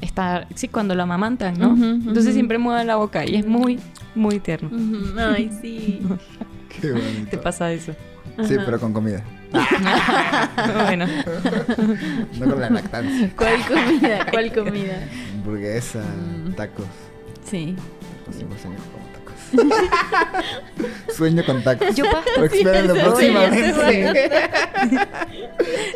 estar, 0.00 0.46
sí, 0.54 0.68
cuando 0.68 0.94
lo 0.94 1.02
amamantan, 1.02 1.58
¿no? 1.58 1.74
Entonces 1.76 2.32
siempre 2.34 2.58
mueve 2.58 2.84
la 2.84 2.96
boca 2.96 3.24
y 3.26 3.36
es 3.36 3.46
muy, 3.46 3.78
muy 4.14 4.40
tierno. 4.40 4.70
Ay, 5.18 5.50
sí. 5.60 6.00
Qué 6.80 6.92
bonito. 6.92 7.30
¿Te 7.30 7.38
pasa 7.38 7.72
eso? 7.72 7.92
Sí, 8.44 8.54
Ajá. 8.54 8.62
pero 8.66 8.78
con 8.80 8.92
comida. 8.92 9.22
bueno, 10.84 11.06
No 12.38 12.46
con 12.50 12.60
la 12.60 12.70
lactancia. 12.70 13.30
¿Cuál 13.36 13.60
comida? 13.66 14.26
¿Cuál 14.30 14.52
comida? 14.52 14.98
Hamburguesa, 15.34 16.00
Mm. 16.00 16.52
tacos. 16.52 16.84
Sí. 17.48 17.74
Pues 18.24 18.36
siempre 18.36 18.58
sueño 18.58 18.76
con 18.92 19.02
tacos. 19.14 19.34
sueño 21.16 21.44
con 21.46 21.62
tacos. 21.62 21.94
yo 21.94 22.04
pa- 22.10 22.24
Lo 22.36 22.44
espérenlo 22.44 22.94
Sí, 22.94 22.98
ya 23.00 23.04
próximamente. 23.06 24.30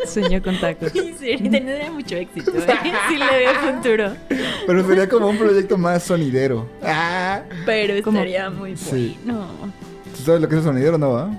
sueño 0.07 0.43
con 0.43 0.59
tacos. 0.61 0.93
Sí, 0.93 1.37
tendría 1.51 1.91
mucho 1.91 2.15
éxito, 2.17 2.53
¿eh? 2.57 2.67
Sí 3.09 3.17
le 3.17 3.27
veo 3.27 3.55
futuro. 3.75 4.13
Pero 4.67 4.87
sería 4.87 5.09
como 5.09 5.29
un 5.29 5.39
proyecto 5.39 5.77
más 5.77 6.03
sonidero. 6.05 6.69
Ah. 6.83 7.43
Pero 7.67 7.95
estaría 7.95 8.49
muy 8.51 8.77
Sí. 8.77 9.19
bueno. 9.25 9.47
¿Tú 10.17 10.23
sabes 10.25 10.41
lo 10.41 10.49
que 10.49 10.55
es 10.55 10.61
el 10.61 10.65
sonidero, 10.67 10.99
no? 10.99 11.13
va? 11.13 11.31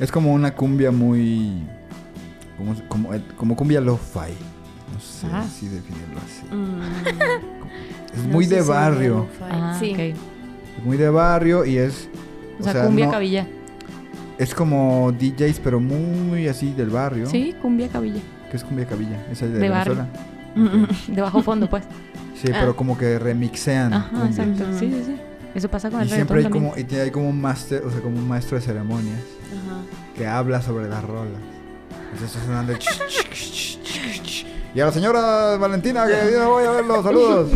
Es 0.00 0.10
como 0.10 0.32
una 0.32 0.54
cumbia 0.54 0.90
muy. 0.90 1.62
Como, 2.56 2.74
como, 2.88 3.14
eh, 3.14 3.22
como 3.36 3.56
cumbia 3.56 3.80
lo-fi. 3.80 4.32
No 4.92 5.00
sé 5.00 5.26
Ah. 5.32 5.44
si 5.44 5.68
definirlo 5.68 6.18
así. 6.18 6.54
Mm, 6.54 8.14
Es 8.14 8.24
no 8.24 8.32
muy 8.32 8.46
de 8.46 8.60
barrio. 8.62 9.26
Ah, 9.50 9.76
sí. 9.78 9.92
Es 9.92 10.84
muy 10.84 10.96
de 10.96 11.08
barrio 11.10 11.64
y 11.64 11.76
es. 11.78 12.08
O 12.58 12.62
sea, 12.64 12.84
cumbia 12.86 13.06
no- 13.06 13.12
cabilla. 13.12 13.46
Es 14.38 14.54
como 14.54 15.12
DJs, 15.12 15.60
pero 15.62 15.78
muy 15.80 16.48
así 16.48 16.72
del 16.72 16.88
barrio. 16.90 17.26
Sí, 17.26 17.54
cumbia 17.60 17.88
cabilla. 17.88 18.20
¿Qué 18.50 18.56
es 18.56 18.64
cumbia 18.64 18.86
cabilla? 18.86 19.16
Esa 19.30 19.44
es 19.46 19.52
de, 19.52 19.58
De 19.58 19.68
barrio. 19.68 19.96
Venezuela. 20.56 20.88
De 21.08 21.20
bajo 21.22 21.42
fondo, 21.42 21.68
pues. 21.68 21.84
Sí, 22.34 22.48
pero 22.50 22.74
como 22.74 22.96
que 22.96 23.18
remixean. 23.18 23.92
Ajá, 23.92 24.08
cumbia. 24.10 24.26
exacto. 24.28 24.64
Sí, 24.78 24.90
sí, 24.90 25.02
sí. 25.06 25.16
Eso 25.54 25.68
pasa 25.68 25.90
con 25.90 26.00
Y 26.00 26.02
el 26.04 26.08
siempre 26.10 26.38
hay 26.38 26.42
también. 26.44 26.64
como, 26.64 26.78
y 26.78 26.84
tiene- 26.84 27.04
hay 27.04 27.10
como 27.10 27.28
un 27.28 27.40
máster, 27.40 27.82
o 27.84 27.90
sea, 27.90 28.00
como 28.00 28.18
un 28.18 28.28
maestro 28.28 28.56
de 28.58 28.62
ceremonias 28.64 29.18
Ajá. 29.48 29.82
que 30.16 30.26
habla 30.26 30.62
sobre 30.62 30.88
las 30.88 31.02
rolas. 31.04 31.40
Entonces 32.12 32.36
está 32.36 32.44
sonando. 32.46 32.72
y 34.74 34.80
a 34.80 34.86
la 34.86 34.92
señora 34.92 35.56
Valentina, 35.56 36.06
que 36.06 36.32
yo 36.32 36.48
voy 36.50 36.64
a 36.64 36.70
verlo, 36.70 37.02
saludos. 37.02 37.50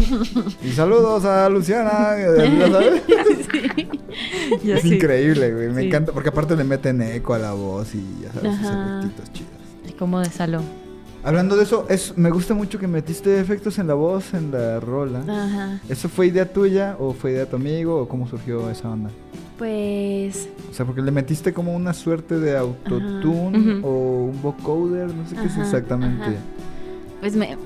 Y 0.63 0.73
saludos 0.73 1.25
a 1.25 1.49
Luciana. 1.49 2.17
Es 4.65 4.83
sí. 4.83 4.95
increíble, 4.95 5.53
güey. 5.53 5.69
Me 5.71 5.83
Sí. 5.83 5.87
encanta, 5.89 6.13
porque 6.13 6.29
aparte 6.29 6.55
le 6.57 6.65
meten 6.65 7.01
eco 7.03 7.35
a 7.35 7.39
la 7.39 7.53
voz 7.53 7.95
y 7.95 8.23
ya 8.23 8.33
sabes, 8.33 8.55
esos 8.61 8.71
efectitos 8.99 9.33
chidos. 9.33 9.51
Es 9.87 9.95
como 9.95 10.21
de 10.21 10.31
salón. 10.31 10.65
Hablando 11.25 11.57
de 11.57 11.63
eso, 11.63 11.87
es, 11.89 12.17
me 12.19 12.31
gusta 12.31 12.53
mucho 12.53 12.79
que 12.79 12.87
metiste 12.87 13.41
efectos 13.41 13.79
en 13.79 13.87
la 13.87 13.95
voz, 13.95 14.35
en 14.35 14.51
la 14.51 14.79
rola. 14.79 15.21
Ajá. 15.21 15.81
¿Eso 15.89 16.11
fue 16.11 16.27
idea 16.27 16.53
tuya 16.53 16.97
o 16.99 17.15
fue 17.15 17.31
idea 17.31 17.41
de 17.41 17.47
tu 17.47 17.57
amigo 17.57 18.03
o 18.03 18.09
cómo 18.09 18.29
surgió 18.29 18.69
esa 18.69 18.91
onda? 18.91 19.11
Pues. 19.57 20.49
O 20.71 20.75
sea, 20.75 20.85
porque 20.85 21.01
le 21.01 21.11
metiste 21.11 21.55
como 21.55 21.75
una 21.75 21.95
suerte 21.95 22.39
de 22.39 22.57
autotune. 22.57 23.77
Ujú. 23.77 23.87
o 23.87 24.25
un 24.25 24.43
vocoder, 24.43 25.15
no 25.15 25.27
sé 25.27 25.37
qué 25.37 25.47
es 25.47 25.57
exactamente. 25.57 26.25
ajá. 26.25 26.35
Pues 27.21 27.37
me. 27.37 27.57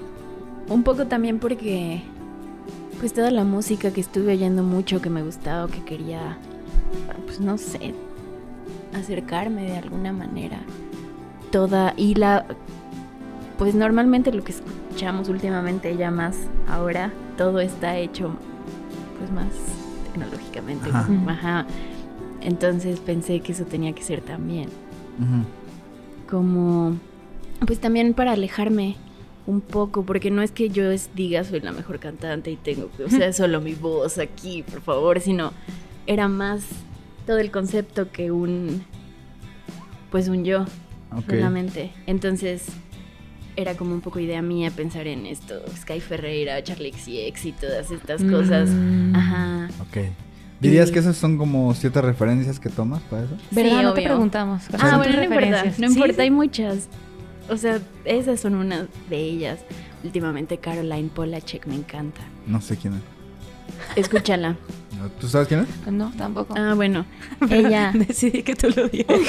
Un 0.68 0.82
poco 0.84 1.06
también 1.06 1.38
porque. 1.40 2.02
Pues 3.00 3.12
toda 3.12 3.30
la 3.30 3.44
música 3.44 3.92
que 3.92 4.00
estuve 4.00 4.32
oyendo 4.32 4.62
mucho, 4.62 5.00
que 5.00 5.11
me 5.11 5.22
gustaba, 5.22 5.64
o 5.64 5.68
que 5.68 5.84
quería. 5.84 6.38
Pues 7.24 7.40
no 7.40 7.59
sé. 7.59 7.94
Acercarme 8.94 9.62
de 9.64 9.78
alguna 9.78 10.12
manera. 10.12 10.61
Toda. 11.50 11.94
Y 11.96 12.14
la. 12.14 12.46
Pues 13.59 13.74
normalmente 13.74 14.32
lo 14.32 14.42
que 14.44 14.52
escuchamos 14.52 15.28
últimamente, 15.28 15.96
ya 15.96 16.11
más 16.11 16.36
ahora, 16.68 17.12
todo 17.36 17.61
está 17.61 17.96
hecho. 17.98 18.30
Pues 19.18 19.30
más 19.32 19.48
tecnológicamente. 20.04 20.88
Ajá. 20.90 21.09
Ajá. 21.26 21.66
Entonces 22.40 23.00
pensé 23.00 23.40
que 23.40 23.50
eso 23.52 23.64
tenía 23.64 23.92
que 23.92 24.02
ser 24.02 24.20
también 24.20 24.68
como 26.30 26.96
pues 27.66 27.80
también 27.80 28.14
para 28.14 28.32
alejarme 28.32 28.96
un 29.46 29.61
poco 29.61 30.04
porque 30.04 30.30
no 30.30 30.42
es 30.42 30.52
que 30.52 30.68
yo 30.68 30.90
es- 30.90 31.11
diga 31.14 31.42
soy 31.42 31.61
la 31.61 31.72
mejor 31.72 31.98
cantante 31.98 32.50
y 32.50 32.56
tengo 32.56 32.88
o 33.04 33.09
sea 33.11 33.32
solo 33.32 33.61
mi 33.61 33.74
voz 33.74 34.18
aquí 34.18 34.62
por 34.62 34.80
favor 34.82 35.20
sino 35.20 35.52
era 36.06 36.28
más 36.28 36.64
todo 37.26 37.38
el 37.38 37.50
concepto 37.50 38.12
que 38.12 38.30
un 38.30 38.82
pues 40.11 40.28
un 40.28 40.44
yo 40.44 40.62
Ok. 41.16 41.24
solamente 41.30 41.90
entonces 42.06 42.66
era 43.61 43.74
como 43.74 43.92
un 43.92 44.00
poco 44.00 44.20
idea 44.20 44.40
mía 44.40 44.70
pensar 44.70 45.06
en 45.06 45.26
esto 45.26 45.54
Sky 45.76 46.00
Ferreira 46.00 46.62
Charlie 46.62 46.92
XCX 46.92 47.44
y 47.46 47.52
todas 47.52 47.90
estas 47.90 48.22
cosas 48.24 48.68
Mm. 48.70 49.14
ajá 49.16 49.68
Ok. 49.80 49.98
¿Dirías 50.61 50.90
que 50.90 50.98
esas 50.98 51.16
son 51.16 51.38
como 51.38 51.72
ciertas 51.74 52.04
referencias 52.04 52.59
que 52.59 52.68
tomas 52.68 53.00
para 53.02 53.24
eso? 53.24 53.36
¿Verdad? 53.52 53.78
Sí, 53.78 53.82
no 53.84 53.94
te 53.94 54.02
preguntamos. 54.02 54.62
¿cuáles 54.68 54.82
ah 54.84 54.90
son 54.90 54.98
bueno 54.98 55.16
no 55.16 55.22
importa 55.24 55.64
no 55.78 55.86
importa 55.86 56.14
sí. 56.14 56.20
hay 56.22 56.30
muchas 56.30 56.88
O 57.50 57.56
sea, 57.56 57.80
esas 58.04 58.40
son 58.40 58.54
unas 58.56 58.86
de 59.09 59.16
ellas. 59.16 59.61
Últimamente 60.04 60.59
Caroline 60.59 61.09
Polachek 61.09 61.66
me 61.66 61.74
encanta. 61.76 62.20
No 62.46 62.61
sé 62.61 62.76
quién 62.76 62.94
es. 62.94 63.00
Escúchala. 63.96 64.56
No, 64.99 65.09
¿Tú 65.20 65.28
sabes 65.28 65.46
quién 65.49 65.61
es? 65.61 65.92
No, 65.92 66.12
tampoco. 66.16 66.55
Ah, 66.57 66.74
bueno. 66.74 67.07
Ella. 67.51 67.92
Decidí 67.94 68.42
que 68.42 68.55
tú 68.57 68.68
lo 68.74 68.88
dijeras. 68.88 69.20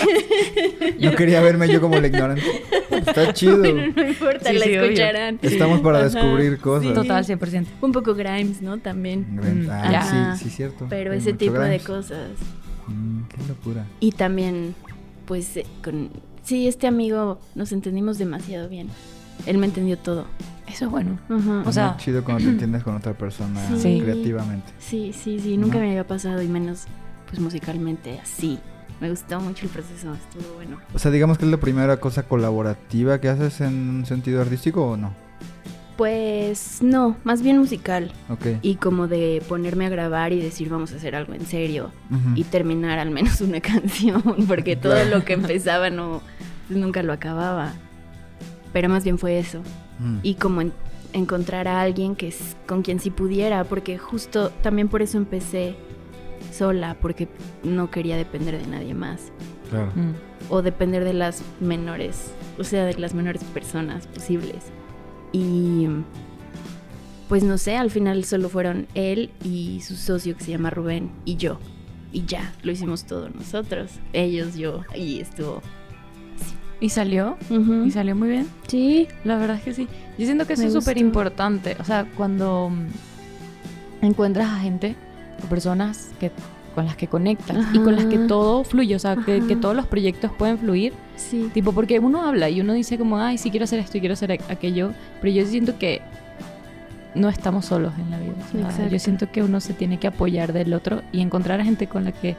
No 1.00 1.12
quería 1.16 1.42
verme 1.42 1.68
yo 1.72 1.80
como 1.82 1.98
el 1.98 2.06
ignorante. 2.06 2.44
Está 2.90 3.34
chido. 3.34 3.60
Bueno, 3.60 3.94
no 3.96 4.08
importa, 4.08 4.50
Sí, 4.50 4.58
la 4.58 4.66
sí, 4.66 4.70
obvio. 4.72 4.84
escucharán. 4.84 5.40
Estamos 5.42 5.82
para 5.82 6.00
Ajá, 6.00 6.10
descubrir 6.10 6.58
cosas. 6.60 6.94
Total, 6.94 7.24
100%. 7.26 7.66
Un 7.82 7.92
poco 7.92 8.16
Grimes, 8.16 8.62
¿no? 8.62 8.78
También. 8.80 9.26
Grimes. 9.38 9.68
Mm, 9.68 9.72
Ah, 9.72 9.92
ya. 9.92 10.36
sí, 10.36 10.46
sí, 10.46 10.50
cierto. 10.56 10.88
Pero 10.90 11.12
Hay 11.12 11.20
ese 11.20 11.34
tipo 11.34 11.60
de 11.60 11.80
cosas. 11.80 12.32
Mm, 12.88 13.24
qué 13.30 13.38
locura. 13.48 13.86
Y 14.00 14.12
también, 14.14 14.74
pues, 15.26 15.56
eh, 15.58 15.66
con... 15.84 16.10
Sí, 16.44 16.68
este 16.68 16.88
amigo 16.88 17.40
nos 17.54 17.72
entendimos 17.72 18.18
demasiado 18.18 18.68
bien. 18.70 18.88
Él 19.46 19.60
me 19.60 19.68
entendió 19.68 19.98
todo. 19.98 20.26
Eso 20.70 20.86
es 20.86 20.92
bueno. 20.92 21.18
O 21.66 21.72
sea- 21.72 21.90
muy 21.92 21.98
chido 21.98 22.24
cuando 22.24 22.44
te 22.44 22.50
entiendes 22.50 22.84
con 22.84 22.96
otra 22.96 23.14
persona 23.14 23.60
Sí. 23.78 24.00
creativamente. 24.02 24.72
Sí, 24.80 25.12
sí, 25.14 25.40
sí, 25.40 25.58
nunca 25.58 25.80
me 25.80 25.90
había 25.90 26.06
pasado 26.08 26.42
y 26.42 26.48
menos, 26.48 26.86
pues, 27.28 27.40
musicalmente 27.40 28.20
así. 28.20 28.60
Me 29.02 29.10
gustó 29.10 29.40
mucho 29.40 29.66
el 29.66 29.72
proceso, 29.72 30.14
estuvo 30.14 30.56
bueno. 30.56 30.78
O 30.94 31.00
sea, 31.00 31.10
digamos 31.10 31.38
que 31.38 31.46
es 31.46 31.52
la 31.52 31.58
primera 31.58 31.98
cosa 31.98 32.24
colaborativa 32.24 33.20
que 33.22 33.30
haces 33.30 33.62
en 33.62 33.74
un 33.90 34.06
sentido 34.06 34.42
artístico 34.42 34.86
o 34.86 34.98
no. 34.98 35.14
Pues 35.98 36.80
no, 36.82 37.18
más 37.26 37.42
bien 37.42 37.58
musical. 37.58 38.12
Ok. 38.30 38.46
Y 38.62 38.76
como 38.76 39.08
de 39.08 39.44
ponerme 39.50 39.86
a 39.86 39.90
grabar 39.90 40.32
y 40.32 40.42
decir 40.42 40.70
vamos 40.70 40.94
a 40.94 40.96
hacer 40.96 41.14
algo 41.16 41.34
en 41.34 41.46
serio. 41.46 41.92
Y 42.36 42.44
terminar 42.46 43.00
al 43.00 43.12
menos 43.12 43.42
una 43.42 43.60
canción, 43.60 44.22
porque 44.48 44.76
todo 44.78 44.94
Claro. 44.94 45.10
lo 45.18 45.26
que 45.26 45.34
empezaba 45.34 45.90
no, 45.90 46.22
pues 46.68 46.80
nunca 46.80 47.04
lo 47.04 47.12
acababa. 47.12 47.74
Pero 48.72 48.88
más 48.88 49.04
bien 49.04 49.18
fue 49.18 49.40
eso. 49.40 49.62
Mm. 50.00 50.18
Y 50.24 50.36
como 50.36 50.62
en- 50.62 50.74
encontrar 51.14 51.68
a 51.68 51.82
alguien 51.82 52.16
que 52.16 52.28
es, 52.30 52.56
con 52.68 52.82
quien 52.82 53.00
sí 53.00 53.10
pudiera, 53.10 53.64
porque 53.64 53.98
justo 53.98 54.50
también 54.62 54.88
por 54.90 55.02
eso 55.02 55.18
empecé 55.18 55.76
sola, 56.54 56.98
porque 57.02 57.28
no 57.64 57.92
quería 57.92 58.16
depender 58.18 58.58
de 58.60 58.68
nadie 58.68 58.94
más. 58.94 59.32
Claro. 59.70 59.92
Mm. 59.96 60.14
o 60.52 60.64
depender 60.64 61.04
de 61.04 61.14
las 61.14 61.44
menores, 61.60 62.32
o 62.58 62.64
sea, 62.64 62.84
de 62.86 62.96
las 62.96 63.14
menores 63.14 63.44
personas 63.44 64.08
posibles. 64.08 64.64
Y 65.32 65.88
pues 67.28 67.44
no 67.44 67.60
sé, 67.60 67.78
al 67.78 67.92
final 67.92 68.24
solo 68.26 68.50
fueron 68.50 68.88
él 68.96 69.30
y 69.44 69.82
su 69.82 69.96
socio 69.96 70.36
que 70.36 70.44
se 70.44 70.50
llama 70.52 70.72
Rubén 70.72 71.12
y 71.26 71.36
yo. 71.36 71.60
Y 72.12 72.26
ya, 72.26 72.52
lo 72.64 72.72
hicimos 72.72 73.04
todos 73.06 73.34
nosotros, 73.36 73.92
ellos, 74.14 74.56
yo, 74.56 74.82
y 74.96 75.20
estuvo. 75.20 75.62
¿Y 76.82 76.90
salió? 76.90 77.38
Ujú. 77.50 77.86
¿Y 77.86 77.92
salió 77.92 78.16
muy 78.16 78.30
bien? 78.30 78.48
Sí, 78.68 79.08
La 79.24 79.38
verdad 79.38 79.58
es 79.58 79.64
que 79.64 79.74
sí. 79.74 79.88
Yo 80.18 80.26
siento 80.26 80.46
que 80.48 80.54
eso 80.54 80.62
Me 80.64 80.68
es 80.70 80.74
súper 80.74 80.98
importante. 80.98 81.76
O 81.80 81.84
sea, 81.84 82.06
cuando 82.16 82.70
mm, 82.70 84.06
encuentras 84.06 84.50
a 84.50 84.60
gente 84.60 84.96
o 85.44 85.48
personas 85.48 86.10
que, 86.20 86.32
con 86.76 86.86
las 86.86 86.96
que 86.96 87.08
conectas 87.08 87.58
y 87.74 87.80
con 87.80 87.96
las 87.96 88.06
que 88.06 88.16
Ajá. 88.18 88.28
todo 88.28 88.64
fluye. 88.64 88.96
O 88.96 89.00
sea, 89.00 89.16
que, 89.18 89.42
que 89.46 89.54
Ajá. 89.54 89.62
todos 89.62 89.76
los 89.76 89.88
proyectos 89.88 90.32
pueden 90.38 90.58
fluir. 90.58 90.94
sí. 91.18 91.50
Tipo, 91.54 91.74
porque 91.74 92.00
uno 92.00 92.24
habla 92.24 92.50
y 92.50 92.62
uno 92.62 92.74
dice 92.74 92.98
como, 92.98 93.18
ay, 93.20 93.38
sí 93.38 93.52
quiero 93.52 93.66
hacer 93.66 93.80
esto 93.80 93.98
y 93.98 94.00
quiero 94.00 94.14
hacer 94.14 94.32
aquello. 94.50 94.92
Pero 95.22 95.34
yo 95.34 95.46
siento 95.46 95.78
que 95.78 96.02
no 97.16 97.28
estamos 97.28 97.66
solos 97.66 97.92
en 97.98 98.10
la 98.12 98.20
vida. 98.20 98.68
O 98.70 98.72
sea, 98.72 98.88
yo 98.88 99.00
siento 99.00 99.30
que 99.32 99.44
uno 99.44 99.60
se 99.60 99.74
tiene 99.74 99.98
que 100.00 100.08
apoyar 100.08 100.54
del 100.54 100.74
otro 100.74 101.02
y 101.12 101.22
encontrar 101.22 101.60
a 101.60 101.66
gente 101.66 101.88
con 101.88 102.06
la 102.06 102.12
que, 102.14 102.38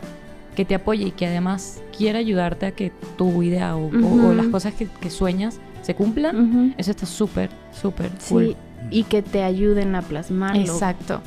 que 0.60 0.66
te 0.66 0.74
apoye 0.74 1.06
y 1.06 1.10
que 1.12 1.24
además 1.26 1.80
quiera 1.96 2.18
ayudarte 2.18 2.66
a 2.66 2.72
que 2.72 2.92
tu 3.16 3.42
idea 3.42 3.76
o, 3.76 3.86
o- 3.86 3.88
o 3.88 3.90
Ujú. 4.28 4.32
las 4.34 4.46
cosas 4.48 4.74
que, 4.74 4.86
que 5.00 5.08
sueñas 5.08 5.58
se 5.80 5.94
cumplan. 5.94 6.74
Eso 6.76 6.90
está 6.90 7.06
súper, 7.06 7.48
súper 7.72 8.10
Sí, 8.18 8.28
cool. 8.34 8.56
y 8.90 9.04
que 9.04 9.22
te 9.22 9.42
ayuden 9.42 9.94
a 9.94 10.02
plasmarlo. 10.02 10.60
Exacto. 10.60 11.22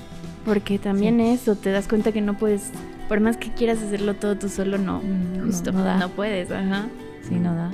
Porque 0.45 0.77
también 0.77 1.19
eso, 1.19 1.55
te 1.55 1.71
das 1.71 1.88
cuenta 1.88 2.11
que 2.11 2.21
no 2.21 2.38
puedes, 2.38 2.69
por 3.09 3.21
más 3.21 3.38
que 3.38 3.49
quieras 3.49 3.81
hacerlo 3.81 4.13
todo 4.13 4.38
tú 4.38 4.49
solo, 4.49 4.77
no, 4.77 4.99
Mm, 4.99 5.45
justo 5.47 5.71
no 5.71 5.84
da. 5.84 5.97
no 5.97 6.09
puedes, 6.09 6.51
ajá. 6.51 6.86
Sí, 7.27 7.34
no 7.36 7.55
da. 7.55 7.71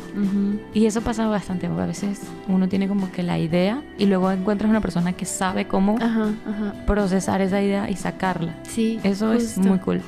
Y 0.76 0.86
eso 0.86 1.01
pasa 1.01 1.28
bastante, 1.28 1.68
porque 1.68 1.82
a 1.84 1.88
veces 1.88 2.22
uno 2.47 2.70
tiene 2.70 2.88
como 2.88 3.12
que 3.12 3.24
la 3.24 3.38
idea 3.39 3.82
y 3.97 4.05
luego 4.05 4.32
encuentras 4.32 4.70
una 4.70 4.80
persona 4.80 5.12
que 5.14 5.26
sabe 5.26 5.66
cómo 5.68 5.97
Ajá, 5.99 6.30
ajá. 6.47 6.86
procesar 6.86 7.41
esa 7.41 7.62
idea 7.62 7.89
y 7.89 7.95
sacarla. 7.95 8.55
Sí. 8.64 8.99
Eso 9.03 9.34
es 9.34 9.57
muy 9.57 9.80
cool. 9.80 10.01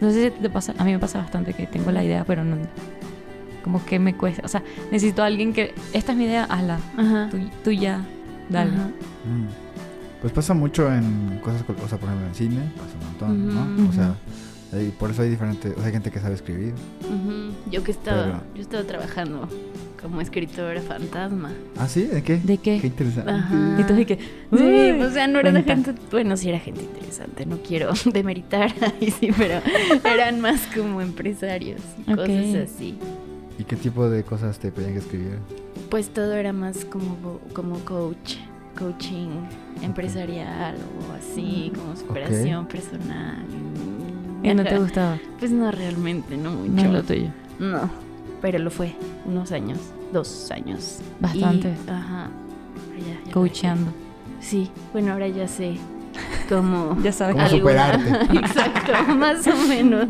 No 0.00 0.10
sé 0.10 0.24
si 0.24 0.30
te 0.42 0.50
pasa, 0.50 0.74
a 0.78 0.84
mí 0.84 0.92
me 0.92 0.98
pasa 0.98 1.18
bastante 1.18 1.52
que 1.54 1.66
tengo 1.66 1.90
la 1.90 2.04
idea, 2.04 2.24
pero 2.24 2.44
no. 2.44 2.56
Como 3.64 3.84
que 3.84 3.98
me 3.98 4.14
cuesta. 4.14 4.42
O 4.44 4.48
sea, 4.48 4.62
necesito 4.92 5.22
a 5.22 5.26
alguien 5.26 5.52
que. 5.52 5.74
Esta 5.92 6.12
es 6.12 6.18
mi 6.18 6.24
idea, 6.24 6.44
hazla. 6.44 6.78
Ajá. 6.96 7.28
Tú, 7.30 7.38
tú 7.64 7.70
ya, 7.72 8.04
dale. 8.48 8.72
Ajá. 8.72 8.86
Mm. 8.88 9.46
Pues 10.20 10.32
pasa 10.32 10.54
mucho 10.54 10.92
en 10.92 11.40
cosas, 11.42 11.62
col- 11.64 11.76
o 11.84 11.88
sea, 11.88 11.98
por 11.98 12.08
ejemplo, 12.08 12.28
en 12.28 12.34
cine, 12.34 12.60
pasa 12.76 12.96
un 12.98 13.04
montón, 13.06 13.76
¿no? 13.84 13.88
O 13.88 13.92
sea, 13.92 14.14
hay- 14.72 14.90
por 14.98 15.10
eso 15.10 15.22
hay 15.22 15.30
diferentes, 15.30 15.72
o 15.72 15.76
sea, 15.76 15.86
hay 15.86 15.92
gente 15.92 16.10
que 16.10 16.20
sabe 16.20 16.34
escribir. 16.34 16.74
Yo 17.70 17.82
que 17.84 17.90
estaba, 17.92 18.24
Pero- 18.24 18.42
yo 18.54 18.62
estaba 18.62 18.82
trabajando 18.84 19.48
como 20.00 20.20
escritora 20.20 20.80
fantasma. 20.80 21.52
¿Ah, 21.78 21.88
sí? 21.88 22.02
¿De 22.04 22.22
qué? 22.22 22.36
¿De 22.38 22.58
qué? 22.58 22.78
Qué 22.80 22.86
interesante. 22.88 23.30
Ajá. 23.30 23.76
Y 23.80 23.84
tú 23.84 23.94
de 23.94 24.06
que. 24.06 24.16
Sí, 24.16 24.22
"Uy, 24.62 25.02
o 25.02 25.10
sea, 25.10 25.26
no 25.26 25.38
era 25.40 25.52
de 25.52 25.62
cuenta". 25.64 25.92
gente, 25.92 26.02
bueno, 26.10 26.36
sí 26.36 26.48
era 26.48 26.58
gente 26.58 26.82
interesante, 26.82 27.46
no 27.46 27.58
quiero 27.58 27.90
demeritar 28.12 28.72
ahí 28.82 29.10
sí, 29.10 29.30
pero 29.36 29.60
eran 30.04 30.40
más 30.40 30.60
como 30.74 31.00
empresarios 31.00 31.80
y 32.06 32.14
cosas 32.14 32.54
así. 32.72 32.98
¿Y 33.58 33.64
qué 33.64 33.76
tipo 33.76 34.08
de 34.10 34.22
cosas 34.22 34.58
te 34.58 34.70
pedían 34.70 34.92
que 34.92 34.98
escribiera? 34.98 35.38
Pues 35.90 36.10
todo 36.10 36.34
era 36.34 36.52
más 36.52 36.84
como, 36.84 37.40
como 37.54 37.78
coach, 37.80 38.34
coaching 38.78 39.28
empresarial 39.82 40.74
o 41.08 41.12
así, 41.14 41.72
como 41.74 41.96
superación 41.96 42.66
personal. 42.66 43.44
Y 44.42 44.52
no 44.54 44.62
te 44.62 44.78
gustaba. 44.78 45.18
Pues 45.38 45.50
no 45.50 45.70
realmente, 45.72 46.36
no 46.36 46.50
No 46.50 46.56
mucho. 46.58 46.84
es 46.86 46.92
lo 46.92 47.02
tuyo. 47.02 47.28
No, 47.58 47.90
pero 48.40 48.58
lo 48.58 48.70
fue, 48.70 48.94
unos 49.24 49.52
años, 49.52 49.78
dos 50.12 50.50
años. 50.50 50.98
Bastante. 51.20 51.68
Y- 51.86 51.90
ajá. 51.90 52.28
Ya, 52.98 53.12
ya 53.20 53.26
lo 53.26 53.32
Coacheando. 53.32 53.84
dejé. 53.86 53.96
Sí, 54.40 54.70
bueno, 54.92 55.12
ahora 55.12 55.28
ya 55.28 55.48
sé 55.48 55.76
cómo... 56.48 56.96
Ya 57.02 57.12
sabes. 57.12 57.36
¿Cómo 57.36 57.48
superarte? 57.48 58.10
Exacto, 58.38 59.14
más 59.16 59.46
o 59.46 59.56
menos. 59.68 60.08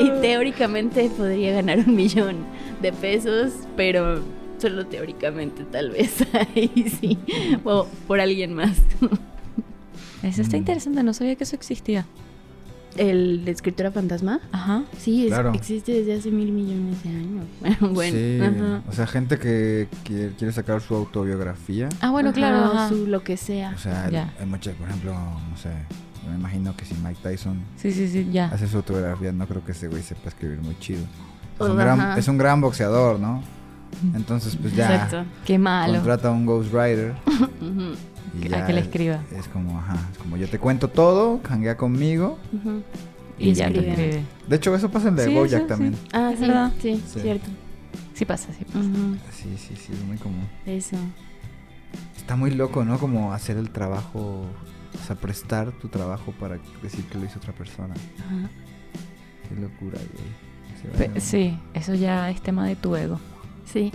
Y 0.00 0.10
teóricamente 0.20 1.08
podría 1.16 1.54
ganar 1.54 1.78
un 1.78 1.94
millón 1.94 2.36
de 2.80 2.92
pesos, 2.92 3.52
pero 3.76 4.20
solo 4.58 4.86
teóricamente 4.86 5.64
tal 5.64 5.90
vez 5.90 6.24
ahí 6.54 6.70
sí, 7.00 7.18
o 7.64 7.86
por 8.06 8.20
alguien 8.20 8.54
más. 8.54 8.76
Eso 10.22 10.42
está 10.42 10.56
Mm. 10.56 10.60
interesante, 10.60 11.02
no 11.02 11.12
sabía 11.14 11.34
que 11.36 11.44
eso 11.44 11.56
existía. 11.56 12.06
¿El 12.96 13.44
de 13.44 13.50
escritora 13.52 13.90
fantasma? 13.90 14.40
Ajá. 14.52 14.84
Sí, 14.98 15.24
es- 15.26 15.32
Claro. 15.32 15.52
existe 15.54 15.92
desde 15.92 16.14
hace 16.14 16.30
mil 16.30 16.52
millones 16.52 17.02
de 17.02 17.08
años. 17.10 17.44
bueno, 17.94 18.16
sí, 18.16 18.38
ajá. 18.40 18.82
o 18.88 18.92
sea, 18.92 19.06
gente 19.06 19.38
que 19.38 19.88
quiere, 20.04 20.32
quiere 20.36 20.52
sacar 20.52 20.80
su 20.80 20.94
autobiografía. 20.94 21.88
Ah, 22.00 22.10
bueno, 22.10 22.30
Ajá, 22.30 22.36
claro. 22.36 22.56
ajá. 22.66 22.88
su 22.88 23.06
lo 23.06 23.22
que 23.22 23.36
sea. 23.36 23.72
O 23.74 23.78
sea, 23.78 24.10
Ya. 24.10 24.32
hay 24.38 24.46
muchas, 24.46 24.74
por 24.74 24.88
ejemplo, 24.88 25.12
no 25.14 25.56
sé, 25.56 25.70
me 26.28 26.34
imagino 26.36 26.76
que 26.76 26.84
si 26.84 26.94
Mike 26.94 27.18
Tyson 27.22 27.60
Sí, 27.76 27.92
sí, 27.92 28.08
sí, 28.08 28.28
ya. 28.30 28.46
hace 28.46 28.66
su 28.68 28.76
autobiografía, 28.78 29.32
no 29.32 29.46
creo 29.46 29.64
que 29.64 29.72
ese 29.72 29.88
güey 29.88 30.02
sepa 30.02 30.28
escribir 30.28 30.60
muy 30.60 30.78
chido. 30.78 31.00
Es 31.60 31.66
un, 31.68 31.76
gran, 31.76 32.00
ajá. 32.00 32.18
es 32.18 32.28
un 32.28 32.38
gran 32.38 32.60
boxeador, 32.60 33.18
¿no? 33.20 33.42
Entonces, 34.14 34.56
pues 34.60 34.74
ya 34.74 34.92
Exacto. 34.94 35.24
Qué 35.44 35.58
malo. 35.58 35.94
contrata 35.94 36.28
a 36.28 36.30
un 36.30 36.46
ghostwriter 36.46 37.12
Ujú, 37.60 37.92
y 37.92 38.11
A 38.44 38.48
ya 38.48 38.66
que 38.66 38.72
le 38.72 38.80
es- 38.80 38.86
escriba. 38.86 39.20
Es 39.36 39.48
como, 39.48 39.78
ajá, 39.78 39.96
es 40.12 40.18
como 40.18 40.36
yo 40.36 40.48
te 40.48 40.58
cuento 40.58 40.88
todo, 40.88 41.40
hanguea 41.48 41.76
conmigo. 41.76 42.38
Y, 43.38 43.50
Y 43.50 43.54
ya 43.54 43.66
te 43.68 43.78
escribe. 43.80 43.90
escribe. 43.90 44.24
De 44.48 44.56
hecho, 44.56 44.74
eso 44.74 44.90
pasa 44.90 45.08
en 45.08 45.16
The 45.16 45.24
Sí, 45.26 45.34
Bojack 45.34 45.62
sí, 45.62 45.68
también. 45.68 45.96
Ah, 46.12 46.30
Es 46.32 46.38
sí, 46.38 46.46
verdad. 46.46 46.72
sí, 46.80 47.02
Sí. 47.06 47.20
cierto. 47.20 47.48
Sí 48.14 48.24
pasa, 48.24 48.48
sí 48.56 48.64
pasa. 48.64 48.80
Sí, 49.32 49.48
sí, 49.58 49.74
sí, 49.76 49.92
es 49.92 50.04
muy 50.04 50.16
común. 50.18 50.46
Eso. 50.66 50.96
Está 52.16 52.36
muy 52.36 52.50
loco, 52.52 52.84
¿no? 52.84 52.98
Como 52.98 53.32
hacer 53.32 53.56
el 53.56 53.70
trabajo, 53.70 54.44
o 54.94 55.06
sea, 55.06 55.16
prestar 55.16 55.72
tu 55.72 55.88
trabajo 55.88 56.32
para 56.38 56.58
decir 56.82 57.04
que 57.06 57.18
lo 57.18 57.24
hizo 57.24 57.38
otra 57.38 57.52
persona. 57.52 57.94
Ajá. 58.20 58.48
Qué 59.48 59.60
locura, 59.60 59.98
güey. 60.12 61.08
Pe- 61.10 61.20
sí, 61.20 61.58
eso 61.74 61.94
ya 61.94 62.30
es 62.30 62.40
tema 62.42 62.66
de 62.66 62.76
tu 62.76 62.94
ego. 62.96 63.18
Sí, 63.64 63.92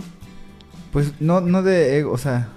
Pues 0.92 1.12
no, 1.20 1.40
no 1.42 1.62
de 1.62 1.98
ego, 1.98 2.12
o 2.12 2.18
sea, 2.18 2.48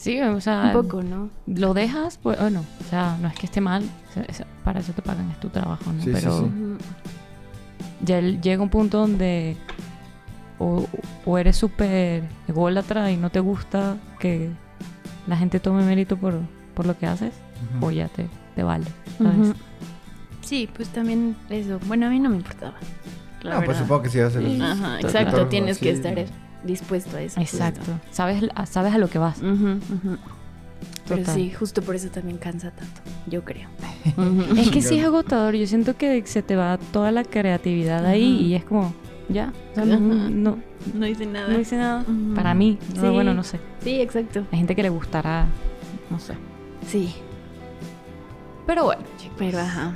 Sí, 0.00 0.18
o 0.22 0.40
sea, 0.40 0.72
un 0.74 0.82
poco, 0.82 1.02
¿no? 1.02 1.28
lo 1.46 1.74
dejas, 1.74 2.18
pues 2.22 2.38
bueno, 2.40 2.64
o 2.80 2.84
sea, 2.88 3.18
no 3.20 3.28
es 3.28 3.34
que 3.34 3.44
esté 3.44 3.60
mal, 3.60 3.82
o 4.08 4.12
sea, 4.14 4.22
eso- 4.22 4.44
para 4.64 4.80
eso 4.80 4.92
te 4.94 5.02
pagan, 5.02 5.30
es 5.30 5.38
tu 5.40 5.50
trabajo, 5.50 5.92
¿no? 5.92 6.02
Sí, 6.02 6.06
sí, 6.06 6.10
Pero 6.14 6.38
sí. 6.38 6.44
Ujú. 6.44 6.76
ya 8.04 8.20
llega 8.20 8.62
un 8.62 8.70
punto 8.70 8.96
donde 8.98 9.56
o, 10.58 10.86
o 11.26 11.38
eres 11.38 11.56
súper 11.58 12.22
ególatra 12.48 13.10
y 13.10 13.18
no 13.18 13.28
te 13.28 13.40
gusta 13.40 13.96
que 14.18 14.48
la 15.26 15.36
gente 15.36 15.60
tome 15.60 15.82
mérito 15.84 16.16
por, 16.16 16.34
por 16.74 16.86
lo 16.86 16.96
que 16.98 17.06
haces, 17.06 17.34
ujú. 17.76 17.86
o 17.86 17.90
ya 17.90 18.08
te, 18.08 18.26
te 18.56 18.62
vale, 18.62 18.86
¿sabes? 19.18 19.52
Sí, 20.40 20.66
pues 20.74 20.88
también 20.88 21.36
eso. 21.50 21.78
Bueno, 21.86 22.06
a 22.06 22.08
mí 22.08 22.18
no 22.18 22.30
me 22.30 22.36
importaba. 22.36 22.74
La 23.42 23.50
no, 23.50 23.56
pues 23.58 23.68
verdad. 23.68 23.82
supongo 23.82 24.02
que 24.02 24.08
sí. 24.08 24.18
Sí. 24.30 24.58
Ajá, 24.62 24.98
exacto, 25.00 25.46
tienes 25.48 25.76
sí. 25.76 25.84
que 25.84 25.90
estar 25.90 26.18
dispuesto 26.64 27.16
a 27.16 27.22
eso. 27.22 27.40
justo. 27.40 27.56
Exacto. 27.56 27.92
Sabes, 28.10 28.44
a- 28.54 28.66
sabes 28.66 28.94
a 28.94 28.98
lo 28.98 29.08
que 29.08 29.18
vas. 29.18 29.38
Pero 31.08 31.22
Total. 31.22 31.34
sí, 31.34 31.50
justo 31.50 31.82
por 31.82 31.96
eso 31.96 32.08
también 32.08 32.38
cansa 32.38 32.70
tanto, 32.70 33.00
yo 33.26 33.44
creo. 33.44 33.68
Es 34.56 34.70
que 34.70 34.80
sí 34.80 34.98
es 34.98 35.04
agotador. 35.04 35.54
Yo 35.56 35.66
siento 35.66 35.96
que 35.96 36.24
se 36.26 36.42
te 36.42 36.54
va 36.56 36.78
toda 36.92 37.10
la 37.10 37.24
creatividad 37.24 38.06
ahí 38.06 38.46
y 38.46 38.54
es 38.54 38.64
como, 38.64 38.94
ya. 39.28 39.52
o 39.72 39.74
sea, 39.74 39.82
Ajá. 39.84 39.96
no, 39.98 40.30
no, 40.30 40.58
No 40.94 41.06
hice 41.06 41.26
nada. 41.26 41.48
no 41.48 41.58
hice 41.58 41.76
nada. 41.76 42.04
Para 42.36 42.54
mí. 42.54 42.78
No, 42.94 43.00
Sí. 43.02 43.08
Bueno, 43.08 43.34
no 43.34 43.42
sé. 43.42 43.58
Sí, 43.82 44.00
exacto. 44.00 44.46
Hay 44.52 44.58
gente 44.58 44.76
que 44.76 44.82
le 44.82 44.88
gustará. 44.90 45.46
No 46.10 46.18
sé. 46.20 46.34
Sí, 46.86 47.12
Pero 48.66 48.84
bueno, 48.84 49.02
chicos. 49.18 49.36
pero 49.38 49.58
ajá. 49.58 49.92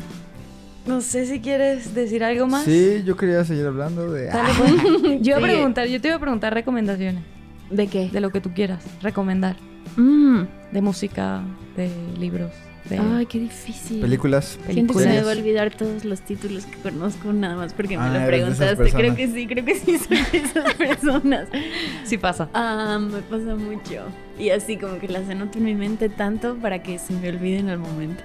No 0.86 1.00
sé 1.00 1.24
si 1.26 1.40
quieres 1.40 1.94
decir 1.94 2.22
algo 2.24 2.46
más. 2.46 2.64
Sí, 2.64 3.02
yo 3.06 3.16
quería 3.16 3.44
seguir 3.44 3.64
hablando 3.66 4.12
de... 4.12 4.26
Dale, 4.26 4.50
pues. 4.58 5.20
Yo 5.22 5.30
iba 5.30 5.38
a 5.38 5.40
preguntar, 5.40 5.86
yo 5.88 6.00
te 6.00 6.08
iba 6.08 6.16
a 6.16 6.20
preguntar 6.20 6.52
recomendaciones 6.52 7.22
¿De 7.70 7.86
qué? 7.86 8.10
de 8.10 8.20
lo 8.20 8.30
que 8.30 8.40
tú 8.40 8.52
quieras 8.52 8.84
recomendar. 9.02 9.56
Mm. 9.96 10.42
De 10.72 10.82
música, 10.82 11.42
de 11.76 11.88
libros, 12.18 12.50
de 12.90 12.98
Ay, 12.98 13.24
qué 13.26 13.38
difícil. 13.38 14.00
películas. 14.00 14.58
Siento 14.68 14.92
que 14.92 15.04
se 15.04 15.08
me 15.08 15.22
va 15.22 15.32
a 15.32 15.36
olvidar 15.36 15.70
todos 15.74 16.04
los 16.04 16.20
títulos 16.20 16.66
que 16.66 16.76
conozco 16.78 17.32
nada 17.32 17.56
más 17.56 17.72
porque 17.72 17.96
me 17.96 18.02
Ah, 18.04 18.08
lo 18.08 18.16
esas 18.16 18.26
preguntaste. 18.26 18.90
Creo 18.92 19.14
que 19.14 19.28
sí, 19.28 19.46
creo 19.46 19.64
que 19.64 19.74
sí 19.76 19.98
soy 19.98 20.18
de 20.32 20.38
esas 20.38 20.74
personas. 20.78 21.48
Sí 22.04 22.18
pasa. 22.18 22.48
Ah, 22.52 22.98
me 23.00 23.20
pasa 23.22 23.54
mucho. 23.54 24.02
Y 24.38 24.50
así 24.50 24.76
como 24.76 24.98
que 24.98 25.08
las 25.08 25.28
anoto 25.30 25.58
en 25.58 25.64
mi 25.64 25.74
mente 25.74 26.08
tanto 26.10 26.56
para 26.56 26.82
que 26.82 26.98
se 26.98 27.14
me 27.14 27.28
olviden 27.30 27.68
al 27.70 27.78
momento. 27.78 28.22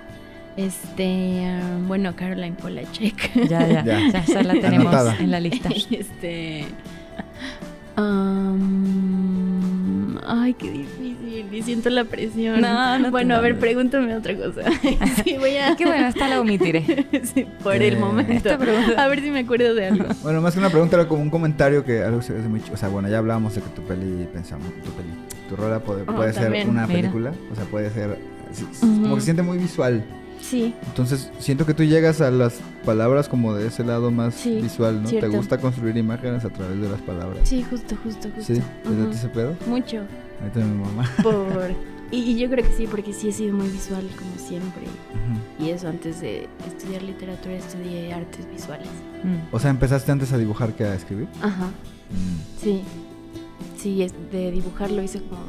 Este, 0.66 1.45
ah, 1.45 1.78
bueno, 1.88 2.14
Caroline 2.16 2.55
Polachek. 2.62 3.34
Ya, 3.47 3.66
ya, 3.68 3.84
Ya. 3.86 3.99
ya, 4.12 4.20
esa 4.20 4.43
la 4.43 4.53
tenemos 4.53 4.88
Anotada. 4.93 5.16
en 5.20 5.32
la 5.32 5.39
lista. 5.39 5.70
este. 5.91 6.66
ay, 10.28 10.53
qué 10.55 10.72
difícil. 10.72 11.45
Y 11.53 11.62
siento 11.64 11.89
la 11.89 12.03
presión. 12.03 12.60
No, 12.62 12.99
no 12.99 13.12
bueno, 13.12 13.36
a 13.36 13.39
ver, 13.41 13.57
pregúntame 13.57 14.14
otra 14.16 14.36
cosa. 14.36 14.64
sí, 15.24 15.38
voy 15.39 15.55
a. 15.57 15.76
Qué 15.78 15.86
bueno, 15.86 16.07
esta 16.07 16.28
la 16.28 16.41
omitiré. 16.41 16.84
sí, 17.34 17.45
por 17.64 17.76
el 17.76 17.93
Eh, 17.93 17.97
momento. 17.97 18.49
A 18.97 19.07
ver 19.07 19.22
si 19.22 19.32
me 19.32 19.39
acuerdo 19.39 19.74
de 19.74 19.88
algo. 19.88 20.05
Bueno, 20.24 20.41
más 20.41 20.53
que 20.53 20.60
una 20.60 20.70
pregunta 20.70 20.97
era 20.97 21.07
como 21.07 21.22
un 21.22 21.30
comentario 21.30 21.86
que 21.86 22.03
algo 22.03 22.22
se 22.22 22.38
hace 22.38 22.47
muy... 22.49 22.62
O 22.74 22.78
sea, 22.78 22.89
bueno, 22.89 23.07
ya 23.10 23.20
hablábamos 23.20 23.55
de 23.55 23.62
que 23.62 23.70
tu 23.70 23.82
peli, 23.84 24.28
pensamos, 24.34 24.68
tu 24.84 24.91
peli, 24.91 25.10
tu 25.47 25.55
rola 25.55 25.80
puede, 25.80 26.03
Oh, 26.07 26.16
puede 26.16 26.34
ser 26.34 26.43
también. 26.43 26.70
una 26.70 26.86
Mira. 26.86 26.99
película. 26.99 27.32
O 27.51 27.55
sea, 27.55 27.64
puede 27.66 27.89
ser... 27.91 28.18
sí. 28.51 28.66
Como 28.82 29.16
que 29.16 29.22
se 29.22 29.26
siente 29.26 29.41
muy 29.43 29.57
visual. 29.57 30.03
Sí, 30.42 30.74
Entonces, 30.88 31.30
siento 31.40 31.66
que 31.66 31.74
tú 31.74 31.84
llegas 31.84 32.22
a 32.22 32.32
las 32.32 32.60
palabras 32.86 33.28
como 33.30 33.54
de 33.54 33.68
ese 33.68 33.84
lado 33.84 34.10
más 34.10 34.34
Sí, 34.36 34.60
visual, 34.62 35.04
¿no? 35.04 35.10
cierto. 35.10 35.30
Te 35.30 35.36
gusta 35.38 35.58
construir 35.60 35.96
imágenes 35.98 36.44
a 36.46 36.50
través 36.50 36.80
de 36.82 36.90
las 36.90 37.02
palabras. 37.02 37.48
sí, 37.48 37.64
justo, 37.70 37.96
justo, 38.04 38.30
justo. 38.36 38.54
Sí, 38.56 38.62
¿te 38.84 38.90
Ujú. 38.90 39.04
late 39.04 39.16
ese 39.16 39.28
pedo? 39.30 39.56
Mucho. 39.68 40.04
Ahorita 40.42 40.60
mi 40.62 40.78
mamá. 40.84 41.10
Por. 41.24 41.72
Y, 42.12 42.18
y 42.32 42.40
yo 42.40 42.50
creo 42.50 42.66
que 42.66 42.74
sí, 42.74 42.88
porque 42.90 43.14
sí 43.14 43.30
he 43.30 43.32
sido 43.32 43.54
muy 43.56 43.68
visual 43.68 44.08
como 44.18 44.32
siempre. 44.48 44.84
Y 45.60 45.70
eso 45.70 45.88
antes 45.90 46.22
de 46.22 46.48
estudiar 46.68 47.04
literatura 47.04 47.54
estudié 47.56 48.12
artes 48.14 48.50
visuales. 48.52 48.88
Mm. 49.24 49.54
O 49.54 49.60
sea, 49.60 49.70
empezaste 49.70 50.12
antes 50.12 50.32
a 50.34 50.38
dibujar 50.40 50.74
que 50.74 50.86
a 50.86 50.96
escribir. 50.96 51.28
Ajá. 51.42 51.68
Mm. 51.68 52.60
Sí. 52.64 52.82
Sí, 53.78 54.02
es- 54.02 54.14
de 54.32 54.52
dibujar 54.52 54.90
lo 54.90 55.04
hice 55.04 55.20
como 55.22 55.42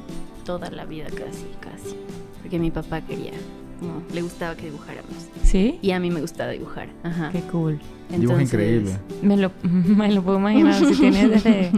toda 0.44 0.68
la 0.70 0.84
vida 0.84 1.06
casi, 1.06 1.46
casi. 1.60 1.96
Porque 2.42 2.58
mi 2.58 2.70
papá 2.70 3.00
quería, 3.00 3.32
como 3.80 4.02
le 4.12 4.22
gustaba 4.22 4.54
que 4.54 4.66
dibujáramos. 4.66 5.10
¿Sí? 5.42 5.78
Y 5.82 5.90
a 5.90 5.98
mí 6.00 6.10
me 6.10 6.20
gustaba 6.20 6.50
dibujar. 6.52 6.88
Ajá. 7.02 7.30
Qué 7.32 7.40
cool. 7.42 7.80
Dibujo 8.08 8.32
Entonces- 8.38 8.48
increíble. 8.52 8.96
Me 9.22 9.36
lo, 9.36 9.50
me 9.62 10.12
lo 10.12 10.22
puedo 10.22 10.38
imaginar 10.38 10.74
si 10.74 10.94
tiene 10.94 11.28
desde 11.30 11.72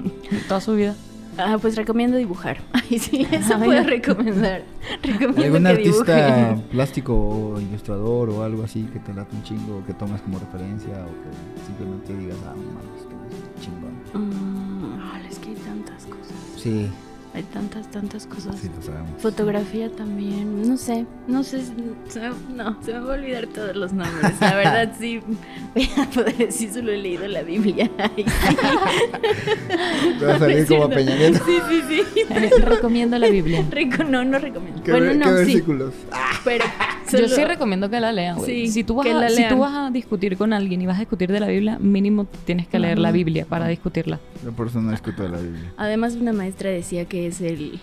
toda 0.48 0.60
su 0.60 0.74
vida. 0.74 0.94
Ah, 1.38 1.56
pues 1.60 1.76
recomiendo 1.76 2.18
dibujar. 2.18 2.58
Ay, 2.72 2.98
sí, 2.98 3.26
eso 3.30 3.54
Ay, 3.54 3.64
puedo 3.64 3.82
no. 3.82 3.88
recomendar. 3.88 4.62
Recomiendo 5.02 5.40
¿Algún 5.42 5.62
que 5.62 5.68
artista 6.12 6.58
plástico 6.70 7.14
o 7.14 7.58
ilustrador 7.60 8.28
o 8.28 8.42
algo 8.42 8.64
así 8.64 8.82
que 8.92 8.98
te 8.98 9.14
late 9.14 9.34
un 9.34 9.42
chingo 9.42 9.78
o 9.78 9.86
que 9.86 9.94
tomas 9.94 10.20
como 10.20 10.38
referencia 10.38 10.92
o 10.92 11.06
que 11.22 11.64
simplemente 11.66 12.14
digas, 12.18 12.36
ah, 12.44 12.54
mames, 12.54 13.06
que 13.06 13.60
es 13.60 13.64
chingón? 13.64 13.92
Mm, 14.28 15.00
ah, 15.00 15.20
es 15.26 15.38
que 15.38 15.48
hay 15.50 15.54
tantas 15.56 16.04
cosas. 16.04 16.36
Sí, 16.58 16.86
Hay 17.34 17.44
tantas, 17.44 17.90
tantas 17.90 18.26
cosas. 18.26 18.56
sí, 18.60 18.68
lo 18.76 18.82
sabemos. 18.82 19.10
Fotografía 19.22 19.90
también, 19.90 20.68
no 20.68 20.76
sé, 20.76 21.06
no 21.26 21.42
sé, 21.42 21.62
si- 21.62 21.72
se 22.10 22.20
me, 22.20 22.28
no, 22.54 22.76
se 22.84 22.92
me 22.92 22.98
va 23.00 23.14
a 23.14 23.16
olvidar 23.16 23.46
todos 23.46 23.74
los 23.74 23.92
nombres. 23.94 24.38
La 24.38 24.54
verdad 24.54 24.92
sí, 24.98 25.22
voy 25.74 25.88
a 25.96 26.04
poder 26.10 26.36
decir, 26.36 26.70
solo 26.74 26.92
he 26.92 26.98
leído 26.98 27.26
la 27.28 27.40
Biblia. 27.42 27.90
Ay, 27.98 28.26
sí. 28.26 28.56
Te 30.18 30.26
va 30.26 30.34
a 30.34 30.38
salir 30.38 30.66
como. 30.68 30.90
Peña 30.90 31.16
Nieto. 31.16 31.40
Sí, 31.46 31.58
sí, 31.88 32.02
sí. 32.14 32.24
Recomiendo 32.60 33.18
la 33.18 33.28
Biblia. 33.28 33.64
Reco- 33.70 34.06
no, 34.08 34.24
no 34.24 34.38
recomiendo. 34.38 34.82
¿Qué, 34.82 34.90
bueno, 34.90 35.14
no, 35.14 35.24
qué 35.24 35.44
sí, 35.44 35.52
versículos? 35.54 35.94
pero 36.44 36.64
Yo 37.18 37.28
sí 37.28 37.44
recomiendo 37.44 37.88
que 37.90 38.00
la 38.00 38.12
lean. 38.12 38.40
Sí, 38.44 38.68
si, 38.68 38.84
tú 38.84 38.94
vas 38.96 39.06
que 39.06 39.12
a, 39.12 39.14
la 39.14 39.28
si 39.28 39.46
tú 39.48 39.58
vas 39.58 39.74
a 39.74 39.90
discutir 39.90 40.36
con 40.36 40.52
alguien 40.52 40.80
y 40.82 40.86
vas 40.86 40.96
a 40.96 41.00
discutir 41.00 41.30
de 41.30 41.40
la 41.40 41.46
Biblia, 41.48 41.78
mínimo 41.78 42.26
tienes 42.44 42.66
que 42.66 42.78
leer 42.78 42.98
la. 42.98 43.12
Biblia 43.12 43.44
para 43.46 43.68
discutirla. 43.68 44.18
Yo 44.44 44.52
por 44.52 44.68
eso 44.68 44.80
no 44.80 44.90
discuto 44.90 45.22
de 45.22 45.28
la 45.28 45.38
Biblia. 45.38 45.72
Además, 45.76 46.14
una 46.16 46.32
maestra 46.32 46.70
decía 46.70 47.04
que 47.04 47.26
es 47.26 47.40
el, 47.42 47.78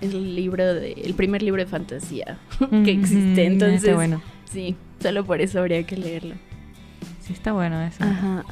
el 0.00 0.34
libro 0.34 0.74
de, 0.74 0.92
el 0.92 1.14
primer 1.14 1.42
libro 1.42 1.62
de 1.62 1.68
fantasía 1.68 2.38
que 2.84 2.90
existe. 2.90 3.30
está 3.30 3.42
Entonces, 3.42 3.94
bueno. 3.94 4.20
sí, 4.50 4.74
solo 5.00 5.24
por 5.24 5.40
eso 5.40 5.60
habría 5.60 5.84
que 5.84 5.96
leerlo. 5.96 6.34
Sí, 7.20 7.32
está 7.32 7.52
bueno 7.52 7.80
eso. 7.82 8.02
Ajá. 8.02 8.44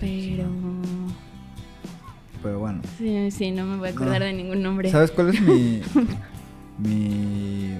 Pero 0.00 0.44
Pero 2.42 2.58
bueno. 2.58 2.80
sí, 2.98 3.30
sí, 3.30 3.50
no 3.50 3.64
me 3.64 3.76
voy 3.76 3.88
a 3.88 3.92
acordar 3.92 4.20
No. 4.20 4.26
de 4.26 4.32
ningún 4.32 4.62
nombre. 4.62 4.90
¿Sabes 4.90 5.10
cuál 5.10 5.28
es 5.30 5.40
mi. 5.40 5.80
mi. 6.78 7.74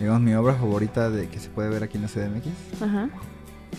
Digamos, 0.00 0.22
mi 0.22 0.34
obra 0.34 0.54
favorita 0.54 1.10
de 1.10 1.28
que 1.28 1.38
se 1.38 1.48
puede 1.50 1.68
ver 1.68 1.82
aquí 1.84 1.96
en 1.98 2.02
la 2.02 2.08
CDMX? 2.08 2.82
Ajá. 2.82 3.08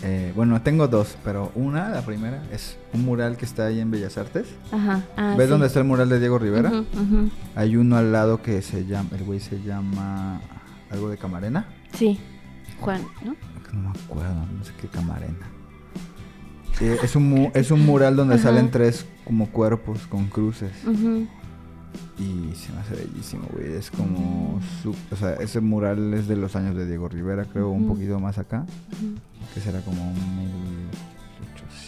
Eh, 0.02 0.32
bueno, 0.34 0.60
tengo 0.62 0.88
dos, 0.88 1.16
pero 1.22 1.52
una, 1.54 1.90
la 1.90 2.00
primera, 2.02 2.42
es 2.50 2.78
un 2.94 3.04
mural 3.04 3.36
que 3.36 3.44
está 3.44 3.66
ahí 3.66 3.78
en 3.78 3.90
Bellas 3.90 4.16
Artes. 4.16 4.46
Ajá. 4.72 5.02
Ah, 5.16 5.34
¿Ves 5.36 5.46
sí. 5.46 5.50
dónde 5.50 5.66
está 5.66 5.80
el 5.80 5.84
mural 5.84 6.08
de 6.08 6.18
Diego 6.18 6.38
Rivera? 6.38 6.70
Ujú. 6.70 7.30
Hay 7.54 7.76
uno 7.76 7.96
al 7.98 8.10
lado 8.10 8.40
que 8.42 8.62
se 8.62 8.86
llama, 8.86 9.10
el 9.12 9.24
güey 9.24 9.38
se 9.40 9.60
llama 9.62 10.40
algo 10.90 11.10
de 11.10 11.18
Camarena. 11.18 11.66
Sí. 11.94 12.18
Juan, 12.80 13.02
¿no? 13.24 13.36
No 13.72 13.90
me 13.90 13.98
acuerdo, 13.98 14.34
no 14.34 14.64
sé 14.64 14.72
qué 14.80 14.86
Camarena. 14.88 15.46
Eh, 16.80 16.98
es, 17.02 17.14
un 17.14 17.28
mu- 17.28 17.50
es 17.54 17.70
un 17.70 17.84
mural 17.84 18.16
donde 18.16 18.38
salen 18.38 18.70
tres 18.70 19.06
como 19.24 19.48
cuerpos 19.50 20.06
con 20.08 20.26
cruces. 20.28 20.72
Y 22.18 22.54
se 22.54 22.72
me 22.72 22.78
hace 22.80 22.94
bellísimo, 22.94 23.46
güey. 23.52 23.72
Es 23.74 23.90
como... 23.90 24.60
su- 24.82 24.94
o 25.10 25.16
sea, 25.16 25.34
ese 25.34 25.60
mural 25.60 26.14
es 26.14 26.28
de 26.28 26.36
los 26.36 26.54
años 26.56 26.74
de 26.76 26.86
Diego 26.86 27.08
Rivera, 27.08 27.44
creo, 27.44 27.70
un 27.70 27.86
poquito 27.88 28.18
más 28.20 28.38
acá. 28.38 28.64
Ujú. 28.92 29.14
Que 29.54 29.60
será 29.60 29.80
como 29.80 30.12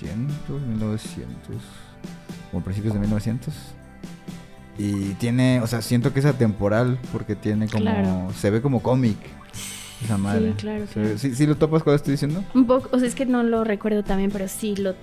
1800, 0.00 0.60
1900. 0.62 1.56
O 2.52 2.60
principios 2.60 2.94
de 2.94 3.00
1900. 3.00 3.54
Y 4.78 5.10
tiene, 5.14 5.60
o 5.60 5.66
sea, 5.66 5.82
siento 5.82 6.12
que 6.12 6.20
es 6.20 6.26
atemporal 6.26 6.98
porque 7.12 7.36
tiene 7.36 7.68
como... 7.68 7.82
Claro. 7.82 8.32
Se 8.36 8.50
ve 8.50 8.60
como 8.60 8.82
cómic. 8.82 9.16
Esa 10.04 10.18
madre. 10.18 10.52
claro, 10.56 10.86
Se 10.88 10.98
ve- 11.00 11.04
claro. 11.06 11.18
¿Sí, 11.18 11.34
sí 11.34 11.46
lo 11.46 11.56
topas 11.56 11.82
cuál 11.82 11.96
estoy 11.96 12.12
diciendo? 12.12 12.44
Un 12.54 12.66
poco, 12.66 12.88
o 12.92 12.98
sea, 12.98 13.06
es 13.08 13.14
que 13.14 13.24
no 13.26 13.42
lo 13.42 13.62
recuerdo 13.64 14.02
también, 14.02 14.30
pero 14.30 14.48
sí 14.48 14.74
lo, 14.76 14.94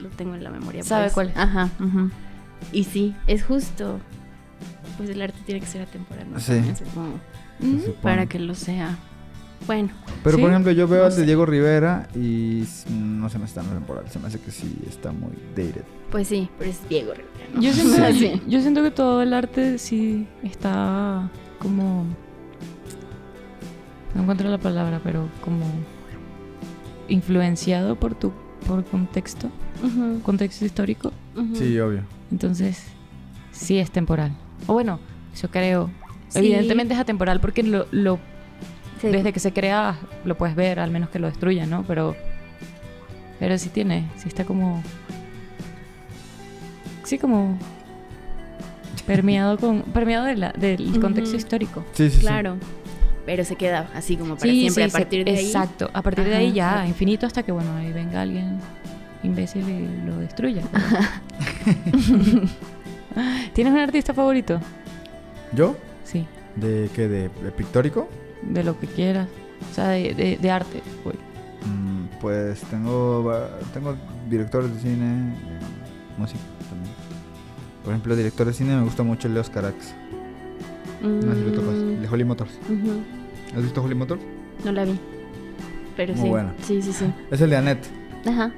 lo 0.00 0.08
tengo 0.16 0.34
en 0.34 0.42
la 0.44 0.50
memoria. 0.50 0.82
¿Sabe 0.82 1.04
pues. 1.04 1.14
cuál? 1.14 1.32
Ajá. 1.36 1.68
Y 2.72 2.84
sí, 2.84 3.14
es 3.26 3.44
justo. 3.44 4.00
Pues 5.00 5.08
el 5.08 5.22
arte 5.22 5.38
tiene 5.46 5.60
que 5.62 5.66
ser 5.66 5.80
atemporal, 5.80 6.30
¿no? 6.30 6.38
Sí. 6.40 6.52
Mm. 7.60 7.78
Para 8.02 8.26
que 8.26 8.38
lo 8.38 8.54
sea. 8.54 8.98
Bueno, 9.66 9.88
Pero 10.22 10.36
¿Sí? 10.36 10.42
por 10.42 10.50
ejemplo, 10.50 10.72
yo 10.72 10.86
veo 10.86 11.00
No 11.00 11.04
al 11.06 11.10
de 11.12 11.16
sé. 11.20 11.24
Diego 11.24 11.46
Rivera 11.46 12.06
y 12.14 12.64
no 12.90 13.30
se 13.30 13.38
me 13.38 13.46
está 13.46 13.62
temporal. 13.62 14.04
Se 14.10 14.18
me 14.18 14.26
hace 14.26 14.38
que 14.40 14.50
sí 14.50 14.76
está 14.86 15.10
muy 15.12 15.30
dated. 15.56 15.84
pues 16.10 16.28
sí, 16.28 16.50
pero 16.58 16.70
es 16.70 16.86
Diego 16.88 17.12
Rivera, 17.14 17.30
¿no? 17.54 17.62
Yo 17.62 17.72
siento, 17.72 17.96
Sí. 18.12 18.40
yo, 18.44 18.48
yo 18.48 18.60
siento 18.60 18.82
que 18.82 18.90
todo 18.90 19.22
el 19.22 19.32
arte 19.32 19.78
sí 19.78 20.26
está 20.42 21.30
como... 21.58 22.04
No 24.14 24.20
encuentro 24.22 24.50
la 24.50 24.58
palabra, 24.58 25.00
pero 25.02 25.28
como 25.42 25.64
influenciado 27.08 27.96
por 27.96 28.14
tu 28.14 28.32
por 28.66 28.84
contexto, 28.84 29.48
contexto 30.22 30.66
histórico. 30.66 31.12
ujú. 31.34 31.54
obvio. 31.56 32.02
Entonces, 32.30 32.84
sí 33.52 33.78
es 33.78 33.90
temporal. 33.90 34.32
O 34.66 34.72
bueno, 34.74 35.00
yo 35.40 35.50
creo. 35.50 35.90
Sí. 36.28 36.38
Evidentemente 36.38 36.94
es 36.94 37.00
atemporal 37.00 37.40
porque 37.40 37.62
lo, 37.62 37.86
lo 37.90 38.18
Sí. 39.00 39.08
desde 39.08 39.32
que 39.32 39.40
se 39.40 39.52
crea 39.52 39.98
lo 40.24 40.36
puedes 40.36 40.54
ver, 40.54 40.78
al 40.78 40.90
menos 40.90 41.08
que 41.08 41.18
lo 41.18 41.26
destruyan, 41.28 41.70
¿no? 41.70 41.84
Pero 41.84 42.14
pero 43.38 43.56
sí 43.56 43.70
tiene, 43.70 44.06
sí 44.18 44.28
está 44.28 44.44
como 44.44 44.82
sí 47.04 47.18
como 47.18 47.58
permeado 49.06 49.56
con 49.58 49.82
permeado 49.82 50.26
de 50.26 50.36
la- 50.36 50.52
del 50.52 51.00
contexto 51.00 51.36
histórico. 51.36 51.84
Sí, 51.94 52.10
sí, 52.10 52.16
sí. 52.16 52.20
Claro. 52.20 52.56
Pero 53.26 53.44
se 53.44 53.56
queda 53.56 53.88
así 53.94 54.16
como 54.16 54.36
para 54.36 54.50
Sí, 54.50 54.60
siempre 54.70 54.84
sí, 54.84 54.90
a 54.90 54.92
partir 54.92 55.24
se- 55.24 55.32
de 55.32 55.38
ahí. 55.38 55.46
Exacto, 55.46 55.90
a 55.92 56.02
partir 56.02 56.24
de 56.26 56.36
ahí 56.36 56.52
ya 56.52 56.86
infinito 56.86 57.26
hasta 57.26 57.42
que 57.42 57.52
bueno, 57.52 57.74
ahí 57.76 57.92
venga 57.92 58.20
alguien 58.20 58.58
imbécil 59.22 59.68
y 59.68 60.06
lo 60.06 60.18
destruya. 60.18 60.62
¿Tienes 63.54 63.72
un 63.72 63.78
artista 63.80 64.14
favorito? 64.14 64.60
¿Yo? 65.52 65.76
Sí, 66.04 66.26
¿De 66.56 66.88
qué? 66.94 67.08
¿De, 67.08 67.28
de 67.28 67.50
pictórico? 67.52 68.08
de 68.42 68.64
lo 68.64 68.78
que 68.80 68.86
quieras. 68.86 69.28
O 69.70 69.74
sea, 69.74 69.88
de, 69.90 70.14
de- 70.14 70.38
de 70.40 70.50
arte. 70.50 70.80
pues. 71.04 71.16
Mm, 71.66 72.04
pues 72.20 72.60
tengo, 72.62 73.48
tengo 73.74 73.94
directores 74.30 74.72
de 74.74 74.80
cine, 74.80 75.34
música 76.16 76.40
también. 76.70 76.94
Por 77.84 77.92
ejemplo, 77.92 78.16
director 78.16 78.46
de 78.46 78.52
cine 78.54 78.76
me 78.76 78.82
gusta 78.84 79.02
mucho 79.02 79.28
Leos 79.28 79.50
Carax. 79.50 79.94
No 81.02 81.34
sé 81.34 81.38
si 81.40 81.44
lo 81.46 81.52
topas. 81.52 81.74
Mm, 81.74 82.00
De 82.00 82.08
Holly 82.08 82.24
Motors. 82.24 82.50
¿Has 83.56 83.62
visto 83.62 83.82
Holly 83.82 83.94
Motors? 83.94 84.20
No 84.64 84.72
la 84.72 84.84
vi. 84.84 84.98
Pero 85.96 86.14
Muy 86.14 86.22
sí. 86.22 86.28
buena. 86.28 86.54
Sí, 86.62 86.80
sí, 86.82 86.92
sí. 86.92 87.04
Es 87.30 87.40
el 87.42 87.50
de 87.50 87.56
Annette. 87.56 87.86
Ajá. 88.26 88.52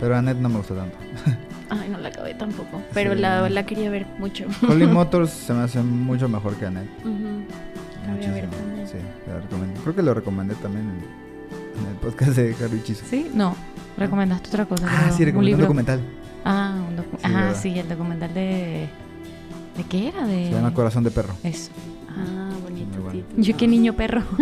Pero 0.00 0.16
Annette 0.16 0.38
no 0.40 0.48
me 0.48 0.56
gusta 0.58 0.74
tanto. 0.74 0.96
Ay, 1.70 1.88
no 1.88 1.98
la 1.98 2.08
acabé 2.08 2.34
tampoco. 2.34 2.82
Pero 2.92 3.14
Sí. 3.14 3.20
la, 3.20 3.48
la 3.48 3.64
quería 3.66 3.90
ver 3.90 4.06
mucho. 4.18 4.44
Holly 4.68 4.86
Motors 4.88 5.30
se 5.30 5.52
me 5.52 5.60
hace 5.62 5.80
mucho 5.82 6.28
mejor 6.28 6.54
que 6.56 6.66
Annette. 6.66 6.90
Ujú. 7.00 7.44
La 8.06 8.14
voy 8.14 8.24
a 8.24 8.30
ver 8.32 8.44
Muchísimo. 8.46 8.50
también. 8.68 8.88
Sí, 8.88 8.94
la 9.28 9.40
recomiendo. 9.40 9.80
Creo 9.82 9.94
que 9.94 10.02
lo 10.02 10.14
recomendé 10.14 10.54
también 10.56 10.86
en, 10.86 11.80
en 11.82 11.90
el 11.90 11.96
podcast 11.96 12.30
de 12.32 12.56
Harry 12.64 12.82
Chiso. 12.82 13.04
¿Sí? 13.08 13.30
No. 13.34 13.54
Recomendaste 13.96 14.48
otra 14.48 14.64
cosa. 14.66 14.86
Ah, 14.88 15.02
creo. 15.04 15.16
sí, 15.16 15.24
recomendé 15.24 15.38
un 15.38 15.44
libro. 15.46 15.62
documental. 15.66 16.00
Ah, 16.44 16.74
un 16.88 16.96
docu- 16.96 17.18
Sí, 17.18 17.24
Ajá, 17.24 17.40
¿verdad? 17.46 17.60
sí, 17.60 17.78
el 17.78 17.88
documental 17.88 18.34
de... 18.34 18.88
¿De 19.76 19.84
qué 19.88 20.08
era? 20.08 20.26
De... 20.26 20.46
Se 20.46 20.52
llama 20.52 20.72
Corazón 20.74 21.04
de 21.04 21.10
Perro. 21.10 21.34
Eso. 21.44 21.70
Ah, 22.08 22.50
bonito 22.62 23.00
bueno. 23.02 23.20
Yo 23.36 23.56
qué 23.56 23.68
niño 23.68 23.94
perro. 23.94 24.22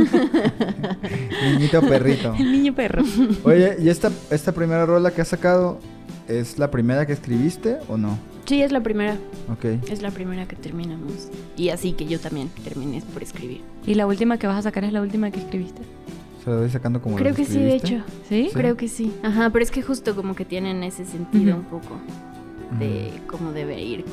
Niñito 1.45 1.81
perrito. 1.83 2.35
el 2.39 2.53
niño 2.53 2.75
perro. 2.75 3.03
Oye, 3.45 3.77
¿y 3.81 3.89
esta, 3.89 4.11
esta 4.31 4.53
primera 4.53 4.87
rola 4.87 5.11
que 5.11 5.21
has 5.23 5.29
sacado 5.29 5.79
es 6.29 6.59
la 6.59 6.71
primera 6.71 7.07
que 7.07 7.13
escribiste 7.15 7.79
o 7.89 7.97
no? 7.97 8.19
Sí, 8.47 8.63
es 8.63 8.73
la 8.73 8.83
primera. 8.83 9.17
Ok. 9.53 9.65
Es 9.91 10.01
la 10.03 10.11
primera 10.11 10.47
que 10.47 10.57
terminamos. 10.57 11.29
Y 11.57 11.69
así 11.71 11.93
que 11.93 12.07
yo 12.07 12.19
también 12.21 12.49
terminé 12.65 13.03
por 13.13 13.23
escribir. 13.23 13.61
¿Y 13.87 13.95
la 13.95 14.07
última 14.07 14.39
que 14.39 14.47
vas 14.47 14.57
a 14.57 14.63
sacar 14.63 14.85
es 14.85 14.93
la 14.93 15.03
última 15.03 15.31
que 15.31 15.41
escribiste? 15.41 15.83
Se 16.45 16.51
lo 16.51 16.61
voy 16.61 16.71
sacando 16.71 17.03
como 17.03 17.17
Creo 17.17 17.35
que 17.35 17.45
sí, 17.45 17.59
de 17.59 17.75
hecho. 17.75 17.97
¿Sí? 18.29 18.49
Creo 18.55 18.77
que 18.77 18.89
sí. 18.89 19.13
Ajá, 19.23 19.51
pero 19.51 19.63
es 19.63 19.71
que 19.71 19.83
justo 19.83 20.15
como 20.17 20.35
que 20.35 20.45
tienen 20.47 20.83
ese 20.83 21.05
sentido 21.05 21.57
Ujú. 21.57 21.61
un 21.61 21.67
poco 21.67 21.97
de 22.79 23.11
cómo 23.27 23.53
debe 23.53 23.83
ir 23.83 24.05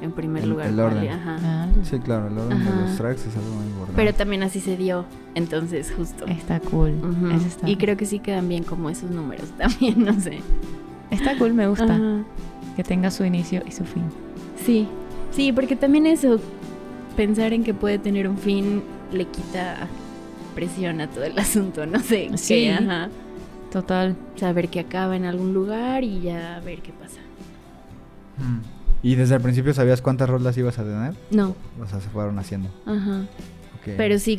en 0.00 0.12
primer 0.12 0.42
El- 0.44 0.50
lugar. 0.50 0.68
el 0.68 0.80
orden. 0.80 1.08
Ajá. 1.08 1.36
Ah, 1.42 1.68
Sí, 1.84 1.98
claro, 1.98 2.28
el 2.28 2.38
orden 2.38 2.58
de 2.58 2.68
Ajá. 2.68 2.80
los 2.82 2.96
tracks 2.96 3.26
es 3.26 3.36
algo 3.36 3.50
muy 3.50 3.66
importante. 3.66 3.92
Pero 3.96 4.14
también 4.14 4.42
así 4.42 4.60
se 4.60 4.76
dio. 4.76 5.04
Entonces, 5.36 5.92
justo. 5.96 6.26
Está 6.26 6.58
cool. 6.60 6.94
Ujú. 7.00 7.30
Eso 7.30 7.46
está, 7.46 7.68
Y 7.68 7.76
creo 7.76 7.96
que 7.96 8.06
sí 8.06 8.18
quedan 8.18 8.48
bien 8.48 8.64
como 8.64 8.90
esos 8.90 9.10
números 9.10 9.46
también, 9.58 10.04
no 10.04 10.18
sé. 10.20 10.38
Está 11.10 11.36
cool, 11.38 11.54
me 11.54 11.66
gusta. 11.68 11.84
Ajá. 11.94 12.24
Que 12.76 12.84
tenga 12.84 13.10
su 13.10 13.24
inicio 13.24 13.62
y 13.66 13.72
su 13.72 13.84
fin. 13.84 14.04
Sí, 14.64 14.86
sí, 15.32 15.52
porque 15.52 15.76
también 15.76 16.06
eso, 16.06 16.40
pensar 17.16 17.52
en 17.52 17.64
que 17.64 17.74
puede 17.74 17.98
tener 17.98 18.28
un 18.28 18.38
fin, 18.38 18.82
le 19.12 19.24
quita 19.26 19.88
presión 20.54 21.00
a 21.00 21.08
todo 21.08 21.24
el 21.24 21.38
asunto, 21.38 21.86
no 21.86 22.00
sé. 22.00 22.30
Sí. 22.36 22.54
que, 22.54 22.72
ajá, 22.72 23.08
Total. 23.72 24.16
saber 24.36 24.68
que 24.68 24.80
acaba 24.80 25.16
en 25.16 25.24
algún 25.24 25.54
lugar 25.54 26.04
y 26.04 26.20
ya 26.22 26.60
ver 26.64 26.80
qué 26.82 26.92
pasa. 26.92 27.20
Mm. 28.38 28.60
¿Y 29.02 29.14
desde 29.14 29.36
el 29.36 29.40
principio 29.40 29.72
sabías 29.74 30.02
cuántas 30.02 30.28
rolas 30.28 30.56
ibas 30.58 30.78
a 30.78 30.84
tener? 30.84 31.14
No, 31.30 31.54
O 31.80 31.86
sea, 31.86 32.00
se 32.00 32.08
fueron 32.08 32.38
haciendo. 32.38 32.68
ajá. 32.86 33.22
Pero 33.96 34.18
sí, 34.18 34.38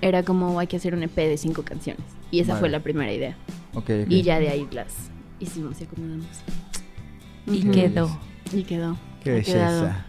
era 0.00 0.24
como 0.24 0.58
hay 0.58 0.66
que 0.66 0.76
hacer 0.76 0.92
un 0.92 1.04
EP 1.04 1.14
de 1.14 1.36
cinco 1.36 1.62
canciones. 1.62 2.02
Y 2.32 2.40
esa 2.40 2.54
Vale. 2.54 2.60
fue 2.60 2.68
la 2.68 2.80
primera 2.80 3.12
idea. 3.12 3.36
Ok, 3.74 3.84
ok. 3.90 4.06
Y 4.08 4.22
ya 4.22 4.40
de 4.40 4.48
ahí 4.48 4.66
las 4.72 4.92
y 5.40 5.84
acomodamos. 5.84 6.26
Y 7.46 7.64
quedó. 7.70 8.18
Y 8.52 8.62
quedó. 8.64 8.96
Qué 9.24 9.30
belleza. 9.32 10.04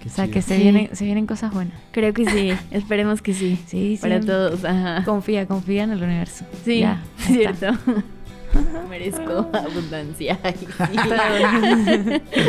Qué 0.00 0.08
O 0.08 0.10
sea, 0.10 0.24
chido. 0.24 0.34
que 0.34 0.42
se, 0.42 0.56
Sí. 0.56 0.62
vienen, 0.62 0.96
se 0.96 1.04
vienen 1.04 1.26
cosas 1.26 1.52
buenas. 1.52 1.74
Creo 1.92 2.12
que 2.12 2.28
sí, 2.28 2.52
esperemos 2.70 3.22
que 3.22 3.34
sí. 3.34 3.58
Sí, 3.66 3.96
sí. 3.96 4.02
Para 4.02 4.20
todos, 4.20 4.64
ajá. 4.64 5.04
Confía, 5.04 5.46
confía 5.46 5.84
en 5.84 5.92
el 5.92 6.02
universo. 6.02 6.44
Sí, 6.64 6.80
Ya, 6.80 7.02
cierto. 7.18 7.66
Merezco 8.90 9.48
abundancia. 9.54 10.38
Ay, 10.42 10.54
sí. 10.58 10.66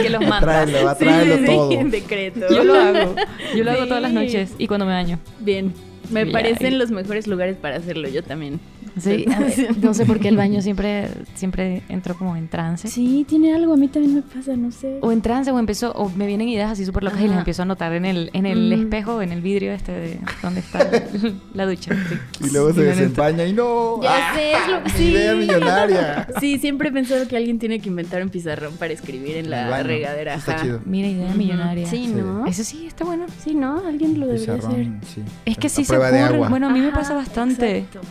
que 0.04 0.10
los 0.10 0.22
mandas. 0.28 0.68
Atráelo, 0.68 0.80
Sí, 0.80 0.86
atráelo 0.88 1.36
sí, 1.36 1.42
sí, 1.42 1.46
todo. 1.48 1.72
en 1.72 1.92
decreto. 1.92 2.40
Yo 2.50 2.64
lo 2.64 2.74
hago. 2.76 3.16
Yo 3.56 3.64
lo 3.64 3.72
hago 3.72 3.88
todas 3.88 4.02
las 4.02 4.12
noches 4.12 4.54
y 4.58 4.68
cuando 4.68 4.86
me 4.86 4.92
baño. 4.92 5.20
Bien. 5.40 5.74
Me 6.12 6.26
parecen 6.26 6.78
los 6.78 6.92
mejores 6.92 7.28
lugares 7.28 7.56
para 7.56 7.78
hacerlo, 7.78 8.10
yo 8.10 8.22
también. 8.24 8.60
Sí, 9.00 9.26
a 9.36 9.40
ver, 9.40 9.78
no 9.82 9.94
sé 9.94 10.06
por 10.06 10.20
qué 10.20 10.28
el 10.28 10.38
baño 10.38 10.62
siempre, 10.62 11.10
siempre 11.36 11.82
entro 11.90 12.16
como 12.18 12.36
en 12.36 12.48
trance. 12.48 12.88
Sí, 12.88 13.26
tiene 13.28 13.54
algo, 13.56 13.74
a 13.74 13.78
mí 13.78 13.88
también 13.88 14.16
me 14.16 14.22
pasa, 14.22 14.56
no 14.56 14.72
sé. 14.72 15.00
O 15.02 15.12
en 15.12 15.22
trance 15.22 15.52
o 15.52 15.60
empezó, 15.60 15.92
o 15.94 16.10
me 16.10 16.28
vienen 16.28 16.48
ideas 16.50 16.72
así 16.72 16.86
súper 16.86 17.04
locas 17.04 17.22
y 17.22 17.28
las 17.28 17.38
empiezo 17.40 17.62
a 17.62 17.66
anotar 17.66 17.94
en 17.94 18.06
el, 18.06 18.30
en 18.34 18.46
el 18.46 18.70
Mm. 18.78 18.82
espejo, 18.84 19.22
en 19.22 19.32
el 19.32 19.42
vidrio 19.42 19.72
este 19.74 19.92
de 19.92 20.20
donde 20.42 20.60
está 20.60 20.80
la 21.54 21.66
ducha. 21.66 21.94
sí. 22.10 22.46
Y 22.48 22.50
luego 22.52 22.74
se 22.74 22.84
desempaña 22.84 23.46
y 23.46 23.54
no. 23.54 24.02
Ya 24.02 24.32
¡Ah! 24.32 24.36
sé, 24.36 24.52
es 24.52 24.68
lo 24.70 24.90
sí. 24.98 25.04
Idea 25.12 25.36
millonaria. 25.36 26.28
Sí, 26.40 26.58
siempre 26.60 26.90
he 26.90 26.92
pensado 26.92 27.28
que 27.28 27.38
alguien 27.38 27.60
tiene 27.60 27.80
que 27.80 27.90
inventar 27.90 28.22
un 28.22 28.30
pizarrón 28.30 28.76
para 28.78 28.92
escribir 28.94 29.38
en 29.38 29.50
la 29.50 29.82
regadera. 29.84 30.36
Está 30.36 30.54
ajá. 30.56 30.64
chido. 30.64 30.82
Mira, 30.86 31.08
idea 31.08 31.34
millonaria. 31.34 31.88
Sí. 31.88 32.08
¿no? 32.08 32.46
Eso 32.46 32.64
sí, 32.64 32.86
está 32.88 33.06
bueno. 33.06 33.26
Sí, 33.44 33.54
¿no? 33.56 33.86
Alguien 33.88 34.20
lo 34.20 34.28
debería 34.28 34.56
hacer. 34.56 34.70
Pizarrón, 34.70 35.02
sí. 35.14 35.22
Es 35.46 35.58
que 35.58 35.70
sí 35.70 35.84
se 35.86 35.96
agua. 35.96 36.50
bueno, 36.50 36.68
a 36.68 36.72
mí 36.72 36.80
me 36.82 36.92
pasa 36.92 37.14
bastante, 37.14 37.80
exacto. 37.80 38.02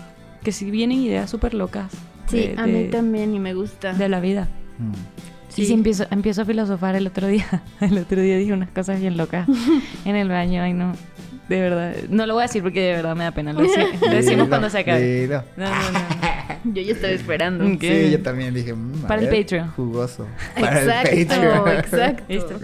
Que 0.42 0.52
si 0.52 0.70
vienen 0.70 0.98
ideas 0.98 1.30
súper 1.30 1.54
locas 1.54 1.92
Sí, 2.28 2.48
de, 2.48 2.54
a 2.58 2.66
mí 2.66 2.84
de- 2.84 2.88
también 2.88 3.34
y 3.34 3.38
me 3.38 3.54
gusta. 3.54 3.92
de 3.92 4.08
la 4.08 4.20
vida. 4.20 4.48
Mm. 4.78 4.92
Y 5.60 5.66
sí 5.66 5.72
empiezo, 5.74 6.06
empiezo 6.10 6.42
a 6.42 6.44
filosofar 6.46 6.94
el 6.96 7.06
otro 7.06 7.26
día. 7.26 7.46
El 7.80 7.98
otro 7.98 8.20
día 8.22 8.38
dije 8.38 8.52
unas 8.54 8.70
cosas 8.70 8.98
bien 9.00 9.16
locas 9.18 9.46
en 10.06 10.16
el 10.16 10.28
baño. 10.28 10.62
Ay, 10.62 10.72
no. 10.72 10.94
De 11.48 11.60
verdad. 11.60 11.94
No 12.08 12.24
lo 12.24 12.32
voy 12.34 12.44
a 12.44 12.46
decir 12.46 12.62
porque 12.62 12.80
de 12.80 12.92
verdad 12.92 13.14
me 13.16 13.24
da 13.24 13.32
pena. 13.32 13.52
Lo, 13.52 13.60
deci- 13.60 14.00
lo 14.00 14.14
decimos 14.14 14.48
cuando 14.50 14.70
se 14.70 14.78
acabe. 14.78 15.28
No, 15.58 15.64
no, 15.64 15.70
no. 15.92 16.72
Yo 16.72 16.80
ya 16.80 16.92
estaba 16.92 17.12
esperando. 17.12 17.66
Ok. 17.66 17.80
Sí, 17.82 18.10
yo 18.12 18.22
también 18.22 18.54
dije. 18.54 18.72
mm, 18.72 19.02
Para 19.02 19.20
el 19.20 19.28
ver, 19.28 19.42
Patreon. 19.42 19.68
Jugoso. 19.72 20.26
Para 20.58 20.80
Exacto, 20.80 21.10
el 21.10 21.26
Patreon. 21.26 21.68
exacto. 21.78 22.22
Listo. 22.28 22.60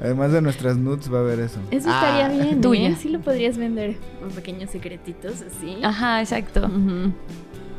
Además 0.00 0.32
de 0.32 0.40
nuestras 0.42 0.76
nudes 0.76 1.12
va 1.12 1.18
a 1.18 1.20
haber 1.22 1.40
eso. 1.40 1.58
Eso 1.70 1.88
Ah, 1.90 2.20
estaría 2.20 2.44
bien, 2.44 2.60
tuya. 2.60 2.88
¿eh? 2.90 2.96
Sí 2.98 3.08
lo 3.08 3.20
podrías 3.20 3.58
vender. 3.58 3.96
Con 4.20 4.30
pequeños 4.30 4.70
secretitos 4.70 5.42
así. 5.42 5.76
Ajá, 5.82 6.20
exacto. 6.20 6.70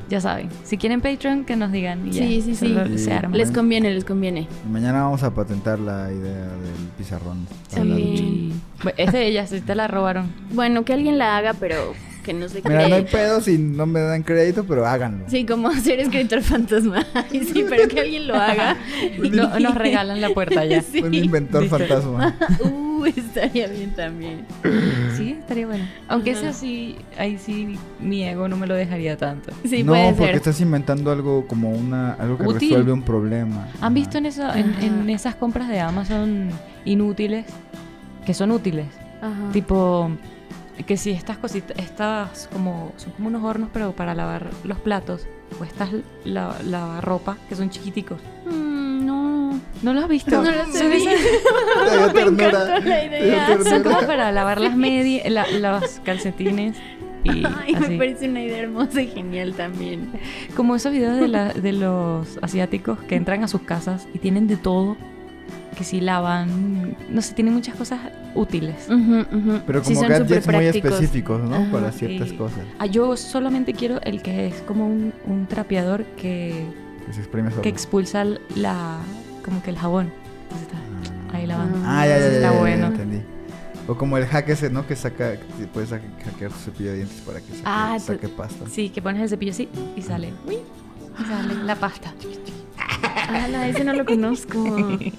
Ya 0.10 0.20
saben. 0.20 0.50
Si 0.64 0.78
quieren 0.78 1.02
Patreon, 1.02 1.46
que 1.46 1.56
nos 1.56 1.72
digan. 1.72 2.08
y 2.08 2.12
ya. 2.12 2.24
Sí, 2.26 2.42
sí, 2.42 2.56
sí. 2.56 2.76
Se 2.98 3.14
arma. 3.14 3.38
Les 3.38 3.52
conviene, 3.52 3.94
les 3.94 4.04
conviene. 4.04 4.48
Y 4.66 4.70
mañana 4.72 5.04
vamos 5.04 5.22
a 5.24 5.34
patentar 5.34 5.80
la 5.80 6.12
idea 6.12 6.34
del 6.48 6.88
pizarrón. 6.98 7.46
Sí. 7.68 8.52
Bueno, 8.84 8.98
Es 8.98 9.12
de 9.14 9.28
ellas, 9.28 9.50
sí 9.52 9.62
te 9.62 9.76
la 9.76 9.88
robaron. 9.88 10.32
Bueno, 10.52 10.84
que 10.84 10.94
alguien 10.94 11.20
la 11.20 11.38
haga, 11.38 11.54
pero 11.54 11.94
que 12.24 12.34
no 12.34 12.48
se 12.50 12.62
Mira, 12.62 12.88
no 12.90 12.96
hay 12.96 13.04
pedo 13.06 13.42
si 13.42 13.58
no 13.58 13.86
me 13.86 14.00
dan 14.02 14.24
crédito, 14.24 14.64
pero 14.66 14.86
háganlo. 14.86 15.26
Sí, 15.30 15.46
como 15.46 15.72
ser 15.82 16.00
escritor 16.00 16.42
fantasma. 16.42 17.06
Ay, 17.14 17.44
sí, 17.44 17.66
pero 17.70 17.88
que 17.88 18.00
alguien 18.00 18.28
lo 18.28 18.36
haga. 18.36 18.78
No- 19.32 19.60
nos 19.60 19.76
regalan 19.76 20.22
la 20.22 20.30
puerta 20.30 20.66
ya. 20.66 20.82
Sí. 20.82 21.02
Un 21.02 21.14
inventor 21.14 21.66
fantasma. 21.68 22.36
Uh, 22.64 23.06
estaría 23.06 23.68
bien 23.68 23.92
también. 23.96 24.46
Sí, 25.16 25.38
estaría 25.40 25.66
bueno. 25.68 25.86
Aunque 26.08 26.32
Ajá. 26.32 26.50
ese 26.50 26.54
sí, 26.60 26.98
ahí 27.18 27.38
sí 27.38 27.78
mi 28.00 28.24
ego 28.24 28.48
no 28.48 28.58
me 28.58 28.68
lo 28.68 28.76
dejaría 28.76 29.18
tanto. 29.18 29.52
Sí, 29.66 29.84
no, 29.84 29.92
puede 29.94 30.10
porque 30.12 30.26
ser. 30.28 30.36
estás 30.36 30.62
inventando 30.62 31.12
algo 31.12 31.46
como 31.48 31.72
una 31.72 32.14
algo 32.14 32.38
que 32.38 32.44
Útil. 32.48 32.70
resuelve 32.70 32.92
un 32.92 33.02
problema. 33.04 33.68
¿Han 33.82 33.94
visto 33.94 34.18
en, 34.18 34.26
eso, 34.26 34.48
en 34.54 35.10
esas 35.10 35.36
compras 35.36 35.68
de 35.70 35.80
Amazon 35.80 36.50
inútiles? 36.86 37.46
Que 38.26 38.34
son 38.34 38.52
útiles. 38.52 38.86
Ajá. 39.22 39.52
Tipo, 39.52 40.12
que 40.86 40.98
si 40.98 41.12
estas 41.12 41.38
cositas, 41.38 41.78
estas 41.78 42.48
como, 42.52 42.94
son 42.98 43.12
como 43.14 43.28
unos 43.28 43.44
hornos, 43.44 43.70
pero 43.74 43.92
para 43.92 44.14
lavar 44.16 44.50
los 44.64 44.80
platos, 44.80 45.28
o 45.60 45.64
estas 45.64 45.90
la, 46.24 46.56
lavarropa, 46.64 47.38
que 47.50 47.56
son 47.56 47.70
chiquiticos. 47.70 48.20
Mm, 48.46 49.06
no. 49.06 49.60
¿No 49.82 49.94
lo 49.94 50.02
has 50.02 50.08
visto? 50.08 50.32
No 50.32 50.44
los 50.52 50.76
he 50.76 50.78
Son 50.78 50.92
esas- 50.92 51.14
visto. 51.14 51.20
Me 52.08 52.14
ternura. 52.14 52.48
encantó 52.50 52.90
la 52.90 53.06
idea. 53.06 53.58
Son 53.64 53.84
como 53.84 54.00
para 54.02 54.32
lavar 54.32 54.62
las 54.62 54.76
medias, 54.76 55.30
la- 55.30 55.48
los 55.52 56.00
calcetines 56.04 56.76
y 57.24 57.30
Ay, 57.46 57.74
así. 57.76 57.90
me 57.90 57.98
parece 57.98 58.30
una 58.30 58.42
idea 58.44 58.60
hermosa 58.60 59.02
y 59.02 59.08
genial 59.08 59.54
también. 59.54 60.12
Como 60.56 60.76
esos 60.76 60.92
videos 60.92 61.20
de, 61.20 61.28
la- 61.28 61.54
de 61.54 61.74
los 61.74 62.38
asiáticos 62.42 63.00
que 63.00 63.16
entran 63.16 63.44
a 63.44 63.48
sus 63.48 63.62
casas 63.62 64.08
y 64.14 64.20
tienen 64.20 64.48
de 64.48 64.56
todo, 64.58 64.96
que 65.78 65.84
si 65.84 66.02
lavan, 66.02 66.96
no 67.10 67.22
sé, 67.22 67.34
tienen 67.34 67.54
muchas 67.54 67.76
cosas 67.76 68.00
útiles. 68.36 68.76
Pero 69.66 69.84
Sí, 69.84 69.94
como 69.94 70.00
son 70.02 70.10
gadgets 70.10 70.48
muy 70.48 70.66
específicos, 70.66 71.42
¿no? 71.42 71.56
Ajá, 71.56 71.72
Para 71.72 71.92
ciertas 71.92 72.30
y- 72.32 72.36
cosas. 72.38 72.60
Ah, 72.80 72.86
yo 72.86 73.16
solamente 73.18 73.74
quiero 73.74 74.02
el 74.02 74.22
que 74.22 74.48
es 74.48 74.56
como 74.64 74.86
un, 74.88 75.14
un 75.26 75.46
trapeador 75.48 76.04
que, 76.18 76.66
Que 77.06 77.14
se 77.14 77.20
exprime 77.22 77.50
solo. 77.50 77.62
que 77.62 77.70
expulsa 77.70 78.26
la 78.56 78.98
como 79.46 79.62
que 79.64 79.70
el 79.70 79.78
jabón. 79.78 80.12
Entonces 80.44 80.68
está 80.68 81.38
ahí 81.38 81.46
lavando. 81.48 81.78
Ah, 81.86 82.06
ya, 82.08 82.18
ya, 82.18 82.20
ya, 82.20 82.26
Está 82.28 82.42
ya, 82.48 82.54
ya, 82.54 82.60
bueno. 82.60 82.88
entendí. 82.88 83.22
O 83.88 83.96
como 83.96 84.18
el 84.18 84.26
hack 84.28 84.50
ese, 84.50 84.70
¿no? 84.70 84.86
Que 84.86 84.96
saca, 84.96 85.34
que 85.38 85.66
puedes 85.74 85.92
ha- 85.92 86.00
hackear 86.26 86.52
tu 86.52 86.58
cepillo 86.60 86.92
de 86.92 86.98
dientes 86.98 87.22
para 87.22 87.40
que 87.40 87.48
saque, 87.48 87.62
Ah, 87.66 87.98
saque 88.00 88.28
pasta. 88.28 88.66
Sí, 88.70 88.90
que 88.90 89.02
pones 89.02 89.22
el 89.24 89.30
cepillo 89.30 89.52
así 89.52 89.68
y 89.96 90.02
sale. 90.02 90.32
Uy. 90.48 90.58
Sale 91.28 91.64
la 91.64 91.76
pasta. 91.76 92.14
Ala, 93.28 93.68
ese 93.68 93.84
no 93.84 93.93
lo 93.93 94.05
conozco. 94.05 94.64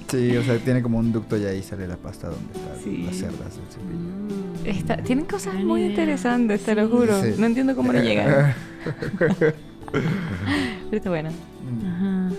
Sí, 0.08 0.36
o 0.36 0.42
sea, 0.42 0.58
tiene 0.58 0.82
como 0.82 0.98
un 0.98 1.12
ducto 1.12 1.36
y 1.36 1.44
ahí 1.44 1.62
sale 1.62 1.86
la 1.86 1.96
pasta 1.96 2.28
donde 2.28 2.52
están 2.52 2.82
Sí. 2.82 3.02
las 3.06 3.16
cerdas 3.16 3.56
del 3.56 3.66
cepillo. 3.70 3.98
Mm. 3.98 4.66
Está- 4.66 4.96
tienen 4.98 5.24
cosas 5.24 5.54
muy 5.54 5.84
interesantes, 5.84 6.62
te 6.64 6.74
lo 6.74 6.88
juro. 6.88 7.22
Sí. 7.22 7.34
No 7.38 7.46
entiendo 7.46 7.74
cómo 7.76 7.92
no 7.92 8.00
llegan. 8.02 8.54
Pero 9.92 10.96
está 10.96 11.10
bueno. 11.10 11.30
Ajá. 11.86 12.30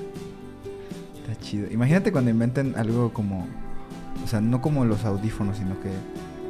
Está 1.27 1.41
chido. 1.41 1.67
Imagínate 1.71 2.11
cuando 2.11 2.31
inventen 2.31 2.73
algo 2.77 3.11
como. 3.13 3.47
O 4.23 4.27
sea, 4.27 4.39
no 4.41 4.61
como 4.61 4.85
los 4.85 5.03
audífonos, 5.05 5.57
sino 5.57 5.79
que. 5.81 5.89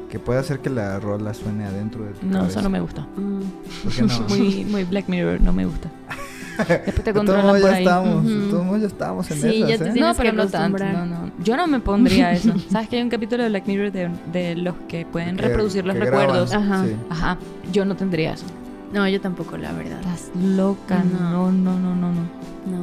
Que 0.10 0.20
pueda 0.20 0.42
hacer 0.42 0.60
que 0.60 0.70
la 0.70 1.00
rola 1.00 1.34
suene 1.34 1.64
adentro 1.64 2.04
de 2.04 2.12
tu 2.12 2.26
No, 2.26 2.40
cabeza. 2.40 2.50
eso 2.60 2.62
no 2.64 2.70
me 2.70 2.82
gusta. 2.82 3.02
Mm. 3.16 3.40
¿Por 3.84 3.94
qué 3.94 4.02
no? 4.02 4.20
Muy, 4.30 4.66
muy 4.66 4.84
Black 4.84 5.08
Mirror, 5.08 5.40
no 5.40 5.54
me 5.54 5.66
gusta. 5.66 5.90
Después 6.68 7.04
te 7.04 7.14
controlan 7.14 7.46
por 7.48 7.62
ya 7.62 7.76
ahí. 7.76 7.84
estábamos, 7.84 8.26
de 8.26 8.38
Ujú. 8.38 8.50
todos 8.50 8.82
ya 8.82 8.88
estábamos 8.88 9.32
en 9.32 9.38
Sí, 9.42 9.48
esas, 9.48 9.70
ya 9.70 9.76
¿eh? 9.76 9.78
te 9.78 9.86
No, 9.88 9.94
Tienes 9.94 10.18
pero 10.18 10.30
que 10.32 10.36
no 10.38 10.48
tanto. 10.48 10.84
No, 10.86 11.06
no. 11.06 11.32
Yo 11.44 11.58
no 11.58 11.68
me 11.68 11.80
pondría 11.80 12.32
eso. 12.34 12.54
¿Sabes 12.70 12.90
que 12.90 12.98
hay 12.98 13.04
un 13.04 13.10
capítulo 13.10 13.44
de 13.44 13.50
Black 13.50 13.66
Mirror 13.68 13.92
de, 13.92 14.10
de 14.32 14.56
los 14.56 14.76
que 14.88 15.06
pueden 15.06 15.36
Que- 15.38 15.44
reproducir 15.44 15.86
los 15.86 15.96
que 15.96 16.06
graban, 16.06 16.22
recuerdos? 16.28 16.54
Ajá. 16.54 16.86
sí. 16.86 16.96
Ajá. 17.10 17.38
Yo 17.72 17.86
no 17.86 17.96
tendría 17.96 18.34
eso. 18.34 18.46
No, 18.94 19.08
yo 19.08 19.22
tampoco, 19.22 19.56
la 19.58 19.72
verdad. 19.72 20.00
Estás 20.02 20.30
loca. 20.42 21.04
No, 21.04 21.50
No. 21.50 21.52
no, 21.52 21.80
no, 21.80 21.96
no, 21.96 22.12
no. 22.12 22.22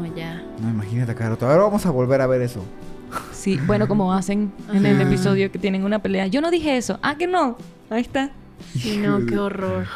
No, 0.03 0.16
ya. 0.16 0.43
No, 0.61 0.70
imagínate 0.70 1.12
rato. 1.14 1.47
Ahora 1.47 1.62
vamos 1.64 1.85
a 1.87 1.91
volver 1.91 2.20
a 2.22 2.26
ver 2.26 2.43
eso. 2.43 2.64
Sí, 3.33 3.59
bueno, 3.66 3.89
como 3.89 4.12
hacen 4.12 4.53
en 4.72 4.85
el 4.85 5.01
episodio 5.01 5.51
que 5.53 5.59
tienen 5.59 5.85
una 5.85 5.99
pelea. 6.01 6.26
Yo 6.26 6.41
no 6.41 6.51
dije 6.51 6.76
eso. 6.76 6.99
Ah, 7.03 7.16
que 7.16 7.26
no. 7.26 7.57
Ahí 7.91 8.01
está. 8.03 8.31
Sí, 8.76 8.99
no, 8.99 9.24
qué 9.24 9.39
horror. 9.39 9.87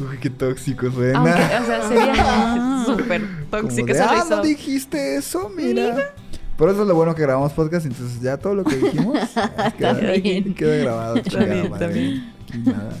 Uy, 0.00 0.18
qué 0.20 0.30
tóxico 0.30 0.90
suena. 0.90 1.18
Aunque, 1.18 1.32
o 1.32 1.66
sea, 1.66 1.88
sería 1.88 2.84
súper 2.86 3.20
Como 3.22 3.62
tóxico. 3.62 3.86
de, 3.92 4.00
ah, 4.00 4.24
no 4.28 4.42
dijiste 4.42 5.16
eso, 5.16 5.50
mira. 5.54 5.96
Por 6.56 6.68
eso 6.70 6.82
es 6.82 6.88
lo 6.88 6.94
bueno 6.94 7.14
que 7.14 7.22
grabamos 7.22 7.52
podcast, 7.52 7.86
entonces 7.86 8.20
ya 8.20 8.36
todo 8.36 8.54
lo 8.54 8.64
que 8.64 8.76
dijimos 8.76 9.18
queda, 9.78 9.92
bien. 10.22 10.54
queda 10.54 10.76
grabado. 10.76 11.18
chingada 11.20 11.46
bien, 11.54 11.70
madre. 11.70 12.22
nada, 12.64 12.92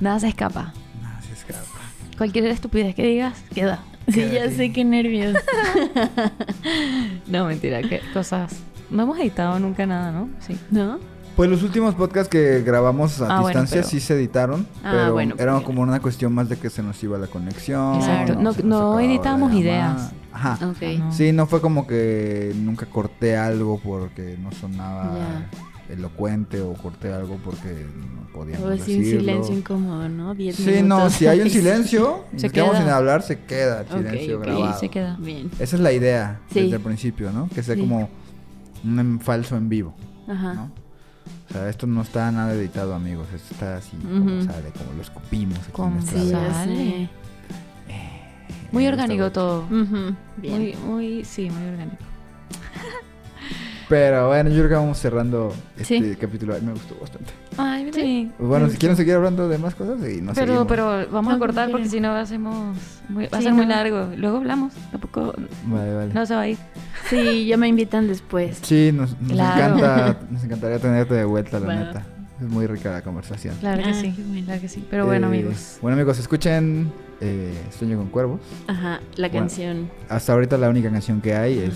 Nada 0.00 0.20
se 0.20 0.28
escapa. 0.28 0.72
nada 1.02 1.20
se 1.22 1.32
escapa. 1.32 1.80
Cualquier 2.16 2.46
estupidez 2.46 2.94
que 2.94 3.02
digas, 3.06 3.42
queda. 3.54 3.80
Sí, 4.08 4.28
ya 4.32 4.50
sé 4.50 4.72
qué 4.72 4.84
nervios. 4.84 5.36
No, 7.26 7.46
mentira, 7.46 7.80
que 7.82 8.00
cosas. 8.12 8.52
No 8.90 9.04
hemos 9.04 9.18
editado 9.18 9.58
nunca 9.60 9.86
nada, 9.86 10.10
¿no? 10.10 10.28
Sí. 10.40 10.58
¿No? 10.70 10.98
Pues 11.40 11.48
los 11.48 11.62
últimos 11.62 11.94
podcasts 11.94 12.28
que 12.28 12.60
grabamos 12.60 13.18
a 13.22 13.24
Ah, 13.24 13.40
bueno, 13.40 13.46
distancia 13.48 13.76
pero- 13.78 13.88
sí 13.88 13.98
se 14.00 14.12
editaron, 14.12 14.66
Ah, 14.84 14.90
pero 14.92 15.12
bueno, 15.14 15.34
era 15.38 15.52
porque- 15.52 15.64
como 15.68 15.80
una 15.80 15.98
cuestión 15.98 16.34
más 16.34 16.50
de 16.50 16.58
que 16.58 16.68
se 16.68 16.82
nos 16.82 17.02
iba 17.02 17.16
la 17.16 17.28
conexión. 17.28 17.94
Exacto. 17.94 18.34
No- 18.38 18.52
no 18.62 19.00
editamos 19.00 19.50
ideas. 19.54 20.12
Ajá. 20.34 20.58
Ok. 20.68 20.82
no. 20.98 21.10
Sí, 21.12 21.32
no 21.32 21.46
fue 21.46 21.62
como 21.62 21.86
que 21.86 22.52
nunca 22.56 22.84
corté 22.84 23.38
algo 23.38 23.80
porque 23.82 24.36
no 24.38 24.52
sonaba 24.52 25.16
elocuente 25.88 26.60
o 26.60 26.74
corté 26.74 27.10
algo 27.10 27.38
porque 27.42 27.86
no 27.96 28.30
podíamos 28.34 28.68
O 28.68 28.72
así 28.74 28.92
un 28.96 28.98
decirlo. 29.00 29.20
silencio 29.20 29.56
incómodo, 29.56 30.08
¿no? 30.10 30.34
Diez 30.34 30.56
Sí, 30.56 30.64
minutos. 30.66 30.88
no, 30.88 31.08
si 31.08 31.26
hay 31.26 31.40
un 31.40 31.48
silencio 31.50 32.24
Se 32.36 32.48
nos 32.48 32.52
quedamos 32.52 32.74
queda. 32.74 32.82
sin 32.84 32.92
hablar, 32.92 33.22
se 33.22 33.38
queda 33.38 33.80
el 33.80 33.88
silencio 33.88 34.36
ok, 34.36 34.44
grabado. 34.44 34.72
Sí, 34.74 34.80
se 34.80 34.88
queda. 34.90 35.16
Bien. 35.18 35.50
Esa 35.58 35.76
es 35.76 35.80
la 35.82 35.92
idea 35.92 36.40
Sí. 36.52 36.60
desde 36.64 36.76
el 36.76 36.82
principio, 36.82 37.32
¿no? 37.32 37.48
Que 37.48 37.62
sea 37.62 37.76
Sí. 37.76 37.80
como 37.80 38.10
un 38.84 39.20
falso 39.22 39.56
en 39.56 39.70
vivo, 39.70 39.94
Ajá. 40.28 40.52
¿no? 40.52 40.70
O 41.50 41.52
sea, 41.52 41.68
esto 41.68 41.86
no 41.86 42.02
está 42.02 42.30
nada 42.30 42.54
editado, 42.54 42.94
amigos. 42.94 43.26
Esto 43.34 43.54
está 43.54 43.76
así, 43.76 43.96
como 43.96 44.36
Ujú. 44.36 44.44
sale, 44.44 44.70
como 44.78 44.92
lo 44.92 45.02
escupimos 45.02 45.58
aquí 45.58 45.72
Como 45.72 46.00
Sí, 46.00 46.30
Sale. 46.30 46.74
sé. 46.76 47.08
Muy 48.72 48.84
Eh, 48.84 48.88
orgánico 48.88 49.32
todo. 49.32 49.66
Bien. 49.66 50.16
Muy, 50.36 50.74
muy, 50.76 51.24
sí, 51.24 51.50
muy 51.50 51.68
orgánico. 51.68 51.96
Pero 53.90 54.28
bueno, 54.28 54.48
yo 54.50 54.56
creo 54.58 54.68
que 54.68 54.74
vamos 54.76 54.98
cerrando 54.98 55.52
este 55.76 55.98
Sí. 56.00 56.16
capítulo. 56.16 56.54
A 56.54 56.58
mí 56.60 56.66
me 56.66 56.72
gustó 56.72 56.94
bastante. 57.00 57.32
Ay, 57.58 57.84
mira. 57.84 57.96
Sí. 58.00 58.30
Pues 58.38 58.48
bueno, 58.48 58.70
si 58.70 58.76
quieren 58.78 58.96
seguir 58.96 59.14
hablando 59.14 59.48
de 59.48 59.58
más 59.58 59.74
cosas, 59.74 59.96
y 60.08 60.22
no 60.22 60.32
pero, 60.32 60.46
seguimos. 60.46 60.66
pero 60.68 61.10
vamos 61.10 61.34
a 61.34 61.38
cortar 61.38 61.70
porque 61.72 61.88
si 61.88 62.00
no 62.00 62.12
hacemos. 62.14 62.76
Muy, 63.08 63.26
va 63.26 63.36
a 63.38 63.40
Sí, 63.40 63.44
ser 63.46 63.52
muy 63.54 63.66
largo. 63.66 64.08
Luego 64.16 64.36
hablamos. 64.38 64.72
Tampoco. 64.92 65.34
Vale, 65.66 65.94
vale. 65.94 66.14
No 66.14 66.24
se 66.24 66.34
va 66.36 66.40
a 66.42 66.48
ir. 66.48 66.56
Sí, 67.08 67.46
ya 67.46 67.56
me 67.56 67.66
invitan 67.66 68.06
después. 68.06 68.58
Sí, 68.62 68.92
nos, 68.94 69.20
nos 69.20 69.32
Claro. 69.32 69.76
encanta, 69.76 70.20
nos 70.30 70.44
encantaría 70.44 70.78
tenerte 70.78 71.14
de 71.14 71.24
vuelta, 71.24 71.58
la 71.58 71.66
Bueno. 71.66 71.84
neta. 71.86 72.06
Es 72.40 72.48
muy 72.48 72.66
rica 72.68 72.92
la 72.92 73.02
conversación. 73.02 73.56
Claro 73.58 73.82
que 73.82 73.90
Ah, 73.90 73.94
sí. 73.94 74.14
bueno. 74.28 74.44
Claro 74.46 74.60
que 74.62 74.68
sí. 74.68 74.86
Pero 74.88 75.04
bueno, 75.04 75.26
Eh, 75.26 75.30
amigos. 75.30 75.78
Bueno, 75.82 75.96
amigos, 75.96 76.18
escuchen 76.20 76.92
eh, 77.20 77.52
Sueño 77.76 77.98
con 77.98 78.06
Cuervos. 78.08 78.40
Ajá, 78.68 79.00
la 79.16 79.26
Bueno. 79.28 79.40
canción. 79.46 79.90
Hasta 80.08 80.32
ahorita 80.32 80.56
la 80.56 80.70
única 80.70 80.90
canción 80.90 81.20
que 81.20 81.34
hay 81.34 81.58
es. 81.58 81.74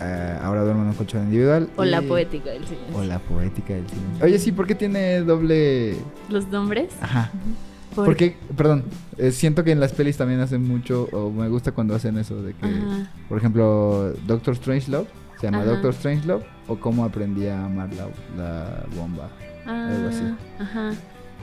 Eh, 0.00 0.38
Ahora 0.42 0.62
duermo 0.64 0.82
en 0.82 0.88
un 0.88 0.94
colchón 0.94 1.24
individual. 1.24 1.68
O 1.76 1.84
la 1.84 2.02
poética 2.02 2.50
del 2.50 2.64
silencio. 2.66 2.96
O 2.98 3.04
la 3.04 3.18
poética 3.18 3.74
del 3.74 3.88
silencio. 3.88 4.24
Oye, 4.24 4.38
sí, 4.38 4.52
¿por 4.52 4.66
qué 4.66 4.74
tiene 4.74 5.20
doble...? 5.20 5.96
Los 6.28 6.48
nombres. 6.48 6.92
Ajá. 7.00 7.30
Por- 7.94 8.04
Porque, 8.04 8.36
perdón, 8.56 8.84
eh, 9.18 9.32
siento 9.32 9.64
que 9.64 9.72
en 9.72 9.80
las 9.80 9.92
pelis 9.92 10.16
también 10.16 10.38
hacen 10.40 10.62
mucho, 10.66 11.08
o 11.12 11.30
me 11.30 11.48
gusta 11.48 11.72
cuando 11.72 11.94
hacen 11.94 12.16
eso 12.18 12.40
de 12.40 12.54
que, 12.54 12.66
Ajá. 12.66 13.10
por 13.28 13.38
ejemplo, 13.38 14.12
Doctor 14.28 14.54
Strangelove, 14.54 15.08
se 15.40 15.46
llama 15.46 15.58
Ajá. 15.62 15.70
Doctor 15.72 15.94
Strangelove, 15.94 16.44
o 16.68 16.76
Cómo 16.78 17.04
aprendí 17.04 17.46
a 17.48 17.64
amar 17.64 17.88
la, 17.94 18.06
la 18.36 18.84
bomba. 18.96 19.28
algo 19.66 20.08
así. 20.08 20.22
Ah, 20.22 20.62
Ajá. 20.62 20.90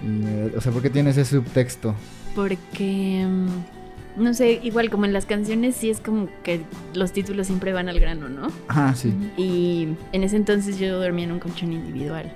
Y, 0.01 0.23
eh, 0.25 0.53
o 0.55 0.61
sea, 0.61 0.71
¿por 0.71 0.81
qué 0.81 0.89
tiene 0.89 1.09
ese 1.09 1.25
subtexto? 1.25 1.93
Porque. 2.33 3.25
mm, 3.27 3.76
No 4.18 4.34
sé, 4.34 4.59
igual 4.63 4.89
como 4.89 5.05
en 5.05 5.13
las 5.13 5.26
canciones, 5.28 5.76
sí 5.76 5.91
es 5.91 5.99
como 5.99 6.28
que 6.43 6.61
los 6.95 7.11
títulos 7.11 7.47
siempre 7.47 7.72
van 7.72 7.88
al 7.88 7.99
grano, 7.99 8.30
¿no? 8.30 8.47
Ajá, 8.68 8.95
sí. 8.95 9.13
Y 9.38 9.89
en 10.11 10.24
ese 10.24 10.36
entonces 10.38 10.80
yo 10.80 10.99
dormía 10.99 11.26
en 11.26 11.34
un 11.34 11.39
colchón 11.39 11.72
individual 11.72 12.32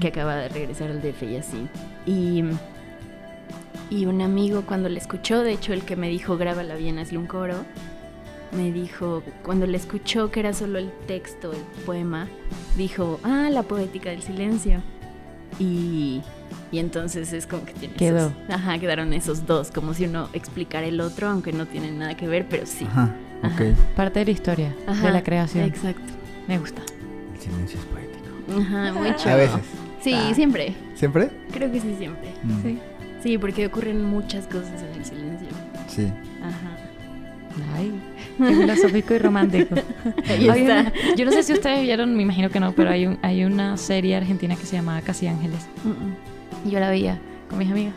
que 0.00 0.08
acaba 0.08 0.36
de 0.36 0.48
regresar 0.48 0.90
al 0.90 1.02
DF 1.02 1.22
y 1.24 1.36
así. 1.36 1.68
Y, 2.06 2.42
y 3.90 4.06
un 4.06 4.22
amigo 4.22 4.62
cuando 4.66 4.88
le 4.88 4.98
escuchó, 4.98 5.42
de 5.42 5.52
hecho 5.52 5.74
el 5.74 5.82
que 5.82 5.94
me 5.94 6.08
dijo 6.08 6.38
grábala 6.38 6.74
bien, 6.76 6.98
hazle 6.98 7.18
un 7.18 7.26
coro, 7.26 7.66
me 8.52 8.72
dijo, 8.72 9.22
cuando 9.44 9.66
le 9.66 9.76
escuchó 9.76 10.30
que 10.30 10.40
era 10.40 10.52
solo 10.52 10.78
el 10.78 10.90
texto, 11.06 11.52
el 11.52 11.84
poema, 11.84 12.28
dijo, 12.76 13.20
ah, 13.22 13.48
la 13.50 13.62
poética 13.62 14.10
del 14.10 14.22
silencio. 14.22 14.82
Y, 15.58 16.22
y 16.72 16.78
entonces 16.78 17.32
es 17.32 17.46
como 17.46 17.64
que 17.64 17.72
tiene 17.72 17.94
Quedó. 17.94 18.18
esos- 18.28 18.32
ajá, 18.48 18.78
quedaron 18.78 19.12
esos 19.12 19.46
dos, 19.46 19.70
como 19.70 19.94
si 19.94 20.04
uno 20.04 20.28
explicara 20.32 20.86
el 20.86 21.00
otro, 21.00 21.28
aunque 21.28 21.52
no 21.52 21.66
tienen 21.66 21.98
nada 21.98 22.16
que 22.16 22.26
ver, 22.28 22.46
pero 22.48 22.66
sí. 22.66 22.84
Ajá, 22.86 23.14
ok. 23.38 23.44
Ajá. 23.46 23.64
Parte 23.96 24.18
de 24.20 24.24
la 24.26 24.30
historia. 24.30 24.76
Ajá, 24.86 25.06
De 25.08 25.12
la 25.12 25.22
creación. 25.22 25.64
Exacto. 25.64 26.12
Me 26.48 26.58
gusta. 26.58 26.82
El 27.34 27.40
silencio 27.40 27.78
es 27.78 27.84
poético. 27.86 28.60
Ajá, 28.60 28.92
muy 28.92 29.08
A 29.08 29.36
veces. 29.36 29.60
Sí, 30.02 30.14
Ah. 30.14 30.32
siempre. 30.34 30.74
¿Siempre? 30.94 31.30
Creo 31.52 31.70
que 31.70 31.80
sí, 31.80 31.94
siempre. 31.98 32.32
Mm, 32.42 32.62
Sí. 32.62 32.78
Sí, 33.22 33.36
porque 33.38 33.66
ocurren 33.66 34.02
muchas 34.02 34.46
cosas 34.46 34.82
en 34.82 34.98
el 34.98 35.04
silencio. 35.04 35.48
Sí. 35.88 36.06
Ajá. 36.42 36.76
Ay, 37.76 37.92
qué 38.38 38.54
filosófico 38.54 39.12
y 39.14 39.18
romántico. 39.18 39.74
Ahí 40.30 40.48
Hay 40.48 40.60
está. 40.62 40.80
una- 40.80 40.92
yo 41.16 41.24
no 41.26 41.32
sé 41.32 41.42
si 41.42 41.52
ustedes 41.52 41.82
vieron, 41.82 42.16
me 42.16 42.22
imagino 42.22 42.48
que 42.48 42.60
no, 42.60 42.72
pero 42.72 42.90
hay, 42.90 43.06
un, 43.06 43.18
hay 43.22 43.44
una 43.44 43.76
serie 43.76 44.16
argentina 44.16 44.56
que 44.56 44.64
se 44.64 44.76
llama 44.76 45.00
Casi 45.02 45.26
Ángeles. 45.26 45.66
Mm, 45.84 45.90
Y 46.64 46.70
yo 46.70 46.80
la 46.80 46.90
veía 46.90 47.20
con 47.48 47.58
mis 47.58 47.70
amigas. 47.70 47.94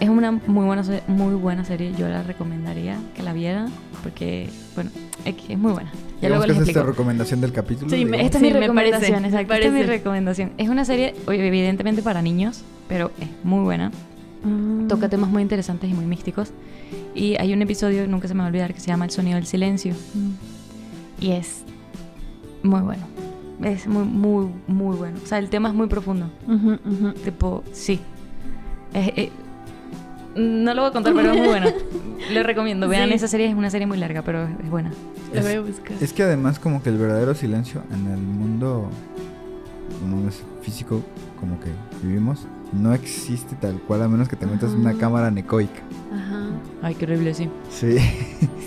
Es 0.00 0.08
una 0.08 0.32
muy 0.32 0.64
buena, 0.64 0.82
muy 1.06 1.34
buena 1.34 1.64
serie. 1.64 1.92
Yo 1.96 2.08
la 2.08 2.22
recomendaría 2.22 2.98
que 3.14 3.22
la 3.22 3.32
vieran 3.32 3.70
porque, 4.02 4.48
bueno, 4.74 4.90
es 5.24 5.34
que 5.34 5.52
es 5.52 5.58
muy 5.58 5.72
buena. 5.72 5.92
Ya 6.20 6.28
luego 6.28 6.42
que 6.44 6.48
les 6.52 6.58
es 6.62 6.68
esta 6.68 6.82
recomendación 6.82 7.40
del 7.40 7.52
capítulo. 7.52 7.90
Sí, 7.90 7.96
digamos. 7.96 8.20
Esta 8.20 8.38
es 8.38 8.42
Sí, 8.42 8.48
mi 8.48 8.54
me 8.54 8.60
recomendación, 8.60 9.00
parece, 9.00 9.20
me 9.20 9.28
exacto. 9.28 9.54
Esta 9.54 9.66
es 9.66 9.72
mi 9.72 9.82
recomendación. 9.82 10.52
Es 10.56 10.68
una 10.68 10.84
serie, 10.84 11.14
evidentemente 11.28 12.02
para 12.02 12.22
niños, 12.22 12.62
pero 12.88 13.10
es 13.20 13.28
muy 13.44 13.62
buena. 13.64 13.90
mm. 14.44 14.88
Toca 14.88 15.08
temas 15.08 15.30
muy 15.30 15.42
interesantes 15.42 15.90
y 15.90 15.94
muy 15.94 16.06
místicos. 16.06 16.52
Y 17.14 17.36
hay 17.36 17.52
un 17.52 17.62
episodio, 17.62 18.06
nunca 18.08 18.28
se 18.28 18.34
me 18.34 18.40
va 18.40 18.46
a 18.46 18.48
olvidar, 18.48 18.72
que 18.74 18.80
se 18.80 18.86
llama 18.86 19.04
El 19.04 19.10
sonido 19.10 19.36
del 19.36 19.46
silencio. 19.46 19.94
Mm. 20.14 21.22
Y 21.24 21.32
es 21.32 21.62
muy 22.62 22.80
bueno. 22.80 23.02
Es 23.64 23.86
muy, 23.86 24.04
muy, 24.04 24.46
muy 24.66 24.96
bueno. 24.96 25.18
O 25.22 25.26
sea, 25.26 25.38
el 25.38 25.48
tema 25.48 25.68
es 25.68 25.74
muy 25.74 25.86
profundo. 25.86 26.30
Tipo, 27.24 27.62
sí. 27.72 28.00
Eh, 28.94 29.30
no 30.36 30.74
lo 30.74 30.82
voy 30.82 30.90
a 30.90 30.92
contar, 30.92 31.14
pero 31.14 31.32
es 31.32 31.38
muy 31.38 31.46
buena. 31.48 31.72
Lo 32.32 32.42
recomiendo. 32.42 32.88
Vean 32.88 33.08
Sí. 33.08 33.14
esa 33.16 33.28
serie, 33.28 33.48
es 33.48 33.54
una 33.54 33.68
serie 33.70 33.86
muy 33.86 33.98
larga, 33.98 34.22
pero 34.22 34.44
es, 34.44 34.50
es 34.62 34.70
buena. 34.70 34.90
La 35.32 35.40
Es- 35.40 35.46
voy 35.46 35.54
a 35.56 35.60
buscar. 35.60 35.96
Es 36.00 36.12
que 36.12 36.22
además 36.22 36.58
como 36.58 36.82
que 36.82 36.88
el 36.90 36.96
verdadero 36.98 37.34
silencio 37.34 37.82
en 37.92 38.06
el 38.10 38.18
mundo 38.20 38.88
no 40.08 40.28
es 40.28 40.42
físico 40.62 41.02
como 41.38 41.58
que 41.60 41.70
vivimos 42.02 42.46
no 42.72 42.94
existe 42.94 43.54
tal 43.56 43.74
cual 43.82 44.02
a 44.02 44.08
menos 44.08 44.28
que 44.28 44.36
te 44.36 44.46
metas 44.46 44.72
en 44.72 44.80
una 44.80 44.94
cámara 44.94 45.30
necoica. 45.30 45.82
Ajá. 46.14 46.46
Ay, 46.80 46.94
qué 46.94 47.04
horrible, 47.04 47.34
sí. 47.34 47.50
Sí. 47.70 47.98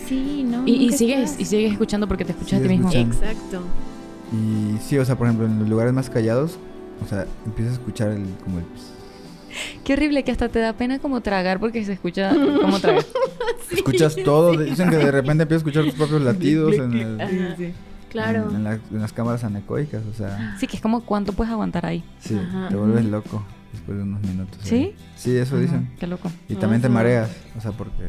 Sí, 0.08 0.46
no. 0.48 0.62
Y, 0.68 0.92
sigues, 0.92 1.32
estás. 1.32 1.40
y 1.42 1.46
sigues 1.46 1.72
escuchando 1.72 2.08
porque 2.08 2.24
te 2.26 2.32
escuchas 2.34 2.60
a 2.60 2.64
ti 2.64 2.70
mismo. 2.70 2.90
escuchando. 2.90 3.16
Exacto. 3.16 3.62
Y 4.34 4.78
sí, 4.82 4.98
o 4.98 5.06
sea, 5.06 5.16
por 5.18 5.28
ejemplo, 5.28 5.46
en 5.46 5.60
los 5.60 5.70
lugares 5.70 5.94
más 5.94 6.10
callados, 6.10 6.58
o 7.04 7.08
sea, 7.08 7.26
empiezas 7.46 7.74
a 7.74 7.80
escuchar 7.80 8.10
el 8.12 8.26
como 8.44 8.60
el 8.60 8.66
Qué 9.86 9.94
horrible 9.94 10.24
que 10.24 10.32
hasta 10.32 10.50
te 10.50 10.60
da 10.60 10.74
pena 10.74 11.00
como 11.00 11.22
tragar 11.22 11.60
porque 11.60 11.86
se 11.86 11.94
escucha 11.94 12.30
como 12.62 12.80
tragar. 12.80 13.06
Escuchas 13.72 14.16
todo. 14.26 14.58
Dicen 14.58 14.90
que 14.90 14.98
de 14.98 15.12
repente 15.12 15.44
empiezas 15.44 15.66
a 15.66 15.70
escuchar 15.70 15.86
tus 15.86 15.94
propios 15.94 16.22
latidos 16.24 16.76
en, 16.76 16.94
el-. 16.94 17.74
Claro. 18.10 18.50
en, 18.50 18.56
en 18.58 18.64
la- 18.64 18.74
en 18.92 19.02
las 19.02 19.14
cámaras 19.14 19.44
anecoicas. 19.44 20.04
O 20.12 20.14
sea, 20.14 20.56
Sí, 20.60 20.68
que 20.68 20.76
es 20.78 20.82
como 20.82 21.02
cuánto 21.06 21.32
puedes 21.34 21.52
aguantar 21.54 21.86
ahí. 21.86 22.04
sí, 22.20 22.36
Ajá. 22.36 22.68
te 22.70 22.76
vuelves 22.76 23.06
loco 23.06 23.44
después 23.72 23.98
de 23.98 24.04
unos 24.04 24.22
minutos. 24.24 24.60
¿Sí? 24.64 24.76
ahí. 24.76 24.96
Sí, 25.16 25.38
eso 25.38 25.56
Ajá, 25.56 25.62
dicen. 25.64 25.92
Qué 26.00 26.08
loco. 26.08 26.30
Y 26.50 26.56
también 26.56 26.82
te 26.82 26.90
mareas. 26.90 27.30
O 27.58 27.62
sea, 27.62 27.72
porque 27.72 28.04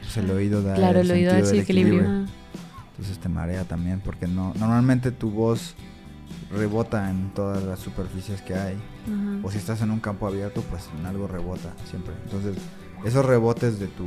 pues, 0.00 0.16
el 0.18 0.30
oído 0.30 0.62
da. 0.62 0.74
Claro, 0.74 1.00
el 1.00 1.10
oído 1.10 1.32
da 1.32 1.38
ese 1.38 1.60
equilibrio. 1.60 2.26
Entonces 2.96 3.18
te 3.18 3.28
marea 3.28 3.64
también, 3.64 4.00
porque 4.00 4.26
no 4.28 4.52
normalmente 4.58 5.10
tu 5.10 5.30
voz 5.30 5.74
rebota 6.50 7.10
en 7.10 7.30
todas 7.34 7.62
las 7.64 7.80
superficies 7.80 8.40
que 8.42 8.54
hay. 8.54 8.76
O 9.42 9.50
si 9.50 9.58
estás 9.58 9.80
en 9.82 9.90
un 9.90 10.00
campo 10.00 10.26
abierto, 10.26 10.62
pues 10.70 10.88
en 10.98 11.04
algo 11.06 11.26
rebota 11.26 11.72
siempre. 11.90 12.14
Entonces, 12.24 12.56
esos 13.04 13.24
rebotes 13.24 13.78
de 13.78 13.88
tu 13.88 14.06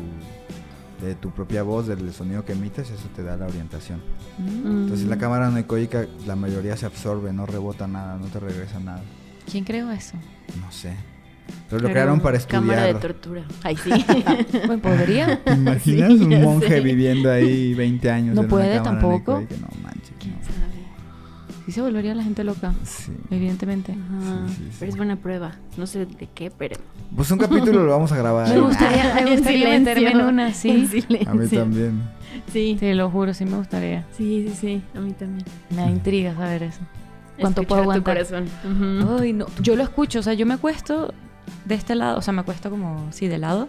de 1.02 1.14
tu 1.14 1.30
propia 1.30 1.62
voz, 1.62 1.86
del 1.86 2.12
sonido 2.12 2.44
que 2.44 2.54
emites, 2.54 2.90
eso 2.90 3.08
te 3.16 3.22
da 3.22 3.38
la 3.38 3.46
orientación. 3.46 4.02
Entonces, 4.40 5.06
la 5.08 5.16
Mm. 5.16 5.20
cámara 5.20 5.48
anecoica, 5.48 6.08
la 6.26 6.36
mayoría 6.36 6.76
se 6.76 6.88
absorbe, 6.88 7.32
no 7.34 7.46
rebota 7.46 7.86
nada, 7.88 8.18
no 8.18 8.26
te 8.26 8.40
regresa 8.40 8.80
nada. 8.80 9.04
¿Quién 9.52 9.64
creó 9.64 9.92
eso? 9.92 10.18
No 10.60 10.72
sé. 10.72 10.96
Pero 11.70 11.82
lo 11.82 11.88
Pero 11.88 11.90
crearon 11.94 12.20
para 12.22 12.40
Cámara 12.40 12.84
de 12.84 12.92
estudiar. 12.92 13.14
tortura. 13.14 13.44
Ay, 13.64 13.76
sí. 13.78 13.90
Bueno, 14.68 14.82
podría. 14.82 15.44
¿Te 15.44 15.54
imaginas 15.54 16.12
Sí, 16.18 16.24
un 16.24 16.42
monje 16.42 16.68
sé. 16.70 16.80
viviendo 16.82 17.32
ahí 17.32 17.74
20 17.74 18.10
años? 18.12 18.36
No 18.36 18.44
en 18.44 18.48
puede 18.48 18.80
tampoco. 18.80 19.36
anecoica? 19.38 19.62
No 19.62 19.82
manches. 19.84 20.14
¿Quién 20.20 20.34
no. 20.36 20.44
sabe? 20.46 20.58
Sí 21.66 21.72
se 21.74 21.82
volvería 21.82 22.16
la 22.16 22.24
gente 22.24 22.44
loca, 22.46 22.74
Sí. 22.84 23.12
evidentemente. 23.30 23.92
Ajá. 23.92 24.48
Sí, 24.48 24.54
sí, 24.56 24.64
sí. 24.72 24.76
Pero 24.80 24.92
es 24.92 24.98
buena 24.98 25.16
prueba. 25.18 25.56
No 25.76 25.86
sé 25.88 26.06
de 26.06 26.28
qué, 26.34 26.50
pero. 26.58 26.78
Pues 27.16 27.30
un 27.32 27.38
capítulo 27.40 27.84
lo 27.84 27.92
vamos 27.92 28.12
a 28.14 28.18
grabar. 28.18 28.48
Me 28.54 28.62
gustaría, 28.62 29.14
me 29.16 29.80
meterme 29.80 30.12
en 30.12 30.22
una, 30.22 30.48
En 30.48 30.54
sí. 30.54 30.88
silencio. 30.88 31.30
A 31.30 31.34
mí 31.34 31.48
también. 31.48 32.02
Sí. 32.54 32.78
Te 32.80 32.96
lo 32.96 33.10
juro, 33.10 33.34
sí 33.34 33.44
me 33.46 33.58
gustaría. 33.58 34.06
Sí, 34.16 34.46
sí, 34.48 34.56
sí. 34.56 34.82
A 34.96 35.02
mí 35.02 35.12
también. 35.12 35.46
Me 35.72 35.78
da 35.82 35.90
intriga 35.90 36.34
saber 36.36 36.64
eso. 36.64 36.80
¿Cuánto 37.40 37.62
Escuchar 37.62 37.68
puedo 37.68 37.84
tu 37.84 38.10
aguantar? 38.10 38.16
corazón. 38.16 38.46
Ujú. 39.04 39.20
Ay, 39.22 39.34
no. 39.34 39.46
Yo 39.62 39.76
lo 39.76 39.84
escucho, 39.84 40.20
o 40.20 40.24
sea, 40.24 40.34
yo 40.34 40.46
me 40.46 40.54
acuesto 40.56 41.14
de 41.66 41.76
este 41.76 41.96
lado, 41.96 42.18
o 42.18 42.22
sea, 42.22 42.34
me 42.34 42.42
acuesto 42.42 42.70
como, 42.70 43.08
sí, 43.12 43.28
de 43.28 43.38
lado, 43.38 43.68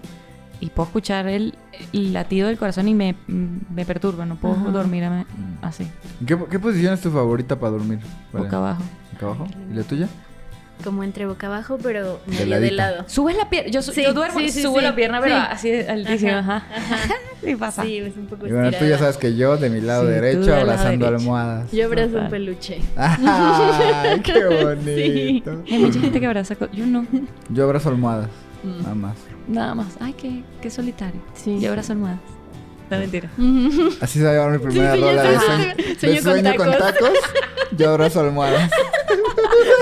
y 0.61 0.71
puedo 0.71 0.87
escuchar 0.89 1.29
el, 1.29 1.55
el 1.93 2.13
latido 2.13 2.49
del 2.49 2.59
corazón 2.59 2.89
y 2.89 2.95
me, 2.95 3.15
me 3.29 3.85
perturba, 3.85 4.27
no 4.27 4.37
puedo 4.37 4.55
Ajá. 4.55 4.71
dormir 4.71 5.05
a- 5.05 5.25
así, 5.63 5.87
¿Qué, 6.27 6.37
qué 6.51 6.59
posición 6.59 6.95
es 6.95 7.01
tu 7.01 7.11
favorita 7.11 7.59
para 7.61 7.73
dormir? 7.73 8.01
¿Cuál 8.33 8.45
boca 8.45 8.57
abajo. 8.57 8.83
¿Boca 9.13 9.27
abajo? 9.27 9.47
¿Y 9.71 9.75
la 9.75 9.83
tuya? 9.85 10.09
Como 10.85 11.03
entre 11.03 11.27
boca 11.27 11.49
abajo, 11.49 11.77
pero 11.83 12.21
medio 12.27 12.61
de 12.61 12.71
lado. 12.71 13.05
Subes 13.09 13.37
la 13.37 13.51
pierna, 13.51 13.71
yo, 13.71 13.83
su- 13.83 13.93
Sí, 13.93 14.03
yo 14.05 14.15
duermo, 14.15 14.39
sí, 14.39 14.49
sí, 14.51 14.63
subo 14.63 14.79
sí. 14.79 14.85
la 14.85 14.95
pierna, 14.95 15.21
pero 15.21 15.35
Sí. 15.35 15.43
así 15.51 15.73
altísimo, 15.89 16.33
ajá. 16.37 16.57
Ajá. 16.75 16.97
Sí 17.45 17.55
pasa. 17.57 17.83
Sí, 17.83 17.99
es 17.99 18.17
un 18.17 18.27
poco 18.27 18.47
Y 18.47 18.53
bueno, 18.53 18.71
tú 18.77 18.85
ya 18.85 18.99
sabes 18.99 19.17
que 19.17 19.35
yo 19.37 19.57
de 19.57 19.71
mi 19.71 19.81
lado 19.81 20.05
derecho 20.05 20.41
lado 20.51 20.61
abrazando 20.63 21.07
derecho. 21.07 21.21
almohadas. 21.23 21.71
Yo 21.73 21.85
abrazo 21.87 22.09
Total. 22.11 22.25
un 22.25 22.31
peluche. 22.31 22.79
¡Ay, 22.97 24.21
qué 24.21 24.45
bonito! 24.65 25.63
Hay 25.71 25.79
mucha 25.79 26.01
gente 26.01 26.21
que 26.21 26.27
abraza, 26.27 26.55
yo 26.73 26.87
no, 26.87 27.07
Yo 27.49 27.65
abrazo 27.65 27.89
almohadas, 27.91 28.29
Mm. 28.63 28.83
nada 28.83 28.95
más. 28.95 29.17
nada 29.47 29.75
más. 29.75 29.87
Ay, 30.01 30.13
qué, 30.15 30.43
qué 30.61 30.71
solitario. 30.71 31.21
Sí. 31.35 31.59
Yo 31.61 31.71
abrazo 31.71 31.93
almohadas. 31.93 32.21
No, 32.91 32.99
mentira. 32.99 33.29
Así 34.01 34.19
se 34.19 34.25
va 34.25 34.31
a 34.31 34.35
llamar 34.35 34.53
mi 34.53 34.59
primera 34.59 34.97
rola 34.97 35.23
de 35.23 35.39
sueño, 35.39 35.75
de 35.77 36.23
Sueño 36.23 36.55
con 36.57 36.71
tacos. 36.73 37.11
Yo 37.77 37.91
abrazo 37.91 38.21
almohadas. 38.21 38.71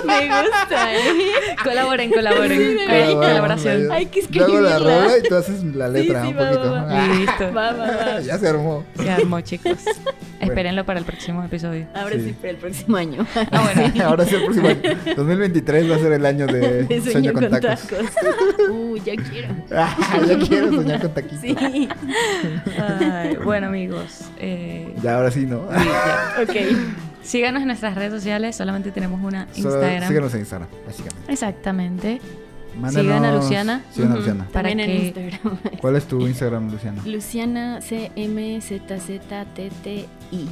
Me 0.06 0.42
gusta, 0.42 0.94
¿eh? 0.94 0.98
Colaboren, 1.64 2.10
colaboren. 2.10 2.58
Sí, 2.58 2.78
sí. 2.78 3.14
colaboración. 3.14 3.92
Hay 3.92 4.06
que 4.06 4.22
Yo 4.30 4.44
hago 4.44 4.60
la 4.60 4.70
escribirla. 4.70 5.00
rola 5.02 5.18
y 5.18 5.22
tú 5.28 5.34
haces 5.34 5.64
la 5.64 5.88
letra 5.88 6.22
sí, 6.22 6.28
un 6.28 6.36
va, 6.38 6.48
poquito. 6.50 6.70
va, 6.72 6.82
va. 6.84 7.04
Ah, 7.04 7.08
Listo. 7.14 7.52
Va, 7.54 7.72
va, 7.72 7.86
va. 7.86 8.20
ya 8.20 8.38
se 8.38 8.48
armó. 8.48 8.84
Se 8.96 9.10
armó, 9.10 9.40
chicos. 9.40 9.78
Espérenlo 10.40 10.84
para 10.84 10.98
el 10.98 11.04
próximo 11.06 11.42
episodio. 11.42 11.86
Ahora 11.94 12.16
Sí. 12.16 12.22
sí, 12.26 12.32
para 12.34 12.50
el 12.50 12.56
próximo 12.56 12.96
año. 12.96 13.26
Ah, 13.34 13.70
bueno. 13.74 14.04
Ahora 14.04 14.24
sí, 14.26 14.34
el 14.34 14.44
próximo 14.44 14.68
año. 14.68 14.80
2023 15.16 15.90
va 15.90 15.96
a 15.96 15.98
ser 15.98 16.12
el 16.12 16.26
año 16.26 16.46
de, 16.46 16.84
De 16.84 17.00
sueño, 17.00 17.32
con, 17.32 17.48
tacos. 17.50 17.80
Uh, 18.70 18.96
ya 18.98 19.14
quiero. 19.16 19.48
Ah, 19.72 19.96
ya 20.26 20.38
quiero 20.38 20.72
soñar 20.72 21.00
con 21.00 21.14
taquitos. 21.14 21.40
Sí. 21.40 21.88
Ay, 22.78 23.36
bueno, 23.44 23.68
amigos. 23.68 24.20
eh, 24.38 24.94
Ya, 25.02 25.16
ahora 25.16 25.30
sí, 25.30 25.46
¿no? 25.46 25.60
Ok. 26.42 26.56
Síganos 27.26 27.60
en 27.62 27.66
nuestras 27.68 27.94
redes 27.94 28.12
sociales. 28.12 28.56
Solamente 28.56 28.90
tenemos 28.92 29.20
una 29.22 29.46
Instagram. 29.54 30.08
síganos 30.08 30.34
en 30.34 30.40
Instagram, 30.40 30.68
básicamente. 30.86 31.32
Exactamente. 31.32 32.20
Mándanos- 32.80 33.02
Sigan 33.02 33.24
a 33.24 33.34
Luciana. 33.34 33.82
Sigan 33.90 34.12
a. 34.12 34.16
Luciana. 34.16 34.46
Para 34.52 34.68
También 34.68 34.88
que- 34.88 34.96
en 34.96 35.04
Instagram. 35.06 35.58
¿Cuál 35.80 35.96
es 35.96 36.04
tu 36.06 36.20
Instagram, 36.26 36.70
Luciana? 36.70 37.02
Luciana 37.06 37.80
CMZZTTI. 39.06 40.48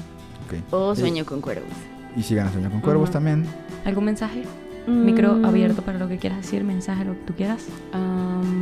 Ok. 0.47 0.55
O 0.73 0.93
Y- 0.93 0.97
Sueño 0.97 1.25
con 1.27 1.41
Cuervos. 1.41 1.69
Y 2.17 2.23
sigan 2.23 2.49
a 2.49 2.53
Sueño 2.53 2.71
con 2.71 2.81
Cuervos 2.81 3.11
también. 3.11 3.45
¿Algún 3.85 4.05
mensaje? 4.05 4.43
Micro 4.87 5.35
Mm, 5.35 5.45
abierto 5.47 5.81
para 5.83 5.99
lo 5.99 6.09
que 6.09 6.19
quieras 6.19 6.43
decir, 6.43 6.63
mensaje, 6.63 7.05
lo 7.05 7.13
que 7.15 7.21
tú 7.27 7.33
quieras. 7.35 7.65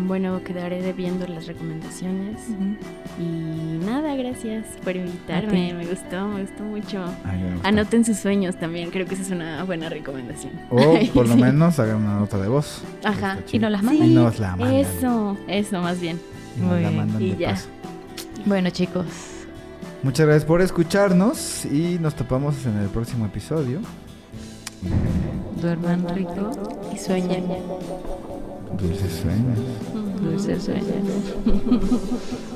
bueno, 0.07 0.43
quedaré 0.45 0.83
debiendo 0.83 1.27
las 1.27 1.47
recomendaciones. 1.47 2.41
Y 3.19 3.85
nada, 3.85 4.15
gracias 4.15 4.67
por 4.85 4.95
invitarme. 4.97 5.75
Me 5.75 5.87
gustó, 5.87 6.29
me 6.29 6.43
gustó 6.43 6.63
mucho. 6.63 7.05
Ay, 7.25 7.39
me. 7.41 7.69
Anoten 7.69 8.05
sus 8.05 8.19
sueños 8.19 8.57
también, 8.57 8.91
creo 8.91 9.07
que 9.07 9.15
esa 9.15 9.23
es 9.25 9.31
una 9.31 9.65
buena 9.65 9.89
recomendación. 9.89 10.53
O 10.71 10.77
por 11.15 11.27
lo 11.29 11.35
Sí. 11.35 11.41
menos 11.41 11.79
hagan 11.81 11.97
una 11.97 12.21
nota 12.21 12.39
de 12.39 12.49
voz. 12.49 12.83
Ajá. 13.05 13.39
Y 13.51 13.59
nos 13.59 13.71
las 13.73 13.81
Sí, 13.81 13.87
mandan. 13.87 14.09
Y 14.11 14.15
nos 14.15 14.39
la 14.39 14.51
mandan. 14.57 14.75
Eso, 14.75 15.37
eso 15.49 15.81
más 15.83 16.01
bien. 16.01 16.21
Y 16.57 16.61
nos 16.61 16.69
Muy 16.71 16.83
la 16.83 16.89
bien. 16.91 16.97
mandan 17.01 17.23
Y 17.23 17.31
de 17.31 17.37
ya. 17.39 17.51
paso. 17.51 17.69
Bueno, 18.47 18.71
chicos. 18.71 19.07
Muchas 20.03 20.27
gracias 20.27 20.45
por 20.45 20.61
escucharnos 20.61 21.65
y 21.65 21.99
nos 22.01 22.15
topamos 22.15 22.67
en 22.67 22.77
el 22.79 22.89
próximo 22.89 23.25
episodio. 23.27 23.81
Duerman 25.61 26.09
rico. 26.15 26.51
Y 26.95 26.99
sueñen. 26.99 27.45
Dulces 28.79 29.23
sueños. 29.23 29.59
Dulces 30.21 30.63
sueños. 30.65 30.87